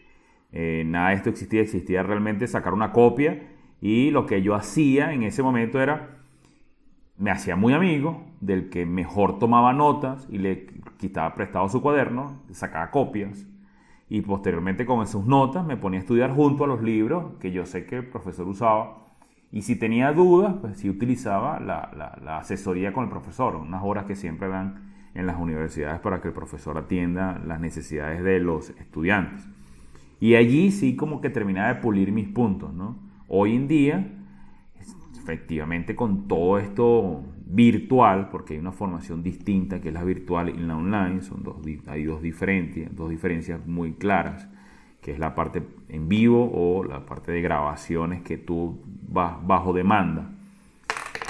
eh, 0.52 0.84
nada 0.86 1.10
de 1.10 1.16
esto 1.16 1.30
existía. 1.30 1.60
Existía 1.62 2.02
realmente 2.02 2.46
sacar 2.46 2.74
una 2.74 2.92
copia 2.92 3.51
y 3.82 4.12
lo 4.12 4.26
que 4.26 4.42
yo 4.42 4.54
hacía 4.54 5.12
en 5.12 5.24
ese 5.24 5.42
momento 5.42 5.80
era, 5.80 6.20
me 7.18 7.32
hacía 7.32 7.56
muy 7.56 7.74
amigo 7.74 8.24
del 8.40 8.70
que 8.70 8.86
mejor 8.86 9.40
tomaba 9.40 9.72
notas 9.72 10.28
y 10.30 10.38
le 10.38 10.68
quitaba 10.98 11.34
prestado 11.34 11.68
su 11.68 11.82
cuaderno, 11.82 12.40
sacaba 12.52 12.92
copias 12.92 13.44
y 14.08 14.20
posteriormente 14.20 14.86
con 14.86 15.02
esas 15.02 15.24
notas 15.26 15.66
me 15.66 15.76
ponía 15.76 15.98
a 15.98 16.02
estudiar 16.02 16.30
junto 16.30 16.62
a 16.62 16.68
los 16.68 16.80
libros 16.80 17.34
que 17.40 17.50
yo 17.50 17.66
sé 17.66 17.84
que 17.84 17.96
el 17.96 18.06
profesor 18.06 18.46
usaba 18.46 19.02
y 19.50 19.62
si 19.62 19.74
tenía 19.74 20.12
dudas, 20.12 20.54
pues 20.60 20.78
sí 20.78 20.88
utilizaba 20.88 21.58
la, 21.58 21.90
la, 22.24 22.38
asesoría 22.38 22.92
con 22.92 23.04
el 23.04 23.10
profesor, 23.10 23.56
unas 23.56 23.82
horas 23.82 24.04
que 24.04 24.14
siempre 24.14 24.48
dan 24.48 24.92
en 25.14 25.26
las 25.26 25.38
universidades 25.38 26.00
para 26.00 26.22
que 26.22 26.28
el 26.28 26.34
profesor 26.34 26.78
atienda 26.78 27.38
las 27.44 27.60
necesidades 27.60 28.22
de 28.22 28.38
los 28.38 28.70
estudiantes. 28.70 29.46
Y 30.20 30.36
allí 30.36 30.70
sí 30.70 30.94
como 30.94 31.20
que 31.20 31.30
terminaba 31.30 31.74
de 31.74 31.80
pulir 31.80 32.12
mis 32.12 32.28
puntos, 32.28 32.72
¿no? 32.72 33.11
Hoy 33.34 33.56
en 33.56 33.66
día, 33.66 34.06
efectivamente 35.18 35.96
con 35.96 36.28
todo 36.28 36.58
esto 36.58 37.24
virtual, 37.46 38.28
porque 38.30 38.52
hay 38.54 38.60
una 38.60 38.72
formación 38.72 39.22
distinta 39.22 39.80
que 39.80 39.88
es 39.88 39.94
la 39.94 40.04
virtual 40.04 40.50
y 40.50 40.58
la 40.58 40.76
online, 40.76 41.22
son 41.22 41.42
dos, 41.42 41.56
hay 41.86 42.04
dos 42.04 42.20
diferencias, 42.20 42.94
dos 42.94 43.08
diferencias 43.08 43.66
muy 43.66 43.94
claras 43.94 44.48
que 45.00 45.12
es 45.12 45.18
la 45.18 45.34
parte 45.34 45.62
en 45.88 46.08
vivo 46.08 46.50
o 46.54 46.84
la 46.84 47.04
parte 47.04 47.32
de 47.32 47.42
grabaciones 47.42 48.22
que 48.22 48.38
tú 48.38 48.80
vas 49.08 49.34
bajo 49.44 49.72
demanda. 49.72 50.30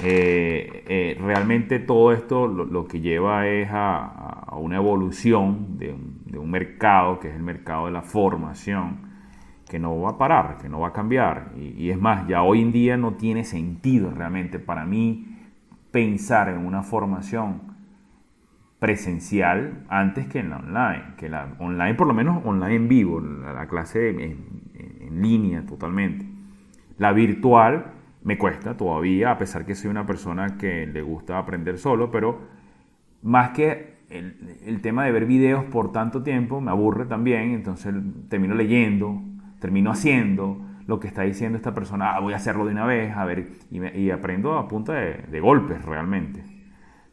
Eh, 0.03 0.83
eh, 0.87 1.17
realmente 1.19 1.79
todo 1.79 2.11
esto 2.11 2.47
lo, 2.47 2.85
que 2.85 2.99
lleva 2.99 3.47
es 3.47 3.69
a, 3.71 4.53
una 4.57 4.75
evolución 4.75 5.77
de 5.77 5.93
un, 5.93 6.51
mercado, 6.51 7.19
que 7.19 7.29
es 7.29 7.35
el 7.35 7.41
mercado 7.41 7.87
de 7.87 7.93
la 7.93 8.03
formación, 8.03 9.12
que 9.69 9.79
no 9.79 9.99
va 10.01 10.11
a 10.11 10.17
parar, 10.17 10.57
que 10.57 10.69
no 10.69 10.79
va 10.79 10.89
a 10.89 10.93
cambiar. 10.93 11.51
Y, 11.57 11.83
y 11.83 11.89
es 11.91 11.99
más, 11.99 12.27
ya 12.27 12.43
hoy 12.43 12.61
en 12.61 12.71
día 12.71 12.97
no 12.97 13.13
tiene 13.13 13.43
sentido 13.43 14.11
realmente 14.11 14.59
para 14.59 14.85
mí 14.85 15.33
pensar 15.91 16.49
en 16.49 16.65
una 16.65 16.81
formación 16.81 17.73
presencial 18.83 19.85
antes 19.87 20.27
que 20.27 20.39
en 20.39 20.49
la 20.49 20.57
online, 20.57 21.13
que 21.15 21.29
la 21.29 21.55
online 21.59 21.93
por 21.93 22.05
lo 22.05 22.13
menos 22.13 22.43
online 22.43 22.75
en 22.75 22.89
vivo, 22.89 23.21
la, 23.21 23.65
clase 23.67 24.09
en, 24.09 25.21
línea 25.21 25.65
totalmente. 25.65 26.25
La 26.97 27.13
virtual 27.13 27.93
me 28.23 28.37
cuesta 28.37 28.75
todavía, 28.75 29.31
a 29.31 29.37
pesar 29.37 29.65
que 29.65 29.73
soy 29.73 29.89
una 29.89 30.05
persona 30.05 30.57
que 30.57 30.85
le 30.85 31.01
gusta 31.01 31.37
aprender 31.37 31.77
solo, 31.77 32.11
pero 32.11 32.41
más 33.21 33.51
que 33.51 33.99
el, 34.09 34.57
el, 34.65 34.81
tema 34.81 35.05
de 35.05 35.13
ver 35.13 35.27
videos 35.27 35.63
por 35.63 35.93
tanto 35.93 36.21
tiempo 36.21 36.59
me 36.59 36.71
aburre 36.71 37.05
también, 37.05 37.51
entonces 37.51 37.93
termino 38.27 38.53
leyendo, 38.53 39.21
termino 39.63 39.91
haciendo 39.91 40.57
lo 40.87 40.99
que 40.99 41.07
está 41.07 41.21
diciendo 41.21 41.55
esta 41.55 41.73
persona, 41.73 42.17
ah, 42.17 42.19
voy 42.19 42.33
a 42.33 42.35
hacerlo 42.35 42.65
de 42.65 42.73
una 42.73 42.85
vez, 42.85 43.15
a 43.15 43.23
ver, 43.23 43.59
y, 43.71 44.09
aprendo 44.09 44.57
a 44.57 44.67
punta 44.67 44.91
de, 44.91 45.39
golpes 45.39 45.85
realmente. 45.85 46.43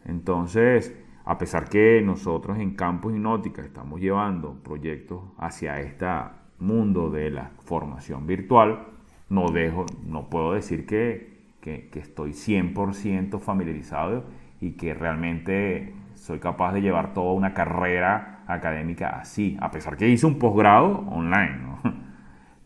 Entonces, 0.04 1.00
a 1.24 1.38
pesar 1.38 1.68
que 1.68 2.02
nosotros 2.04 2.58
en 2.58 2.74
Campus 2.74 3.14
Hipnótica 3.14 3.62
estamos 3.62 4.00
llevando 4.00 4.60
proyectos 4.64 5.22
hacia 5.38 5.78
este 5.78 6.06
mundo 6.58 7.08
de 7.08 7.30
la 7.30 7.52
formación 7.60 8.26
virtual, 8.26 8.88
no, 9.28 9.52
dejo, 9.52 9.86
no 10.04 10.28
puedo 10.28 10.54
decir 10.54 10.86
que, 10.86 11.44
que, 11.60 11.88
estoy 12.00 12.32
100% 12.32 13.38
familiarizado 13.38 14.24
y 14.60 14.72
que 14.72 14.92
realmente 14.92 15.94
soy 16.16 16.40
capaz 16.40 16.72
de 16.72 16.82
llevar 16.82 17.14
toda 17.14 17.32
una 17.32 17.54
carrera 17.54 18.42
académica 18.48 19.10
así, 19.10 19.56
a 19.60 19.70
pesar 19.70 19.96
que 19.96 20.08
hice 20.08 20.26
un 20.26 20.40
posgrado 20.40 21.06
online, 21.10 21.70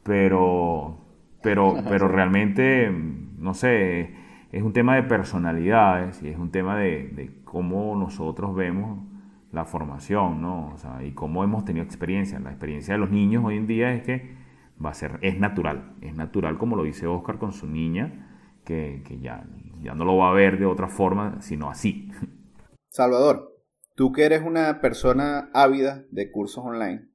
pero, 0.05 0.99
pero, 1.43 1.75
pero 1.89 2.09
realmente, 2.09 2.91
no 2.91 3.55
sé, 3.55 4.15
es 4.53 4.63
un 4.63 4.73
tema 4.73 4.95
de 4.95 5.03
personalidades 5.03 6.23
y 6.23 6.29
es 6.29 6.39
un 6.39 6.53
tema 6.53 6.79
de, 6.79 7.41
cómo 7.45 7.97
nosotros 7.97 8.55
vemos 8.55 9.05
la 9.51 9.65
formación, 9.65 10.41
¿no? 10.41 10.73
O 10.73 10.79
sea, 10.79 11.03
y 11.03 11.13
cómo 11.13 11.43
hemos 11.43 11.65
tenido 11.65 11.85
experiencia. 11.85 12.39
La 12.39 12.51
experiencia 12.51 12.95
de 12.95 12.99
los 12.99 13.11
niños 13.11 13.45
hoy 13.45 13.57
en 13.57 13.67
día 13.67 13.93
es 13.93 14.03
que 14.03 14.37
va 14.85 14.91
a 14.91 14.95
ser, 14.95 15.19
es 15.23 15.39
natural, 15.39 15.95
es 16.01 16.15
natural 16.15 16.59
como 16.59 16.77
lo 16.77 16.85
dice 16.85 17.07
Oscar 17.07 17.39
con 17.39 17.53
su 17.53 17.67
niña, 17.67 18.61
que, 18.65 19.03
ya, 19.21 19.47
ya 19.83 19.95
no 19.95 20.05
lo 20.05 20.17
va 20.17 20.31
a 20.31 20.35
ver 20.35 20.59
de 20.59 20.67
otra 20.67 20.89
forma, 20.89 21.41
sino 21.41 21.69
así. 21.69 22.11
Salvador, 22.91 23.53
tú 23.95 24.13
que 24.13 24.25
eres 24.25 24.43
una 24.43 24.81
persona 24.81 25.51
ávida 25.53 26.05
de 26.11 26.31
cursos 26.31 26.65
online 26.65 27.09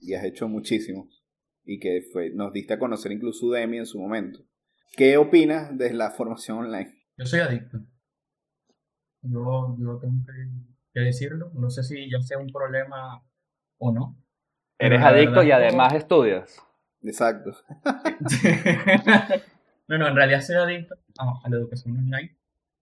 y 0.00 0.14
has 0.14 0.24
hecho 0.24 0.48
muchísimos 0.48 1.23
y 1.64 1.78
que 1.78 2.02
fue, 2.12 2.30
nos 2.30 2.52
diste 2.52 2.74
a 2.74 2.78
conocer 2.78 3.12
incluso 3.12 3.46
Udemy 3.46 3.78
en 3.78 3.86
su 3.86 3.98
momento. 3.98 4.40
¿Qué 4.96 5.16
opinas 5.16 5.76
de 5.76 5.92
la 5.92 6.10
formación 6.10 6.58
online? 6.58 6.94
Yo 7.16 7.26
soy 7.26 7.40
adicto. 7.40 7.78
Yo, 9.22 9.76
yo 9.78 9.98
tengo 9.98 10.24
que, 10.92 11.00
decirlo. 11.00 11.50
No 11.54 11.70
sé 11.70 11.82
si 11.82 12.10
ya 12.10 12.20
sea 12.20 12.38
un 12.38 12.52
problema 12.52 13.24
o 13.78 13.92
no. 13.92 14.16
Eres 14.78 15.02
adicto 15.02 15.42
y 15.42 15.50
además 15.50 15.94
estudias. 15.94 16.62
Exacto. 17.02 17.52
no, 19.88 19.98
no, 19.98 20.08
en 20.08 20.16
realidad 20.16 20.40
soy 20.42 20.56
adicto 20.56 20.94
a, 21.18 21.48
la 21.48 21.56
educación 21.56 21.96
online. 21.96 22.36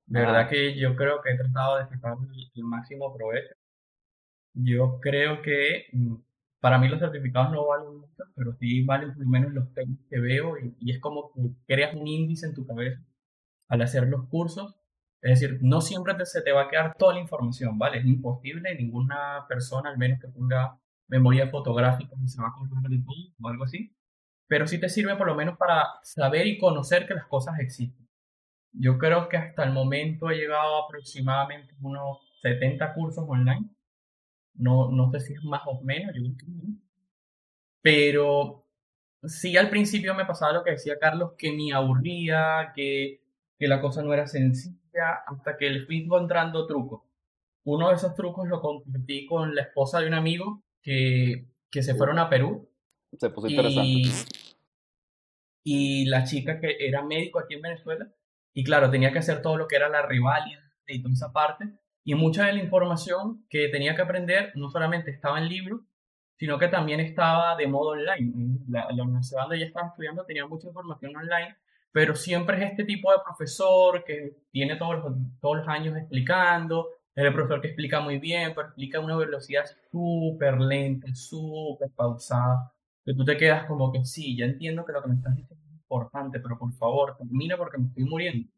De 0.06 0.20
ah. 0.20 0.26
verdad 0.26 0.48
que 0.48 0.78
yo 0.78 0.94
creo 0.96 1.22
que 1.22 1.30
he 1.30 1.36
tratado 1.36 1.78
de 1.78 1.86
sacar 1.86 2.16
el 2.54 2.64
máximo 2.64 3.14
provecho. 3.14 3.54
Yo 4.54 4.98
creo 5.00 5.40
que 5.40 5.86
mm, 5.92 6.16
para 6.62 6.78
mí 6.78 6.86
los 6.86 7.00
certificados 7.00 7.50
no 7.50 7.66
valen 7.66 7.98
mucho, 7.98 8.22
pero 8.36 8.54
sí 8.54 8.84
valen 8.84 9.12
por 9.14 9.24
lo 9.24 9.28
menos 9.28 9.52
los 9.52 9.74
temas 9.74 9.98
que 10.08 10.20
veo 10.20 10.54
y, 10.56 10.92
es 10.92 11.00
como 11.00 11.32
que 11.32 11.40
creas 11.66 11.92
un 11.96 12.06
índice 12.06 12.46
en 12.46 12.54
tu 12.54 12.64
cabeza 12.64 13.02
al 13.68 13.82
hacer 13.82 14.06
los 14.06 14.28
cursos. 14.28 14.76
Es 15.22 15.40
decir, 15.40 15.58
no 15.60 15.80
siempre 15.80 16.14
se 16.24 16.40
te 16.40 16.52
va 16.52 16.62
a 16.62 16.68
quedar 16.68 16.94
toda 16.96 17.14
la 17.14 17.20
información, 17.20 17.78
¿vale? 17.78 17.98
Es 17.98 18.06
imposible, 18.06 18.76
ninguna 18.76 19.44
persona, 19.48 19.90
al 19.90 19.98
menos 19.98 20.20
que 20.20 20.28
tenga 20.28 20.78
memoria 21.08 21.48
fotográfica, 21.48 22.14
se 22.26 22.40
va 22.40 22.46
a 22.46 22.50
acordar 22.50 22.88
de 22.88 22.98
todo 22.98 23.34
o 23.40 23.48
algo 23.48 23.64
así, 23.64 23.96
pero 24.46 24.68
sí 24.68 24.78
te 24.78 24.88
sirve 24.88 25.16
por 25.16 25.26
lo 25.26 25.34
menos 25.34 25.58
para 25.58 25.84
saber 26.04 26.46
y 26.46 26.58
conocer 26.58 27.08
que 27.08 27.14
las 27.14 27.26
cosas 27.26 27.58
existen. 27.58 28.08
Yo 28.72 28.98
creo 28.98 29.28
que 29.28 29.36
hasta 29.36 29.64
el 29.64 29.72
momento 29.72 30.30
he 30.30 30.36
llegado 30.36 30.76
a 30.76 30.84
aproximadamente 30.84 31.74
unos 31.80 32.18
70 32.40 32.94
cursos 32.94 33.24
online 33.26 33.68
no, 34.54 34.90
no 34.90 35.10
sé 35.10 35.20
si 35.20 35.32
es 35.34 35.44
más 35.44 35.62
o 35.66 35.80
menos, 35.82 36.14
yo 36.14 36.22
creo 36.22 36.36
que 36.36 36.46
Pero 37.80 38.66
sí 39.24 39.56
al 39.56 39.70
principio 39.70 40.14
me 40.14 40.24
pasaba 40.24 40.52
lo 40.52 40.64
que 40.64 40.72
decía 40.72 40.98
Carlos, 40.98 41.32
que 41.38 41.52
me 41.52 41.72
aburría, 41.72 42.72
que, 42.74 43.20
que 43.58 43.68
la 43.68 43.80
cosa 43.80 44.02
no 44.02 44.12
era 44.12 44.26
sencilla, 44.26 45.22
hasta 45.26 45.56
que 45.56 45.70
le 45.70 45.82
fui 45.86 46.02
encontrando 46.02 46.66
trucos. 46.66 47.02
Uno 47.64 47.88
de 47.88 47.94
esos 47.94 48.14
trucos 48.14 48.48
lo 48.48 48.60
compartí 48.60 49.26
con 49.26 49.54
la 49.54 49.62
esposa 49.62 50.00
de 50.00 50.08
un 50.08 50.14
amigo 50.14 50.62
que, 50.82 51.46
que 51.70 51.82
se 51.82 51.94
fueron 51.94 52.18
a 52.18 52.28
Perú. 52.28 52.68
Se 53.18 53.30
puso 53.30 53.48
interesante. 53.48 54.10
Y 55.64 56.06
la 56.06 56.24
chica 56.24 56.58
que 56.58 56.76
era 56.80 57.04
médico 57.04 57.38
aquí 57.38 57.54
en 57.54 57.62
Venezuela, 57.62 58.12
y 58.52 58.64
claro, 58.64 58.90
tenía 58.90 59.12
que 59.12 59.20
hacer 59.20 59.42
todo 59.42 59.56
lo 59.56 59.68
que 59.68 59.76
era 59.76 59.88
la 59.88 60.04
rivalidad 60.04 60.60
y 60.88 61.00
toda 61.00 61.14
esa 61.14 61.32
parte, 61.32 61.72
y 62.04 62.14
mucha 62.14 62.46
de 62.46 62.54
la 62.54 62.62
información 62.62 63.44
que 63.48 63.68
tenía 63.68 63.94
que 63.94 64.02
aprender 64.02 64.52
no 64.54 64.70
solamente 64.70 65.10
estaba 65.10 65.38
en 65.38 65.48
libros, 65.48 65.82
sino 66.36 66.58
que 66.58 66.68
también 66.68 67.00
estaba 67.00 67.56
de 67.56 67.66
modo 67.66 67.90
online. 67.90 68.58
La, 68.68 68.90
la 68.90 69.02
universidad 69.04 69.42
donde 69.42 69.62
estaba 69.62 69.88
estudiando 69.88 70.24
tenía 70.24 70.46
mucha 70.46 70.66
información 70.66 71.14
online, 71.16 71.56
pero 71.92 72.16
siempre 72.16 72.56
es 72.56 72.70
este 72.70 72.84
tipo 72.84 73.12
de 73.12 73.18
profesor 73.24 74.02
que 74.04 74.36
tiene 74.50 74.76
todos 74.76 75.04
los, 75.04 75.14
todos 75.40 75.58
los 75.58 75.68
años 75.68 75.96
explicando, 75.96 76.88
es 77.14 77.24
el 77.24 77.34
profesor 77.34 77.60
que 77.60 77.68
explica 77.68 78.00
muy 78.00 78.18
bien, 78.18 78.52
pero 78.54 78.68
explica 78.68 78.98
a 78.98 79.02
una 79.02 79.16
velocidad 79.16 79.64
súper 79.90 80.58
lenta, 80.58 81.14
súper 81.14 81.90
pausada, 81.94 82.72
que 83.04 83.14
tú 83.14 83.24
te 83.24 83.36
quedas 83.36 83.66
como 83.66 83.92
que 83.92 84.04
sí, 84.04 84.36
ya 84.36 84.46
entiendo 84.46 84.84
que 84.84 84.92
lo 84.92 85.02
que 85.02 85.08
me 85.08 85.14
estás 85.16 85.36
diciendo 85.36 85.64
es 85.66 85.74
importante, 85.74 86.40
pero 86.40 86.58
por 86.58 86.72
favor, 86.72 87.16
termina 87.18 87.56
porque 87.56 87.78
me 87.78 87.88
estoy 87.88 88.04
muriendo. 88.04 88.48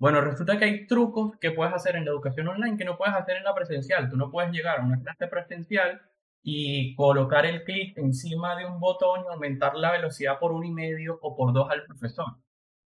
Bueno, 0.00 0.22
resulta 0.22 0.58
que 0.58 0.64
hay 0.64 0.86
trucos 0.86 1.36
que 1.38 1.50
puedes 1.50 1.74
hacer 1.74 1.94
en 1.94 2.06
la 2.06 2.10
educación 2.10 2.48
online 2.48 2.78
que 2.78 2.86
no 2.86 2.96
puedes 2.96 3.14
hacer 3.14 3.36
en 3.36 3.44
la 3.44 3.54
presencial. 3.54 4.08
Tú 4.08 4.16
no 4.16 4.30
puedes 4.30 4.50
llegar 4.50 4.80
a 4.80 4.82
una 4.82 4.98
clase 4.98 5.26
presencial 5.26 6.00
y 6.42 6.94
colocar 6.94 7.44
el 7.44 7.64
clic 7.64 7.98
encima 7.98 8.56
de 8.56 8.64
un 8.64 8.80
botón 8.80 9.24
y 9.24 9.28
aumentar 9.30 9.76
la 9.76 9.92
velocidad 9.92 10.38
por 10.38 10.52
uno 10.52 10.64
y 10.64 10.70
medio 10.70 11.18
o 11.20 11.36
por 11.36 11.52
dos 11.52 11.70
al 11.70 11.84
profesor. 11.84 12.38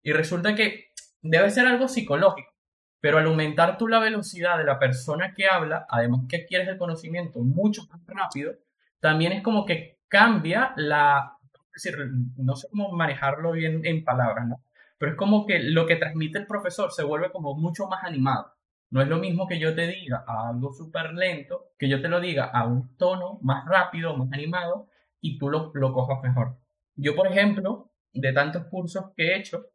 Y 0.03 0.13
resulta 0.13 0.55
que 0.55 0.93
debe 1.21 1.51
ser 1.51 1.67
algo 1.67 1.87
psicológico, 1.87 2.51
pero 2.99 3.19
al 3.19 3.27
aumentar 3.27 3.77
tú 3.77 3.89
la 3.89 3.99
velocidad 3.99 4.57
de 4.57 4.65
la 4.65 4.79
persona 4.79 5.35
que 5.35 5.47
habla, 5.47 5.85
además 5.91 6.23
que 6.31 6.39
adquieres 6.45 6.67
el 6.69 6.79
conocimiento 6.79 7.41
mucho 7.41 7.83
más 7.91 8.01
rápido, 8.07 8.55
también 9.01 9.33
es 9.33 9.43
como 9.43 9.67
que 9.67 9.99
cambia 10.09 10.73
la, 10.77 11.37
es 11.77 11.83
decir, 11.83 12.11
no 12.39 12.57
sé 12.57 12.69
cómo 12.71 12.91
manejarlo 12.93 13.53
bien 13.53 13.85
en 13.85 14.03
palabras, 14.03 14.49
¿no? 14.49 14.65
Pero 15.03 15.15
es 15.15 15.19
como 15.19 15.45
que 15.47 15.59
lo 15.59 15.85
que 15.85 15.97
transmite 15.97 16.39
el 16.39 16.47
profesor 16.47 16.93
se 16.93 17.03
vuelve 17.03 17.33
como 17.33 17.57
mucho 17.57 17.89
más 17.89 18.05
animado. 18.05 18.53
No 18.91 19.03
es 19.03 19.09
lo 19.09 19.19
mismo 19.19 19.49
que 19.49 19.59
yo 19.59 19.75
te 19.75 19.89
diga 19.89 20.25
algo 20.29 20.73
súper 20.73 21.13
lento, 21.15 21.73
que 21.77 21.89
yo 21.89 22.01
te 22.01 22.07
lo 22.07 22.21
diga 22.21 22.45
a 22.45 22.69
un 22.69 22.97
tono 22.97 23.41
más 23.43 23.67
rápido, 23.67 24.17
más 24.17 24.33
animado, 24.33 24.87
y 25.21 25.39
tú 25.39 25.51
lo, 25.51 25.73
lo 25.75 25.93
cojas 25.93 26.23
mejor. 26.23 26.57
Yo, 26.95 27.17
por 27.17 27.27
ejemplo, 27.27 27.91
de 28.13 28.33
tantos 28.33 28.67
cursos 28.67 29.07
que 29.17 29.27
he 29.27 29.39
hecho, 29.39 29.67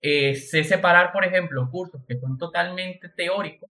eh, 0.00 0.36
sé 0.36 0.62
separar, 0.62 1.10
por 1.12 1.24
ejemplo, 1.24 1.68
cursos 1.68 2.04
que 2.06 2.16
son 2.20 2.38
totalmente 2.38 3.08
teóricos, 3.08 3.68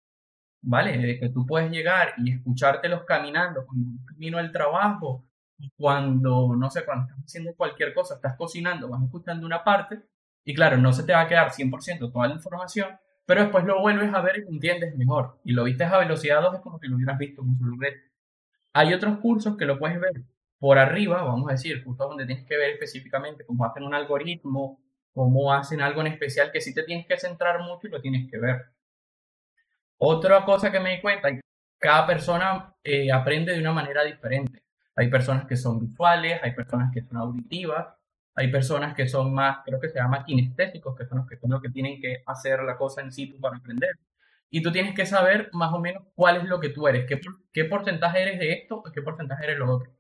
¿vale? 0.61 0.99
De 0.99 1.19
que 1.19 1.31
tú 1.31 1.47
puedes 1.47 1.71
llegar 1.71 2.13
y 2.19 2.35
escuchártelos 2.35 3.05
caminando 3.05 3.65
cuando 3.65 4.05
camino 4.05 4.37
al 4.37 4.53
trabajo, 4.53 5.25
cuando, 5.75 6.55
no 6.55 6.69
sé, 6.69 6.85
cuando 6.85 7.07
estás 7.07 7.25
haciendo 7.25 7.55
cualquier 7.55 7.95
cosa, 7.95 8.17
estás 8.17 8.37
cocinando, 8.37 8.91
vas 8.91 9.03
escuchando 9.03 9.47
una 9.47 9.65
parte, 9.65 10.03
y 10.49 10.55
claro, 10.55 10.77
no 10.77 10.93
se 10.93 11.03
te 11.03 11.13
va 11.13 11.23
a 11.23 11.29
quedar 11.29 11.51
100% 11.51 12.13
toda 12.13 12.29
la 12.29 12.35
información, 12.35 12.97
pero 13.27 13.43
después 13.43 13.65
lo 13.65 13.81
vuelves 13.81 14.15
a 14.15 14.21
ver 14.21 14.39
y 14.39 14.55
entiendes 14.55 14.97
mejor. 14.97 15.41
Y 15.45 15.53
lo 15.53 15.65
viste 15.65 15.83
a 15.83 15.99
velocidad 15.99 16.41
2 16.41 16.55
es 16.55 16.61
como 16.61 16.79
si 16.79 16.87
lo 16.87 16.95
hubieras 16.95 17.19
visto 17.19 17.43
en 17.43 17.49
un 17.49 17.59
solo 17.59 17.77
Hay 18.73 18.95
otros 18.95 19.19
cursos 19.19 19.57
que 19.57 19.65
lo 19.65 19.77
puedes 19.77 20.01
ver 20.01 20.23
por 20.61 20.79
arriba, 20.79 21.25
vamos 21.25 21.49
a 21.49 21.53
decir, 21.53 21.83
cursos 21.83 22.09
donde 22.09 22.27
tienes 22.27 22.47
que 22.47 22.57
ver 22.57 22.71
específicamente 22.71 23.45
cómo 23.45 23.65
hacen 23.65 23.83
un 23.83 23.93
algoritmo, 23.93 24.81
cómo 25.13 25.53
hacen 25.53 25.81
algo 25.81 26.01
en 26.03 26.07
especial 26.07 26.53
que 26.53 26.61
sí 26.61 26.73
te 26.73 26.85
tienes 26.85 27.07
que 27.07 27.19
centrar 27.19 27.61
mucho 27.61 27.89
y 27.89 27.91
lo 27.91 28.01
tienes 28.01 28.31
que 28.31 28.39
ver. 28.39 28.67
Otra 29.99 30.45
cosa 30.45 30.71
que 30.71 30.79
me 30.79 30.95
di 30.95 31.01
cuenta, 31.01 31.29
cada 31.77 32.07
persona 32.07 32.73
eh, 32.85 33.11
aprende 33.11 33.53
de 33.53 33.61
una 33.61 33.73
manera 33.73 34.05
diferente. 34.05 34.63
Hay 34.95 35.11
personas 35.11 35.45
que 35.47 35.57
son 35.57 35.81
visuales, 35.81 36.41
hay 36.41 36.53
personas 36.55 36.93
que 36.95 37.03
son 37.03 37.17
auditivas, 37.17 37.89
hay 38.37 38.49
personas 38.53 38.95
que 38.95 39.09
son 39.09 39.33
más, 39.33 39.59
creo 39.65 39.81
que 39.81 39.89
se 39.89 39.99
llama 39.99 40.25
kinestésicos, 40.25 40.95
que 40.95 41.07
son 41.07 41.19
los 41.19 41.27
que, 41.27 41.39
son 41.39 41.51
los 41.51 41.63
que 41.63 41.71
tienen 41.71 42.01
que 42.01 42.23
hacer 42.27 42.63
la 42.63 42.77
cosa 42.77 43.01
en 43.01 43.11
situ 43.11 43.41
para 43.41 43.57
aprender. 43.57 43.99
Y 44.51 44.63
tú 44.63 44.71
tienes 44.71 44.95
que 44.95 45.07
saber 45.07 45.49
más 45.55 45.73
o 45.73 45.81
menos 45.81 46.05
cuál 46.15 46.37
es 46.37 46.45
lo 46.45 46.61
que 46.61 46.69
tú 46.69 46.87
eres, 46.87 47.07
qué, 47.07 47.19
qué 47.53 47.65
porcentaje 47.65 48.23
eres 48.23 48.39
de 48.39 48.53
esto 48.53 48.83
y 48.87 48.93
qué 48.93 49.03
porcentaje 49.03 49.45
eres 49.45 49.57
de 49.57 49.65
lo 49.65 49.75
otro. 49.75 49.91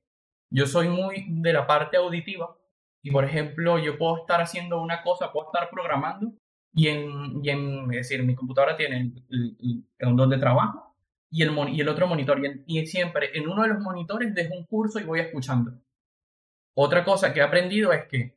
Yo 0.50 0.66
soy 0.66 0.88
muy 0.88 1.26
de 1.28 1.52
la 1.52 1.66
parte 1.66 1.96
auditiva 1.96 2.56
y, 3.02 3.10
por 3.10 3.24
ejemplo, 3.24 3.78
yo 3.78 3.96
puedo 3.98 4.18
estar 4.18 4.40
haciendo 4.40 4.82
una 4.82 5.02
cosa, 5.02 5.32
puedo 5.32 5.48
estar 5.48 5.70
programando 5.70 6.34
y 6.74 6.88
en, 6.88 7.42
y 7.42 7.48
en 7.50 7.90
es 7.92 8.08
decir, 8.08 8.22
mi 8.22 8.34
computadora 8.34 8.76
tiene 8.76 9.14
el, 9.30 9.56
el, 9.98 10.16
donde 10.16 10.38
trabajo 10.38 10.94
y 11.30 11.42
el, 11.42 11.52
y 11.70 11.80
el 11.80 11.88
otro 11.88 12.06
monitor. 12.06 12.40
Y, 12.66 12.80
y 12.80 12.86
siempre 12.86 13.30
en 13.34 13.48
uno 13.48 13.62
de 13.62 13.68
los 13.68 13.80
monitores 13.80 14.34
dejo 14.34 14.54
un 14.54 14.66
curso 14.66 15.00
y 15.00 15.04
voy 15.04 15.20
escuchando. 15.20 15.72
Otra 16.78 17.04
cosa 17.04 17.32
que 17.32 17.40
he 17.40 17.42
aprendido 17.42 17.90
es 17.92 18.04
que 18.04 18.36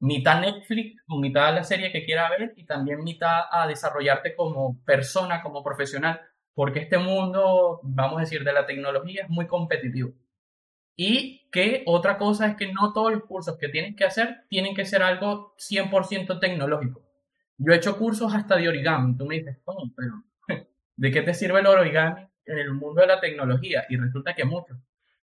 mitad 0.00 0.42
Netflix 0.42 1.02
mitad 1.08 1.54
la 1.54 1.64
serie 1.64 1.90
que 1.90 2.04
quiera 2.04 2.28
ver 2.28 2.52
y 2.54 2.64
también 2.64 3.02
mitad 3.02 3.44
a 3.50 3.66
desarrollarte 3.66 4.36
como 4.36 4.78
persona, 4.84 5.40
como 5.40 5.64
profesional, 5.64 6.20
porque 6.52 6.80
este 6.80 6.98
mundo, 6.98 7.80
vamos 7.82 8.18
a 8.18 8.20
decir, 8.20 8.44
de 8.44 8.52
la 8.52 8.66
tecnología 8.66 9.22
es 9.22 9.30
muy 9.30 9.46
competitivo. 9.46 10.12
Y 10.96 11.48
que 11.50 11.82
otra 11.86 12.18
cosa 12.18 12.48
es 12.48 12.56
que 12.56 12.70
no 12.70 12.92
todos 12.92 13.10
los 13.10 13.24
cursos 13.24 13.56
que 13.56 13.70
tienes 13.70 13.96
que 13.96 14.04
hacer 14.04 14.44
tienen 14.50 14.74
que 14.74 14.84
ser 14.84 15.02
algo 15.02 15.54
100% 15.56 16.40
tecnológico. 16.40 17.00
Yo 17.56 17.72
he 17.72 17.76
hecho 17.76 17.96
cursos 17.96 18.34
hasta 18.34 18.56
de 18.56 18.68
origami. 18.68 19.16
Tú 19.16 19.24
me 19.24 19.36
dices, 19.36 19.56
¿de 20.96 21.10
qué 21.10 21.22
te 21.22 21.32
sirve 21.32 21.60
el 21.60 21.66
origami 21.66 22.20
en 22.44 22.58
el 22.58 22.74
mundo 22.74 23.00
de 23.00 23.06
la 23.06 23.18
tecnología? 23.20 23.86
Y 23.88 23.96
resulta 23.96 24.34
que 24.34 24.44
mucho. 24.44 24.78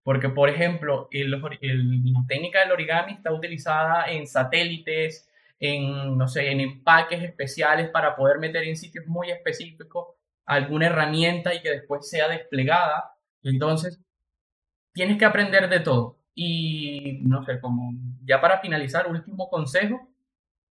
Porque, 0.05 0.29
por 0.29 0.49
ejemplo, 0.49 1.07
el, 1.09 1.31
la 1.31 2.25
técnica 2.27 2.59
del 2.59 2.71
origami 2.71 3.13
está 3.13 3.33
utilizada 3.33 4.05
en 4.05 4.27
satélites, 4.27 5.27
en, 5.59 6.15
no 6.15 6.27
sé, 6.27 6.51
en 6.51 6.59
empaques 6.59 7.23
especiales 7.23 7.89
para 7.89 8.15
poder 8.15 8.37
meter 8.37 8.65
en 8.65 8.77
sitios 8.77 9.07
muy 9.07 9.31
específicos 9.31 10.09
alguna 10.45 10.85
herramienta 10.85 11.55
y 11.55 11.61
que 11.63 11.71
después 11.71 12.07
sea 12.07 12.27
desplegada. 12.27 13.15
Entonces, 13.41 13.99
tienes 14.93 15.17
que 15.17 15.25
aprender 15.25 15.67
de 15.69 15.79
todo. 15.79 16.19
Y, 16.35 17.21
no 17.23 17.43
sé, 17.43 17.59
como 17.59 17.91
ya 18.23 18.39
para 18.39 18.59
finalizar, 18.59 19.09
último 19.09 19.49
consejo, 19.49 20.07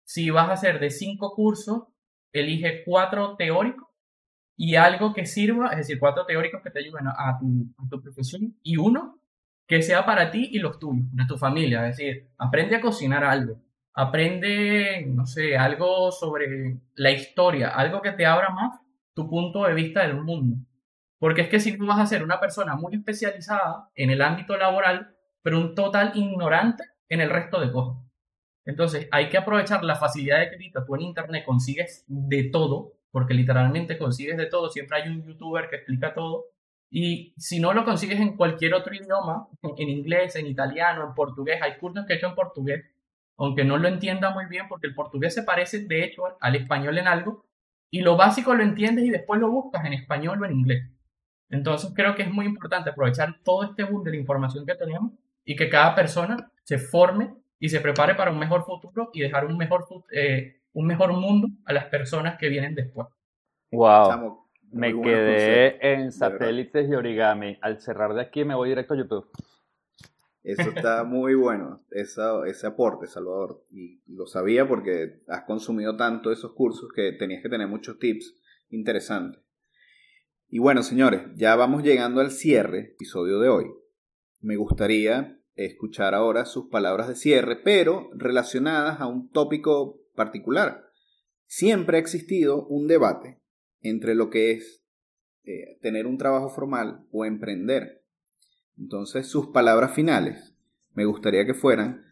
si 0.04 0.30
vas 0.30 0.48
a 0.50 0.54
hacer 0.54 0.80
de 0.80 0.92
cinco 0.92 1.34
cursos, 1.34 1.86
elige 2.32 2.84
cuatro 2.86 3.36
teóricos 3.36 3.88
y 4.56 4.76
algo 4.76 5.12
que 5.12 5.26
sirva, 5.26 5.70
es 5.72 5.78
decir, 5.78 5.98
cuatro 5.98 6.24
teóricos 6.28 6.62
que 6.62 6.70
te 6.70 6.82
ayuden 6.82 7.08
a 7.08 7.36
tu, 7.40 7.66
a 7.84 7.90
tu 7.90 8.00
profesión 8.00 8.56
y 8.62 8.78
uno 8.78 9.22
que 9.68 9.82
sea 9.82 10.05
para 10.05 10.32
ti 10.32 10.49
y 10.51 10.59
los 10.59 10.80
tuyos, 10.80 11.05
de 11.11 11.26
tu 11.26 11.38
familia. 11.38 11.88
Es 11.88 11.97
decir, 11.97 12.30
aprende 12.38 12.76
a 12.76 12.82
cocinar 12.82 13.24
algo, 13.24 13.61
aprende, 13.93 15.05
no 15.07 15.26
sé, 15.26 15.57
algo 15.57 16.11
sobre 16.11 16.80
la 16.95 17.11
historia, 17.11 17.70
algo 17.70 18.01
que 18.01 18.11
te 18.11 18.26
abra 18.26 18.49
más 18.49 18.80
tu 19.14 19.30
punto 19.30 19.64
de 19.64 19.74
vista 19.74 20.01
del 20.01 20.22
mundo. 20.22 20.57
Porque 21.20 21.41
es 21.41 21.49
que 21.49 21.59
si 21.59 21.78
tú 21.78 21.86
vas 21.86 21.99
a 21.99 22.05
ser 22.05 22.24
una 22.24 22.39
persona 22.39 22.76
muy 22.76 22.95
especializada 22.95 23.89
en 23.95 24.09
el 24.09 24.22
ámbito 24.22 24.57
laboral, 24.57 25.16
pero 25.41 25.59
un 25.59 25.76
total 25.76 26.11
ignorante 26.16 26.84
en 27.09 27.22
el 27.22 27.30
resto 27.30 27.59
de 27.59 27.72
cosas. 27.72 28.03
Entonces, 28.66 29.07
hay 29.11 29.30
que 29.30 29.38
aprovechar 29.38 29.84
la 29.84 29.95
facilidad 29.95 30.39
de 30.39 30.49
que 30.49 30.55
ahorita 30.55 30.86
tú 30.86 30.95
en 30.95 31.01
internet 31.01 31.43
consigues 31.45 32.05
de 32.07 32.45
todo, 32.45 32.93
porque 33.11 33.34
literalmente 33.34 33.97
consigues 33.97 34.38
de 34.38 34.47
todo. 34.47 34.70
Siempre 34.70 35.01
hay 35.01 35.09
un 35.09 35.24
youtuber 35.24 35.70
que 35.70 35.78
explica 35.78 36.14
todo. 36.14 36.45
Y 36.96 37.34
si 37.38 37.60
no 37.60 37.74
lo 37.74 37.86
consigues 37.86 38.20
en 38.20 38.38
cualquier 38.38 38.76
otro 38.76 38.94
idioma, 38.94 39.48
en 39.64 39.89
inglés, 39.89 40.36
en 40.36 40.46
italiano, 40.46 41.04
en 41.04 41.16
portugués, 41.16 41.60
hay 41.60 41.78
cursos 41.80 42.06
que 42.06 42.14
he 42.14 42.18
hecho 42.18 42.28
en 42.28 42.36
portugués, 42.36 42.86
aunque 43.36 43.64
no 43.64 43.80
lo 43.80 43.88
entienda 43.88 44.30
muy 44.30 44.46
bien, 44.46 44.68
porque 44.70 44.86
el 44.86 44.94
portugués 44.94 45.34
se 45.34 45.41
parece 45.41 45.88
de 45.88 46.04
hecho 46.04 46.22
al 46.39 46.56
español 46.56 47.00
en 47.00 47.08
algo, 47.08 47.48
y 47.89 48.02
lo 48.02 48.16
básico 48.16 48.54
lo 48.54 48.62
entiendes 48.62 49.06
y 49.06 49.10
después 49.10 49.41
lo 49.41 49.50
buscas 49.50 49.84
en 49.86 49.94
español 49.94 50.39
o 50.39 50.46
en 50.46 50.52
inglés. 50.52 50.88
Entonces 51.50 51.91
creo 51.96 52.14
que 52.14 52.22
es 52.22 52.32
muy 52.32 52.46
importante 52.46 52.91
aprovechar 52.91 53.39
todo 53.44 53.64
este 53.64 53.86
boom 53.86 54.04
de 54.04 54.12
la 54.12 54.18
información 54.18 54.64
que 54.64 54.76
tenemos 54.76 55.14
y 55.44 55.56
que 55.56 55.70
cada 55.70 55.96
persona 55.96 56.52
se 56.64 56.78
forme 56.78 57.34
y 57.60 57.70
se 57.70 57.82
prepare 57.82 58.14
para 58.14 58.30
un 58.30 58.38
mejor 58.38 58.66
futuro 58.66 59.10
y 59.14 59.22
dejar 59.22 59.48
un 59.48 59.58
mejor, 59.58 59.88
eh, 60.12 60.62
un 60.74 60.86
mejor 60.86 61.12
mundo 61.14 61.48
a 61.66 61.74
las 61.74 61.86
personas 61.86 62.38
que 62.38 62.50
vienen 62.50 62.76
después. 62.76 63.08
Wow. 63.72 64.43
Me 64.74 64.91
quedé 64.99 65.93
en 65.93 66.11
satélites 66.11 66.89
y 66.89 66.95
origami. 66.95 67.59
Al 67.61 67.80
cerrar 67.80 68.15
de 68.15 68.21
aquí 68.21 68.43
me 68.43 68.55
voy 68.55 68.69
directo 68.69 68.95
a 68.95 68.97
YouTube. 68.97 69.30
Eso 70.41 70.71
está 70.76 71.03
muy 71.05 71.36
bueno, 71.36 71.86
ese 71.91 72.67
aporte, 72.67 73.05
Salvador. 73.05 73.63
Y 73.69 74.01
lo 74.07 74.26
sabía 74.26 74.67
porque 74.67 75.21
has 75.28 75.43
consumido 75.43 75.95
tanto 75.95 76.32
esos 76.32 76.53
cursos 76.53 76.89
que 76.93 77.11
tenías 77.11 77.43
que 77.43 77.49
tener 77.49 77.67
muchos 77.67 77.99
tips 77.99 78.36
interesantes. 78.69 79.41
Y 80.49 80.57
bueno, 80.57 80.82
señores, 80.82 81.21
ya 81.36 81.55
vamos 81.55 81.84
llegando 81.84 82.19
al 82.19 82.32
cierre 82.32 82.93
episodio 82.95 83.39
de 83.39 83.49
hoy. 83.49 83.65
Me 84.41 84.55
gustaría 84.55 85.39
escuchar 85.55 86.15
ahora 86.15 86.45
sus 86.45 86.69
palabras 86.69 87.07
de 87.07 87.15
cierre, 87.15 87.57
pero 87.57 88.09
relacionadas 88.15 88.99
a 89.01 89.05
un 89.05 89.30
tópico 89.30 90.01
particular. 90.15 90.89
Siempre 91.45 91.97
ha 91.97 91.99
existido 91.99 92.65
un 92.65 92.88
debate 92.88 93.43
entre 93.84 94.16
lo 94.16 94.32
que 94.32 94.52
es 94.52 94.84
eh, 95.44 95.78
tener 95.82 96.08
un 96.08 96.18
trabajo 96.18 96.50
formal 96.50 97.06
o 97.12 97.26
emprender. 97.26 98.04
Entonces, 98.78 99.28
sus 99.28 99.48
palabras 99.48 99.94
finales 99.94 100.56
me 100.96 101.06
gustaría 101.06 101.46
que 101.46 101.54
fueran 101.54 102.06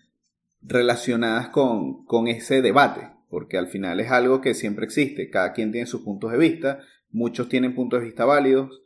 relacionadas 0.62 1.50
con, 1.50 2.06
con 2.06 2.28
ese 2.28 2.62
debate, 2.62 3.10
porque 3.30 3.58
al 3.58 3.68
final 3.68 4.00
es 4.00 4.12
algo 4.12 4.42
que 4.42 4.54
siempre 4.54 4.86
existe, 4.86 5.30
cada 5.30 5.54
quien 5.54 5.72
tiene 5.72 5.88
sus 5.88 6.02
puntos 6.02 6.32
de 6.32 6.38
vista, 6.38 6.82
muchos 7.10 7.50
tienen 7.50 7.74
puntos 7.74 8.00
de 8.00 8.06
vista 8.06 8.26
válidos, 8.26 8.82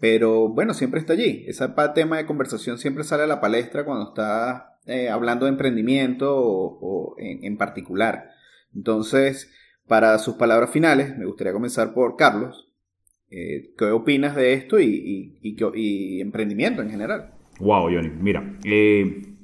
pero 0.00 0.48
bueno, 0.48 0.74
siempre 0.74 1.00
está 1.00 1.14
allí. 1.14 1.44
Ese 1.48 1.66
tema 1.94 2.18
de 2.18 2.26
conversación 2.26 2.78
siempre 2.78 3.04
sale 3.04 3.24
a 3.24 3.26
la 3.26 3.40
palestra 3.40 3.84
cuando 3.84 4.08
está 4.08 4.78
eh, 4.86 5.08
hablando 5.08 5.46
de 5.46 5.52
emprendimiento 5.52 6.34
o, 6.36 7.16
en, 7.18 7.56
particular. 7.56 8.30
Entonces, 8.74 9.50
para 9.88 10.18
sus 10.18 10.34
palabras 10.34 10.70
finales, 10.70 11.16
me 11.18 11.24
gustaría 11.24 11.52
comenzar 11.52 11.94
por 11.94 12.16
Carlos. 12.16 12.68
Eh, 13.30 13.74
¿Qué 13.76 13.86
opinas 13.86 14.36
de 14.36 14.52
esto 14.52 14.78
y, 14.78 16.20
emprendimiento 16.20 16.82
en 16.82 16.90
general? 16.90 17.34
Wow, 17.58 17.84
Johnny. 17.84 18.10
Mira, 18.10 18.58
eh, 18.64 19.34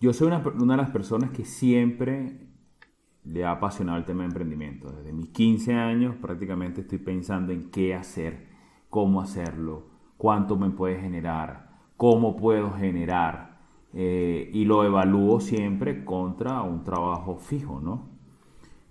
yo 0.00 0.12
soy 0.12 0.28
una, 0.28 0.40
de 0.40 0.76
las 0.76 0.90
personas 0.90 1.30
que 1.30 1.44
siempre 1.44 2.46
le 3.24 3.44
ha 3.44 3.52
apasionado 3.52 3.98
el 3.98 4.04
tema 4.04 4.22
de 4.22 4.28
emprendimiento. 4.28 4.90
Desde 4.92 5.12
mis 5.12 5.30
15 5.30 5.74
años 5.74 6.16
prácticamente 6.16 6.82
estoy 6.82 6.98
pensando 6.98 7.52
en 7.52 7.70
qué 7.70 7.94
hacer, 7.94 8.46
cómo 8.88 9.20
hacerlo, 9.20 9.90
cuánto 10.16 10.56
me 10.56 10.70
puede 10.70 11.00
generar, 11.00 11.70
cómo 11.96 12.36
puedo 12.36 12.70
generar. 12.72 13.58
Eh, 13.94 14.50
y 14.52 14.66
lo 14.66 14.84
evalúo 14.84 15.40
siempre 15.40 16.04
contra 16.04 16.62
un 16.62 16.84
trabajo 16.84 17.38
fijo, 17.38 17.80
¿no? 17.80 18.17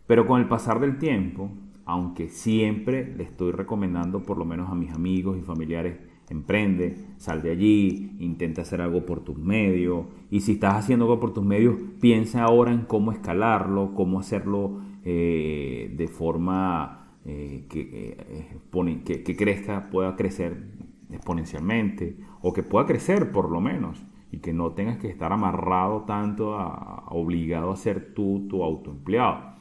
Pero 0.08 0.26
con 0.26 0.42
el 0.42 0.48
pasar 0.48 0.80
del 0.80 0.98
tiempo, 0.98 1.52
aunque 1.86 2.30
siempre 2.30 3.14
le 3.16 3.24
estoy 3.24 3.52
recomendando 3.52 4.24
por 4.24 4.38
lo 4.38 4.46
menos 4.46 4.70
a 4.70 4.76
mis 4.76 4.92
amigos 4.92 5.38
y 5.38 5.42
familiares, 5.42 6.00
emprende, 6.30 6.96
sal 7.18 7.42
de 7.42 7.52
allí, 7.52 8.16
intenta 8.20 8.62
hacer 8.62 8.82
algo 8.82 9.06
por 9.06 9.22
tus 9.22 9.38
medios 9.38 10.06
y 10.30 10.42
si 10.42 10.54
estás 10.54 10.76
haciendo 10.76 11.06
algo 11.06 11.20
por 11.20 11.34
tus 11.34 11.46
medios, 11.46 11.78
piensa 12.02 12.44
ahora 12.44 12.72
en 12.72 12.82
cómo 12.82 13.12
escalarlo, 13.12 13.94
cómo 13.94 14.20
hacerlo 14.20 14.82
eh, 15.06 15.94
de 15.96 16.08
forma 16.08 17.14
eh, 17.26 17.66
que, 17.70 19.24
que, 19.24 19.36
crezca, 19.36 19.90
pueda 19.90 20.16
crecer 20.16 20.72
exponencialmente 21.12 22.18
o 22.42 22.52
que 22.52 22.64
pueda 22.64 22.86
crecer 22.86 23.32
por 23.32 23.50
lo 23.50 23.62
menos 23.62 24.06
y 24.32 24.40
que 24.40 24.52
no 24.52 24.72
tengas 24.72 24.98
que 24.98 25.08
estar 25.08 25.32
amarrado 25.32 26.04
tanto 26.04 26.56
a, 26.56 27.06
obligado 27.10 27.72
a 27.72 27.78
ser 27.78 28.14
tú 28.14 28.48
tu 28.50 28.64
autoempleado 28.64 29.57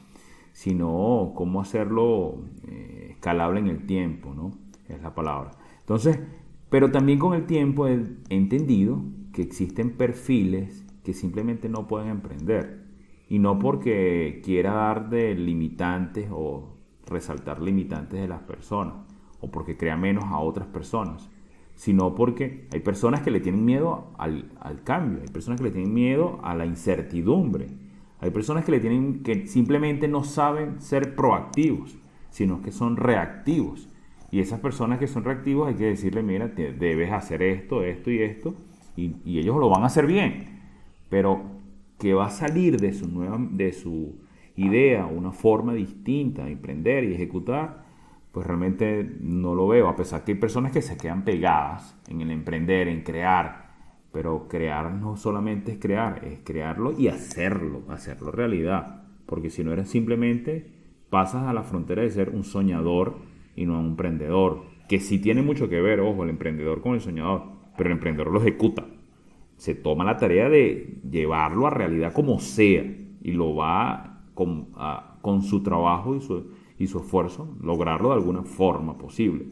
sino 0.57 1.33
cómo 1.35 1.61
hacerlo 1.61 2.39
eh, 2.67 3.09
escalable 3.11 3.59
en 3.59 3.67
el 3.67 3.85
tiempo, 3.85 4.33
¿no? 4.33 4.49
Es 4.89 4.99
la 5.03 5.13
palabra. 5.13 5.51
Entonces, 5.81 6.19
pero 6.71 6.89
también 6.89 7.19
con 7.19 7.35
el 7.35 7.45
tiempo 7.45 7.87
he 7.87 8.03
entendido 8.29 8.99
que 9.33 9.43
existen 9.43 9.95
perfiles 9.95 10.83
que 11.03 11.13
simplemente 11.13 11.69
no 11.69 11.85
pueden 11.85 12.09
emprender. 12.09 12.87
Y 13.29 13.37
no 13.37 13.59
porque 13.59 14.41
quiera 14.43 14.73
dar 14.73 15.11
de 15.11 15.35
limitantes 15.35 16.27
o 16.31 16.75
resaltar 17.05 17.61
limitantes 17.61 18.19
de 18.19 18.27
las 18.27 18.41
personas, 18.41 18.95
o 19.39 19.51
porque 19.51 19.77
crea 19.77 19.95
menos 19.95 20.23
a 20.23 20.39
otras 20.39 20.65
personas, 20.65 21.29
sino 21.75 22.15
porque 22.15 22.67
hay 22.73 22.79
personas 22.79 23.21
que 23.21 23.29
le 23.29 23.41
tienen 23.41 23.63
miedo 23.63 24.11
al, 24.17 24.51
al 24.59 24.83
cambio, 24.83 25.21
hay 25.21 25.27
personas 25.27 25.59
que 25.59 25.67
le 25.67 25.71
tienen 25.71 25.93
miedo 25.93 26.39
a 26.41 26.55
la 26.55 26.65
incertidumbre 26.65 27.67
hay 28.19 28.31
personas 28.31 28.65
que 28.65 28.71
le 28.71 28.79
tienen 28.79 29.21
que 29.23 29.47
simplemente 29.47 30.07
no 30.07 30.23
saben 30.23 30.81
ser 30.81 31.15
proactivos, 31.15 31.97
sino 32.29 32.61
que 32.61 32.71
son 32.71 32.97
reactivos. 32.97 33.89
Y 34.31 34.39
esas 34.39 34.59
personas 34.59 34.99
que 34.99 35.07
son 35.07 35.23
reactivos 35.23 35.67
hay 35.67 35.75
que 35.75 35.85
decirle, 35.85 36.23
mira, 36.23 36.47
debes 36.47 37.11
hacer 37.11 37.41
esto, 37.41 37.83
esto 37.83 38.11
y 38.11 38.21
esto, 38.21 38.55
y, 38.95 39.39
ellos 39.39 39.57
lo 39.57 39.69
van 39.69 39.83
a 39.83 39.87
hacer 39.87 40.07
bien. 40.07 40.59
Pero 41.09 41.41
que 41.99 42.13
va 42.13 42.25
a 42.25 42.31
salir 42.31 42.77
de 42.79 42.93
su 42.93 43.07
nueva, 43.07 43.37
de 43.39 43.71
su 43.71 44.15
idea, 44.55 45.05
una 45.05 45.31
forma 45.31 45.73
distinta 45.73 46.45
de 46.45 46.51
emprender 46.53 47.03
y 47.03 47.13
ejecutar, 47.13 47.85
pues 48.31 48.45
realmente 48.45 49.17
no 49.21 49.55
lo 49.55 49.67
veo, 49.67 49.87
a 49.87 49.95
pesar 49.95 50.23
que 50.23 50.33
hay 50.33 50.37
personas 50.37 50.71
que 50.71 50.81
se 50.81 50.97
quedan 50.97 51.23
pegadas 51.23 51.95
en 52.07 52.21
el 52.21 52.31
emprender, 52.31 52.87
en 52.87 53.03
crear, 53.03 53.66
pero 54.17 54.47
crear 54.47 54.91
no 54.95 55.15
solamente 55.15 55.73
es 55.73 55.77
crear, 55.77 56.25
es 56.25 56.39
crearlo 56.43 56.91
y 56.91 57.07
hacerlo, 57.07 57.83
hacerlo 57.87 58.31
realidad. 58.31 59.03
Porque 59.27 59.51
si 59.51 59.63
no 59.63 59.71
eres 59.71 59.89
simplemente, 59.89 60.71
pasas 61.11 61.43
a 61.43 61.53
la 61.53 61.61
frontera 61.61 62.01
de 62.01 62.09
ser 62.09 62.31
un 62.31 62.43
soñador 62.43 63.17
y 63.55 63.67
no 63.67 63.79
un 63.79 63.89
emprendedor. 63.89 64.63
Que 64.89 64.99
sí 64.99 65.19
tiene 65.19 65.43
mucho 65.43 65.69
que 65.69 65.81
ver, 65.81 65.99
ojo, 65.99 66.23
el 66.23 66.31
emprendedor 66.31 66.81
con 66.81 66.95
el 66.95 67.01
soñador, 67.01 67.43
pero 67.77 67.89
el 67.89 67.97
emprendedor 67.97 68.33
lo 68.33 68.41
ejecuta. 68.41 68.87
Se 69.55 69.75
toma 69.75 70.03
la 70.03 70.17
tarea 70.17 70.49
de 70.49 70.97
llevarlo 71.07 71.67
a 71.67 71.69
realidad 71.69 72.11
como 72.11 72.39
sea 72.39 72.91
y 73.21 73.31
lo 73.33 73.53
va 73.53 74.23
con, 74.33 74.69
con 75.21 75.43
su 75.43 75.61
trabajo 75.61 76.15
y 76.15 76.21
su, 76.21 76.53
y 76.79 76.87
su 76.87 76.97
esfuerzo, 76.97 77.55
lograrlo 77.61 78.09
de 78.09 78.15
alguna 78.15 78.41
forma 78.41 78.97
posible. 78.97 79.45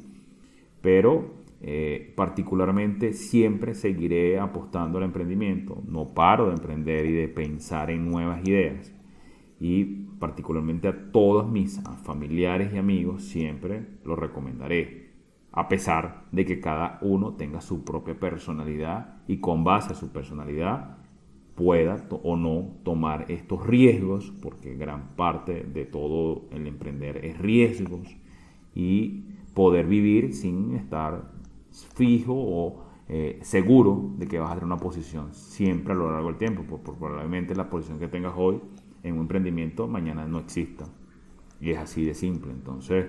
Pero 0.82 1.35
eh, 1.62 2.14
particularmente 2.16 3.14
siempre 3.14 3.74
seguiré 3.74 4.40
apostando 4.40 4.98
al 4.98 5.06
emprendimiento. 5.06 5.82
No 5.88 6.14
paro 6.14 6.48
de 6.48 6.54
emprender 6.54 7.06
y 7.06 7.14
de 7.14 7.28
pensar 7.28 7.92
en 7.92 8.10
nuevas 8.10 8.48
ideas. 8.48 8.94
Y 9.60 9.86
particularmente 10.20 10.88
a 10.88 11.12
todos 11.12 11.50
mis 11.50 11.82
familiares 12.04 12.74
y 12.74 12.78
amigos 12.78 13.24
siempre 13.24 13.86
lo 14.04 14.16
recomendaré. 14.16 15.06
A 15.52 15.70
pesar 15.70 16.26
de 16.32 16.46
que 16.46 16.60
cada 16.60 17.00
uno 17.02 17.36
tenga 17.36 17.62
su 17.62 17.86
propia 17.86 18.20
personalidad 18.20 19.24
y 19.28 19.38
con 19.38 19.64
base 19.64 19.94
a 19.94 19.96
su 19.96 20.12
personalidad 20.12 20.98
pueda 21.56 22.06
o 22.24 22.36
no 22.36 22.74
tomar 22.84 23.32
estos 23.32 23.66
riesgos, 23.66 24.34
porque 24.42 24.76
gran 24.76 25.16
parte 25.16 25.64
de 25.64 25.86
todo 25.86 26.50
el 26.52 26.68
emprender 26.68 27.24
es 27.24 27.38
riesgos, 27.38 28.18
y 28.76 29.24
poder 29.54 29.88
vivir 29.88 30.34
sin 30.34 30.76
estar 30.76 31.32
fijo 31.96 32.34
o 32.34 32.86
eh, 33.08 33.40
seguro 33.44 34.14
de 34.18 34.28
que 34.28 34.40
vas 34.40 34.52
a 34.52 34.54
tener 34.56 34.66
una 34.66 34.78
posición 34.78 35.34
siempre 35.34 35.94
a 35.94 35.96
lo 35.96 36.12
largo 36.12 36.30
del 36.30 36.38
tiempo, 36.38 36.64
porque 36.68 36.92
probablemente 36.98 37.56
la 37.56 37.70
posición 37.70 38.00
que 38.00 38.08
tengas 38.08 38.34
hoy 38.36 38.62
en 39.04 39.16
un 39.16 39.22
emprendimiento 39.22 39.88
mañana 39.88 40.26
no 40.26 40.40
exista. 40.40 40.86
Y 41.60 41.72
es 41.72 41.78
así 41.78 42.06
de 42.06 42.14
simple. 42.14 42.52
Entonces, 42.52 43.08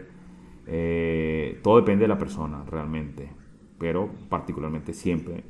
eh, 0.66 1.60
todo 1.62 1.76
depende 1.76 2.02
de 2.02 2.08
la 2.08 2.18
persona 2.18 2.64
realmente, 2.64 3.32
pero 3.78 4.10
particularmente 4.28 4.92
siempre 4.92 5.44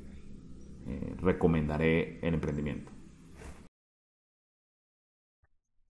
eh, 0.87 1.15
recomendaré 1.21 2.21
el 2.21 2.35
emprendimiento. 2.35 2.93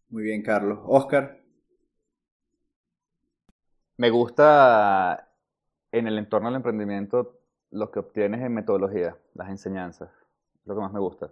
Muy 0.09 0.23
bien, 0.23 0.43
Carlos. 0.43 0.79
Oscar. 0.85 1.43
Me 3.99 4.11
gusta 4.11 5.26
en 5.99 6.07
el 6.07 6.19
entorno 6.19 6.49
del 6.49 6.57
emprendimiento 6.57 7.39
lo 7.71 7.91
que 7.91 7.99
obtienes 7.99 8.43
en 8.43 8.55
metodología, 8.55 9.17
las 9.35 9.49
enseñanzas, 9.49 10.11
lo 10.65 10.75
que 10.75 10.81
más 10.81 10.93
me 10.93 11.01
gusta, 11.01 11.31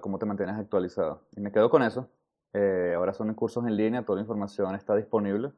cómo 0.00 0.18
te 0.18 0.26
mantienes 0.26 0.56
actualizado. 0.56 1.22
Y 1.36 1.40
me 1.40 1.52
quedo 1.52 1.70
con 1.70 1.82
eso. 1.82 2.08
Eh, 2.52 2.94
ahora 2.96 3.12
son 3.12 3.32
cursos 3.34 3.64
en 3.66 3.76
línea, 3.76 4.04
toda 4.04 4.16
la 4.16 4.22
información 4.22 4.74
está 4.74 4.96
disponible. 4.96 5.52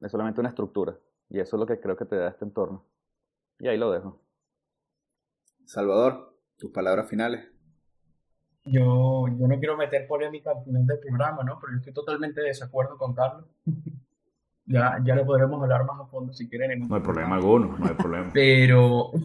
Es 0.00 0.10
solamente 0.10 0.40
una 0.40 0.48
estructura. 0.48 0.96
Y 1.28 1.40
eso 1.40 1.56
es 1.56 1.60
lo 1.60 1.66
que 1.66 1.80
creo 1.80 1.96
que 1.96 2.04
te 2.04 2.16
da 2.16 2.28
este 2.28 2.44
entorno. 2.44 2.84
Y 3.58 3.68
ahí 3.68 3.76
lo 3.76 3.90
dejo. 3.90 4.20
Salvador, 5.64 6.34
tus 6.56 6.70
palabras 6.70 7.08
finales. 7.08 7.46
Yo, 8.64 9.26
yo 9.28 9.46
no 9.46 9.58
quiero 9.58 9.76
meter 9.76 10.06
polémica 10.06 10.50
al 10.50 10.64
final 10.64 10.86
del 10.86 10.98
programa, 10.98 11.44
¿no? 11.44 11.58
Pero 11.60 11.72
yo 11.72 11.78
estoy 11.78 11.92
totalmente 11.92 12.40
de 12.40 12.48
desacuerdo 12.48 12.98
con 12.98 13.14
Carlos. 13.14 13.44
Ya, 14.66 14.98
ya 15.04 15.14
lo 15.14 15.24
podremos 15.24 15.62
hablar 15.62 15.84
más 15.84 16.00
a 16.00 16.06
fondo 16.06 16.32
si 16.32 16.48
quieren. 16.48 16.88
no 16.88 16.96
hay 16.96 17.02
problema 17.02 17.36
alguno, 17.36 17.76
no 17.78 17.86
hay 17.86 17.94
problema. 17.94 18.30
Pero. 18.34 19.12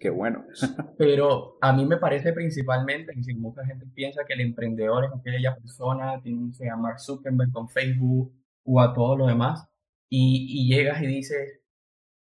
Qué 0.00 0.10
bueno. 0.10 0.44
pero 0.96 1.58
a 1.60 1.72
mí 1.72 1.84
me 1.84 1.96
parece 1.96 2.32
principalmente, 2.32 3.12
y 3.16 3.24
si 3.24 3.34
mucha 3.34 3.66
gente 3.66 3.84
piensa 3.92 4.24
que 4.24 4.34
el 4.34 4.42
emprendedor 4.42 5.06
es 5.06 5.10
aquella 5.12 5.56
persona, 5.56 6.20
tiene 6.22 6.52
que 6.56 6.66
llamar 6.66 7.00
Zuckerberg 7.00 7.50
con 7.50 7.68
Facebook 7.68 8.32
o 8.62 8.80
a 8.80 8.94
todo 8.94 9.16
lo 9.16 9.26
demás, 9.26 9.66
y, 10.08 10.46
y 10.50 10.72
llegas 10.72 11.02
y 11.02 11.06
dices, 11.06 11.60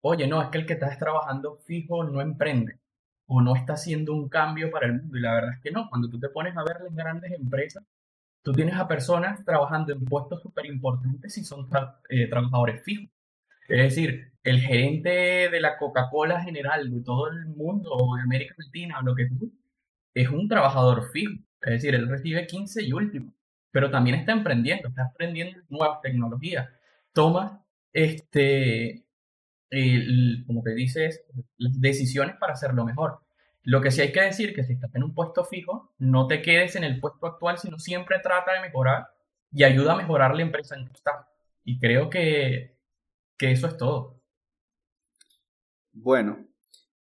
oye, 0.02 0.26
no, 0.26 0.42
es 0.42 0.50
que 0.50 0.58
el 0.58 0.66
que 0.66 0.74
estás 0.74 0.98
trabajando 0.98 1.58
fijo 1.68 2.04
no 2.04 2.20
emprende 2.20 2.80
o 3.28 3.42
no 3.42 3.56
está 3.56 3.74
haciendo 3.74 4.14
un 4.14 4.30
cambio 4.30 4.72
para 4.72 4.88
el 4.88 4.94
mundo. 4.94 5.18
Y 5.18 5.22
la 5.22 5.34
verdad 5.34 5.52
es 5.54 5.62
que 5.62 5.72
no, 5.72 5.88
cuando 5.90 6.10
tú 6.10 6.20
te 6.20 6.30
pones 6.30 6.58
a 6.58 6.64
ver 6.64 6.82
las 6.82 6.96
grandes 6.96 7.32
empresas, 7.32 7.84
Tú 8.42 8.54
tienes 8.54 8.76
a 8.76 8.88
personas 8.88 9.44
trabajando 9.44 9.94
en 9.94 10.06
puestos 10.06 10.42
súper 10.42 10.66
importantes 10.66 11.38
y 11.38 11.44
son 11.44 11.68
eh, 12.10 12.28
trabajadores 12.30 12.84
fijos. 12.84 13.10
Es 13.68 13.96
decir, 13.96 14.32
el 14.44 14.62
gerente 14.62 15.50
de 15.50 15.60
la 15.60 15.78
Coca-Cola 15.78 16.42
general 16.42 16.90
de 16.90 17.02
todo 17.02 17.30
el 17.30 17.48
mundo, 17.48 17.92
o 17.92 18.16
de 18.16 18.22
América 18.22 18.56
Latina, 18.58 19.00
o 19.00 19.04
lo 19.04 19.16
que 19.16 19.28
tú, 19.28 19.52
es 20.14 20.30
un 20.30 20.48
trabajador 20.48 21.12
fijo. 21.12 21.34
Es 21.62 21.72
decir, 21.72 21.96
él 21.96 22.08
recibe 22.08 22.48
15 22.48 22.84
y 22.84 22.94
último, 22.94 23.34
pero 23.72 23.92
también 23.92 24.16
está 24.16 24.32
emprendiendo, 24.32 24.88
está 24.88 25.06
aprendiendo 25.06 25.60
nuevas 25.70 26.02
tecnologías. 26.02 26.70
Toma, 27.14 27.66
este, 27.92 29.04
como 30.46 30.64
te 30.64 30.74
dices, 30.74 31.26
las 31.58 31.80
decisiones 31.82 32.38
para 32.38 32.54
hacerlo 32.54 32.86
mejor. 32.86 33.20
Lo 33.68 33.82
que 33.82 33.92
sí 33.92 34.00
hay 34.00 34.14
que 34.14 34.22
decir 34.22 34.56
que 34.56 34.64
si 34.64 34.72
estás 34.72 34.96
en 34.96 35.04
un 35.04 35.14
puesto 35.14 35.44
fijo, 35.44 35.94
no 35.98 36.26
te 36.28 36.42
quedes 36.42 36.78
en 36.78 36.86
el 36.86 37.02
puesto 37.02 37.28
actual, 37.28 37.58
sino 37.58 37.78
siempre 37.80 38.20
trata 38.24 38.54
de 38.54 38.62
mejorar 38.62 39.10
y 39.52 39.66
ayuda 39.66 39.92
a 39.92 39.98
mejorar 39.98 40.34
la 40.34 40.44
empresa 40.44 40.78
en 40.78 40.88
que 40.88 40.94
estás. 40.94 41.28
Y 41.66 41.78
creo 41.78 42.10
que, 42.10 42.78
que 43.38 43.52
eso 43.52 43.68
es 43.68 43.76
todo. 43.76 44.22
Bueno, 45.92 46.48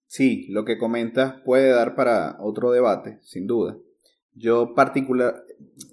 sí, 0.07 0.47
lo 0.51 0.65
que 0.65 0.79
comentas 0.79 1.41
puede 1.45 1.71
dar 1.71 1.97
para 1.97 2.37
otro 2.39 2.71
debate, 2.71 3.19
sin 3.23 3.49
duda. 3.49 3.77
Yo 4.33 4.73
particular, 4.73 5.43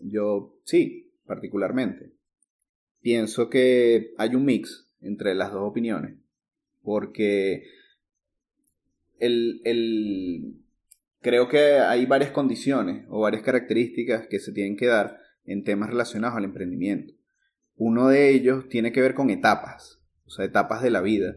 yo 0.04 0.60
sí, 0.66 1.12
particularmente, 1.26 2.14
pienso 3.02 3.50
que 3.50 4.14
hay 4.20 4.36
un 4.36 4.46
mix 4.46 4.88
entre 5.02 5.34
las 5.34 5.52
dos 5.52 5.68
opiniones, 5.68 6.20
porque 6.84 7.64
el, 9.20 10.64
creo 11.22 11.48
que 11.48 11.80
hay 11.80 12.06
varias 12.06 12.32
condiciones 12.32 13.06
o 13.10 13.22
varias 13.22 13.44
características 13.44 14.28
que 14.28 14.40
se 14.40 14.52
tienen 14.52 14.78
que 14.78 14.88
dar 14.88 15.18
en 15.46 15.64
temas 15.64 15.90
relacionados 15.90 16.38
al 16.38 16.46
emprendimiento. 16.46 17.14
Uno 17.76 18.08
de 18.08 18.30
ellos 18.30 18.68
tiene 18.70 18.92
que 18.92 19.02
ver 19.02 19.14
con 19.14 19.30
etapas, 19.30 20.02
o 20.26 20.30
sea, 20.30 20.46
etapas 20.46 20.82
de 20.82 20.92
la 20.92 21.02
vida, 21.02 21.36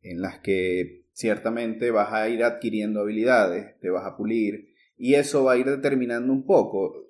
en 0.00 0.20
las 0.20 0.38
que 0.40 1.06
ciertamente 1.12 1.90
vas 1.90 2.12
a 2.12 2.28
ir 2.28 2.44
adquiriendo 2.44 3.00
habilidades, 3.00 3.78
te 3.80 3.90
vas 3.90 4.06
a 4.06 4.16
pulir, 4.16 4.74
y 4.96 5.14
eso 5.14 5.44
va 5.44 5.52
a 5.52 5.56
ir 5.56 5.66
determinando 5.66 6.32
un 6.32 6.46
poco, 6.46 7.08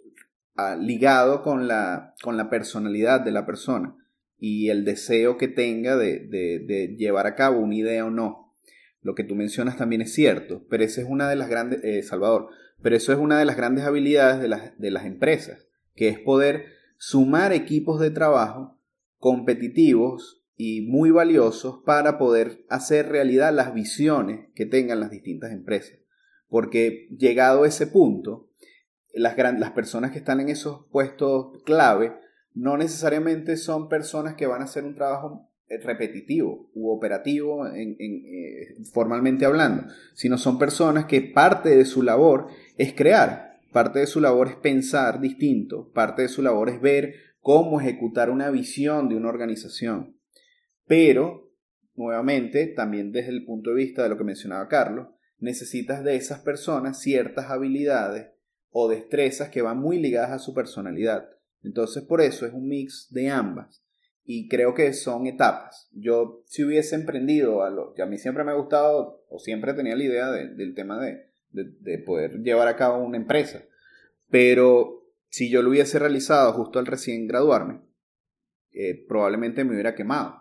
ah, 0.57 0.77
ligado 0.77 1.43
con 1.43 1.69
la, 1.69 2.15
con 2.23 2.37
la 2.37 2.49
personalidad 2.49 3.21
de 3.21 3.33
la 3.33 3.47
persona 3.47 3.97
y 4.45 4.71
el 4.71 4.85
deseo 4.85 5.37
que 5.37 5.47
tenga 5.47 5.97
de, 5.97 6.97
llevar 6.99 7.29
a 7.29 7.37
cabo 7.37 7.61
una 7.61 7.77
idea 7.77 8.05
o 8.05 8.11
no. 8.11 8.52
Lo 9.03 9.15
que 9.15 9.25
tú 9.25 9.35
mencionas 9.35 9.77
también 9.77 10.01
es 10.01 10.15
cierto, 10.15 10.65
pero 10.71 10.85
esa 10.85 11.01
es 11.01 11.07
una 11.09 11.29
de 11.29 11.37
las 11.37 11.49
grandes, 11.49 11.83
eh, 11.83 12.03
Salvador, 12.03 12.49
pero 12.83 12.97
eso 12.97 13.13
es 13.13 13.19
una 13.19 13.39
de 13.39 13.45
las 13.45 13.57
grandes 13.57 13.85
habilidades 13.85 14.41
de 14.41 14.49
las, 14.49 14.79
de 14.79 14.91
las 14.91 15.05
empresas, 15.05 15.67
que 15.95 16.09
es 16.09 16.19
poder 16.19 16.67
sumar 16.99 17.53
equipos 17.53 18.01
de 18.01 18.11
trabajo 18.11 18.79
competitivos 19.19 20.45
y 20.57 20.83
muy 20.83 21.11
valiosos 21.11 21.83
para 21.85 22.19
poder 22.19 22.65
hacer 22.69 23.09
realidad 23.09 23.53
las 23.53 23.75
visiones 23.75 24.49
que 24.55 24.67
tengan 24.67 25.01
las 25.01 25.11
distintas 25.11 25.51
empresas. 25.51 25.99
Porque 26.49 27.09
llegado 27.19 27.65
a 27.65 27.69
ese 27.69 27.89
punto, 27.89 28.51
las, 29.13 29.37
las 29.37 29.71
personas 29.73 30.13
que 30.13 30.19
están 30.19 30.41
en 30.41 30.49
esos 30.49 30.87
puestos 30.93 31.63
clave 31.65 32.15
no 32.55 32.77
necesariamente 32.77 33.57
son 33.57 33.89
personas 33.89 34.35
que 34.35 34.47
van 34.47 34.61
a 34.61 34.67
hacer 34.67 34.85
un 34.85 34.95
trabajo 34.95 35.49
repetitivo 35.83 36.71
u 36.75 36.91
operativo 36.91 37.67
en, 37.67 37.97
eh, 37.99 38.77
formalmente 38.93 39.45
hablando, 39.45 39.85
sino 40.15 40.39
son 40.39 40.59
personas 40.59 41.07
que 41.07 41.21
parte 41.21 41.77
de 41.77 41.85
su 41.85 42.03
labor 42.03 42.49
es 42.77 42.93
crear, 42.93 43.61
parte 43.73 44.01
de 44.01 44.07
su 44.07 44.21
labor 44.21 44.49
es 44.49 44.57
pensar 44.57 45.21
distinto, 45.21 45.91
parte 45.93 46.23
de 46.23 46.29
su 46.29 46.43
labor 46.43 46.69
es 46.69 46.81
ver 46.81 47.15
cómo 47.41 47.81
ejecutar 47.81 48.31
una 48.31 48.51
visión 48.51 49.09
de 49.09 49.17
una 49.17 49.29
organización. 49.29 50.17
Pero, 50.87 51.53
nuevamente, 51.95 52.67
también 52.67 53.13
desde 53.13 53.31
el 53.31 53.45
punto 53.45 53.71
de 53.71 53.77
vista 53.77 54.03
de 54.03 54.09
lo 54.09 54.19
que 54.19 54.25
mencionaba 54.25 54.69
Carlos, 54.69 55.09
necesitas 55.39 56.05
de 56.05 56.17
esas 56.17 56.41
personas 56.41 57.01
ciertas 57.01 57.51
habilidades 57.51 58.29
o 58.71 58.89
destrezas 58.89 59.51
que 59.51 59.63
van 59.63 59.79
muy 59.79 59.99
ligadas 59.99 60.31
a 60.31 60.39
su 60.39 60.55
personalidad. 60.55 61.29
Entonces, 61.63 62.03
por 62.05 62.21
eso 62.21 62.47
es 62.47 62.53
un 62.53 62.69
mix 62.69 63.09
de 63.11 63.29
ambas. 63.29 63.82
Y 64.25 64.49
creo 64.49 64.75
que 64.75 64.93
son 64.93 65.27
etapas. 65.27 65.89
Yo, 65.93 66.43
si 66.47 66.63
hubiese 66.65 66.95
emprendido 66.95 67.63
a 67.65 67.71
lo 67.71 67.93
que 67.95 68.03
a 68.03 68.07
mí 68.07 68.19
siempre 68.19 68.45
me 68.45 68.53
ha 68.53 68.55
gustado, 68.55 69.25
o 69.29 69.39
siempre 69.39 69.75
tenía 69.75 69.97
la 69.97 70.05
idea 70.05 70.31
del 70.31 70.75
tema 70.75 71.01
de, 71.01 71.33
de, 71.53 71.99
poder 71.99 72.43
llevar 72.43 72.69
a 72.69 72.77
cabo 72.77 73.05
una 73.05 73.17
empresa. 73.17 73.65
Pero 74.31 75.05
si 75.29 75.51
yo 75.51 75.63
lo 75.63 75.71
hubiese 75.71 75.99
realizado 75.99 76.53
justo 76.53 76.79
al 76.79 76.87
recién 76.87 77.27
graduarme, 77.27 77.81
eh, 78.73 79.05
probablemente 79.07 79.65
me 79.65 79.73
hubiera 79.73 79.95
quemado. 79.95 80.37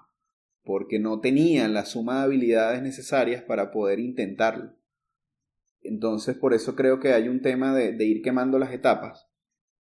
Porque 0.64 1.00
no 1.00 1.20
tenía 1.20 1.68
la 1.68 1.86
suma 1.86 2.20
de 2.20 2.26
habilidades 2.26 2.82
necesarias 2.82 3.44
para 3.44 3.72
poder 3.72 4.00
intentarlo. 4.00 4.76
Entonces, 5.82 6.36
por 6.36 6.54
eso 6.54 6.76
creo 6.76 7.00
que 7.00 7.14
hay 7.14 7.28
un 7.28 7.42
tema 7.42 7.76
de, 7.76 8.06
ir 8.06 8.22
quemando 8.22 8.60
las 8.60 8.72
etapas 8.72 9.28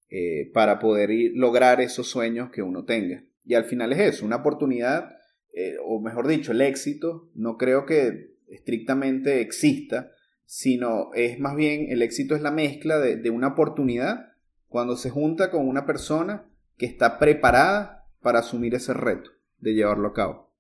eh, 0.09 0.51
para 0.55 0.79
poder 0.79 1.11
lograr 1.35 1.81
esos 1.83 2.09
sueños 2.09 2.51
que 2.51 2.63
uno 2.63 2.85
tenga. 2.85 3.23
Y 3.45 3.55
al 3.55 3.65
final 3.65 3.93
es 3.93 4.15
eso, 4.15 4.27
una 4.27 4.37
oportunidad, 4.37 5.17
eh, 5.53 5.77
o 5.85 6.01
mejor 6.01 6.29
dicho, 6.29 6.53
el 6.53 6.61
éxito, 6.61 7.31
no 7.35 7.57
creo 7.57 7.87
que 7.87 8.37
estrictamente 8.49 9.41
exista, 9.41 10.11
sino 10.45 11.13
es 11.15 11.39
más 11.39 11.55
bien 11.55 11.87
el 11.91 12.03
éxito 12.03 12.35
es 12.35 12.43
la 12.43 12.51
mezcla 12.51 12.99
de, 12.99 13.17
de 13.17 13.31
una 13.31 13.49
oportunidad 13.49 14.33
cuando 14.69 14.97
se 14.97 15.11
junta 15.11 15.51
con 15.51 15.67
una 15.67 15.87
persona 15.87 16.49
que 16.77 16.87
está 16.87 17.19
preparada 17.19 18.09
para 18.21 18.41
asumir 18.41 18.75
ese 18.75 18.95
reto 18.95 19.31
de 19.59 19.75
llevarlo 19.75 20.09
a 20.09 20.13
cabo. 20.15 20.51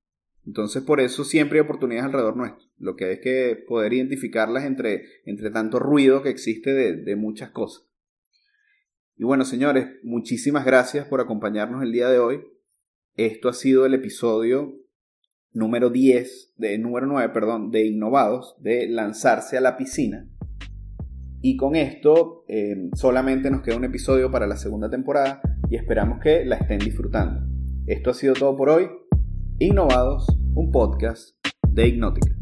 Entonces 0.46 0.82
por 0.82 1.00
eso 1.00 1.24
siempre 1.24 1.58
hay 1.58 1.64
oportunidades 1.64 2.06
alrededor 2.06 2.36
nuestro. 2.36 2.66
Lo 2.78 2.96
que 2.96 3.04
hay 3.04 3.12
es 3.14 3.20
que 3.20 3.64
poder 3.68 3.92
identificarlas 3.92 4.64
entre, 4.64 5.04
entre 5.24 5.50
tanto 5.50 5.78
ruido 5.78 6.22
que 6.22 6.30
existe 6.30 6.72
de, 6.72 6.96
de 6.96 7.16
muchas 7.16 7.50
cosas. 7.50 7.86
Y 9.16 9.24
bueno, 9.24 9.44
señores, 9.44 9.88
muchísimas 10.02 10.64
gracias 10.64 11.06
por 11.06 11.20
acompañarnos 11.20 11.82
el 11.82 11.92
día 11.92 12.08
de 12.08 12.18
hoy. 12.18 12.40
Esto 13.16 13.48
ha 13.48 13.52
sido 13.52 13.86
el 13.86 13.94
episodio 13.94 14.76
número 15.52 15.90
10, 15.90 16.54
de 16.56 16.78
número 16.78 17.06
9, 17.06 17.32
perdón, 17.32 17.70
de 17.70 17.86
Innovados, 17.86 18.56
de 18.60 18.88
lanzarse 18.88 19.58
a 19.58 19.60
la 19.60 19.76
piscina. 19.76 20.28
Y 21.42 21.56
con 21.56 21.74
esto 21.74 22.44
eh, 22.48 22.90
solamente 22.94 23.50
nos 23.50 23.62
queda 23.62 23.76
un 23.76 23.84
episodio 23.84 24.30
para 24.30 24.46
la 24.46 24.56
segunda 24.56 24.90
temporada 24.90 25.40
y 25.68 25.76
esperamos 25.76 26.20
que 26.20 26.44
la 26.44 26.56
estén 26.56 26.78
disfrutando. 26.78 27.40
Esto 27.86 28.10
ha 28.10 28.14
sido 28.14 28.34
todo 28.34 28.56
por 28.56 28.68
hoy. 28.68 28.88
Innovados, 29.58 30.26
un 30.54 30.70
podcast 30.70 31.34
de 31.68 31.88
Ignótica. 31.88 32.34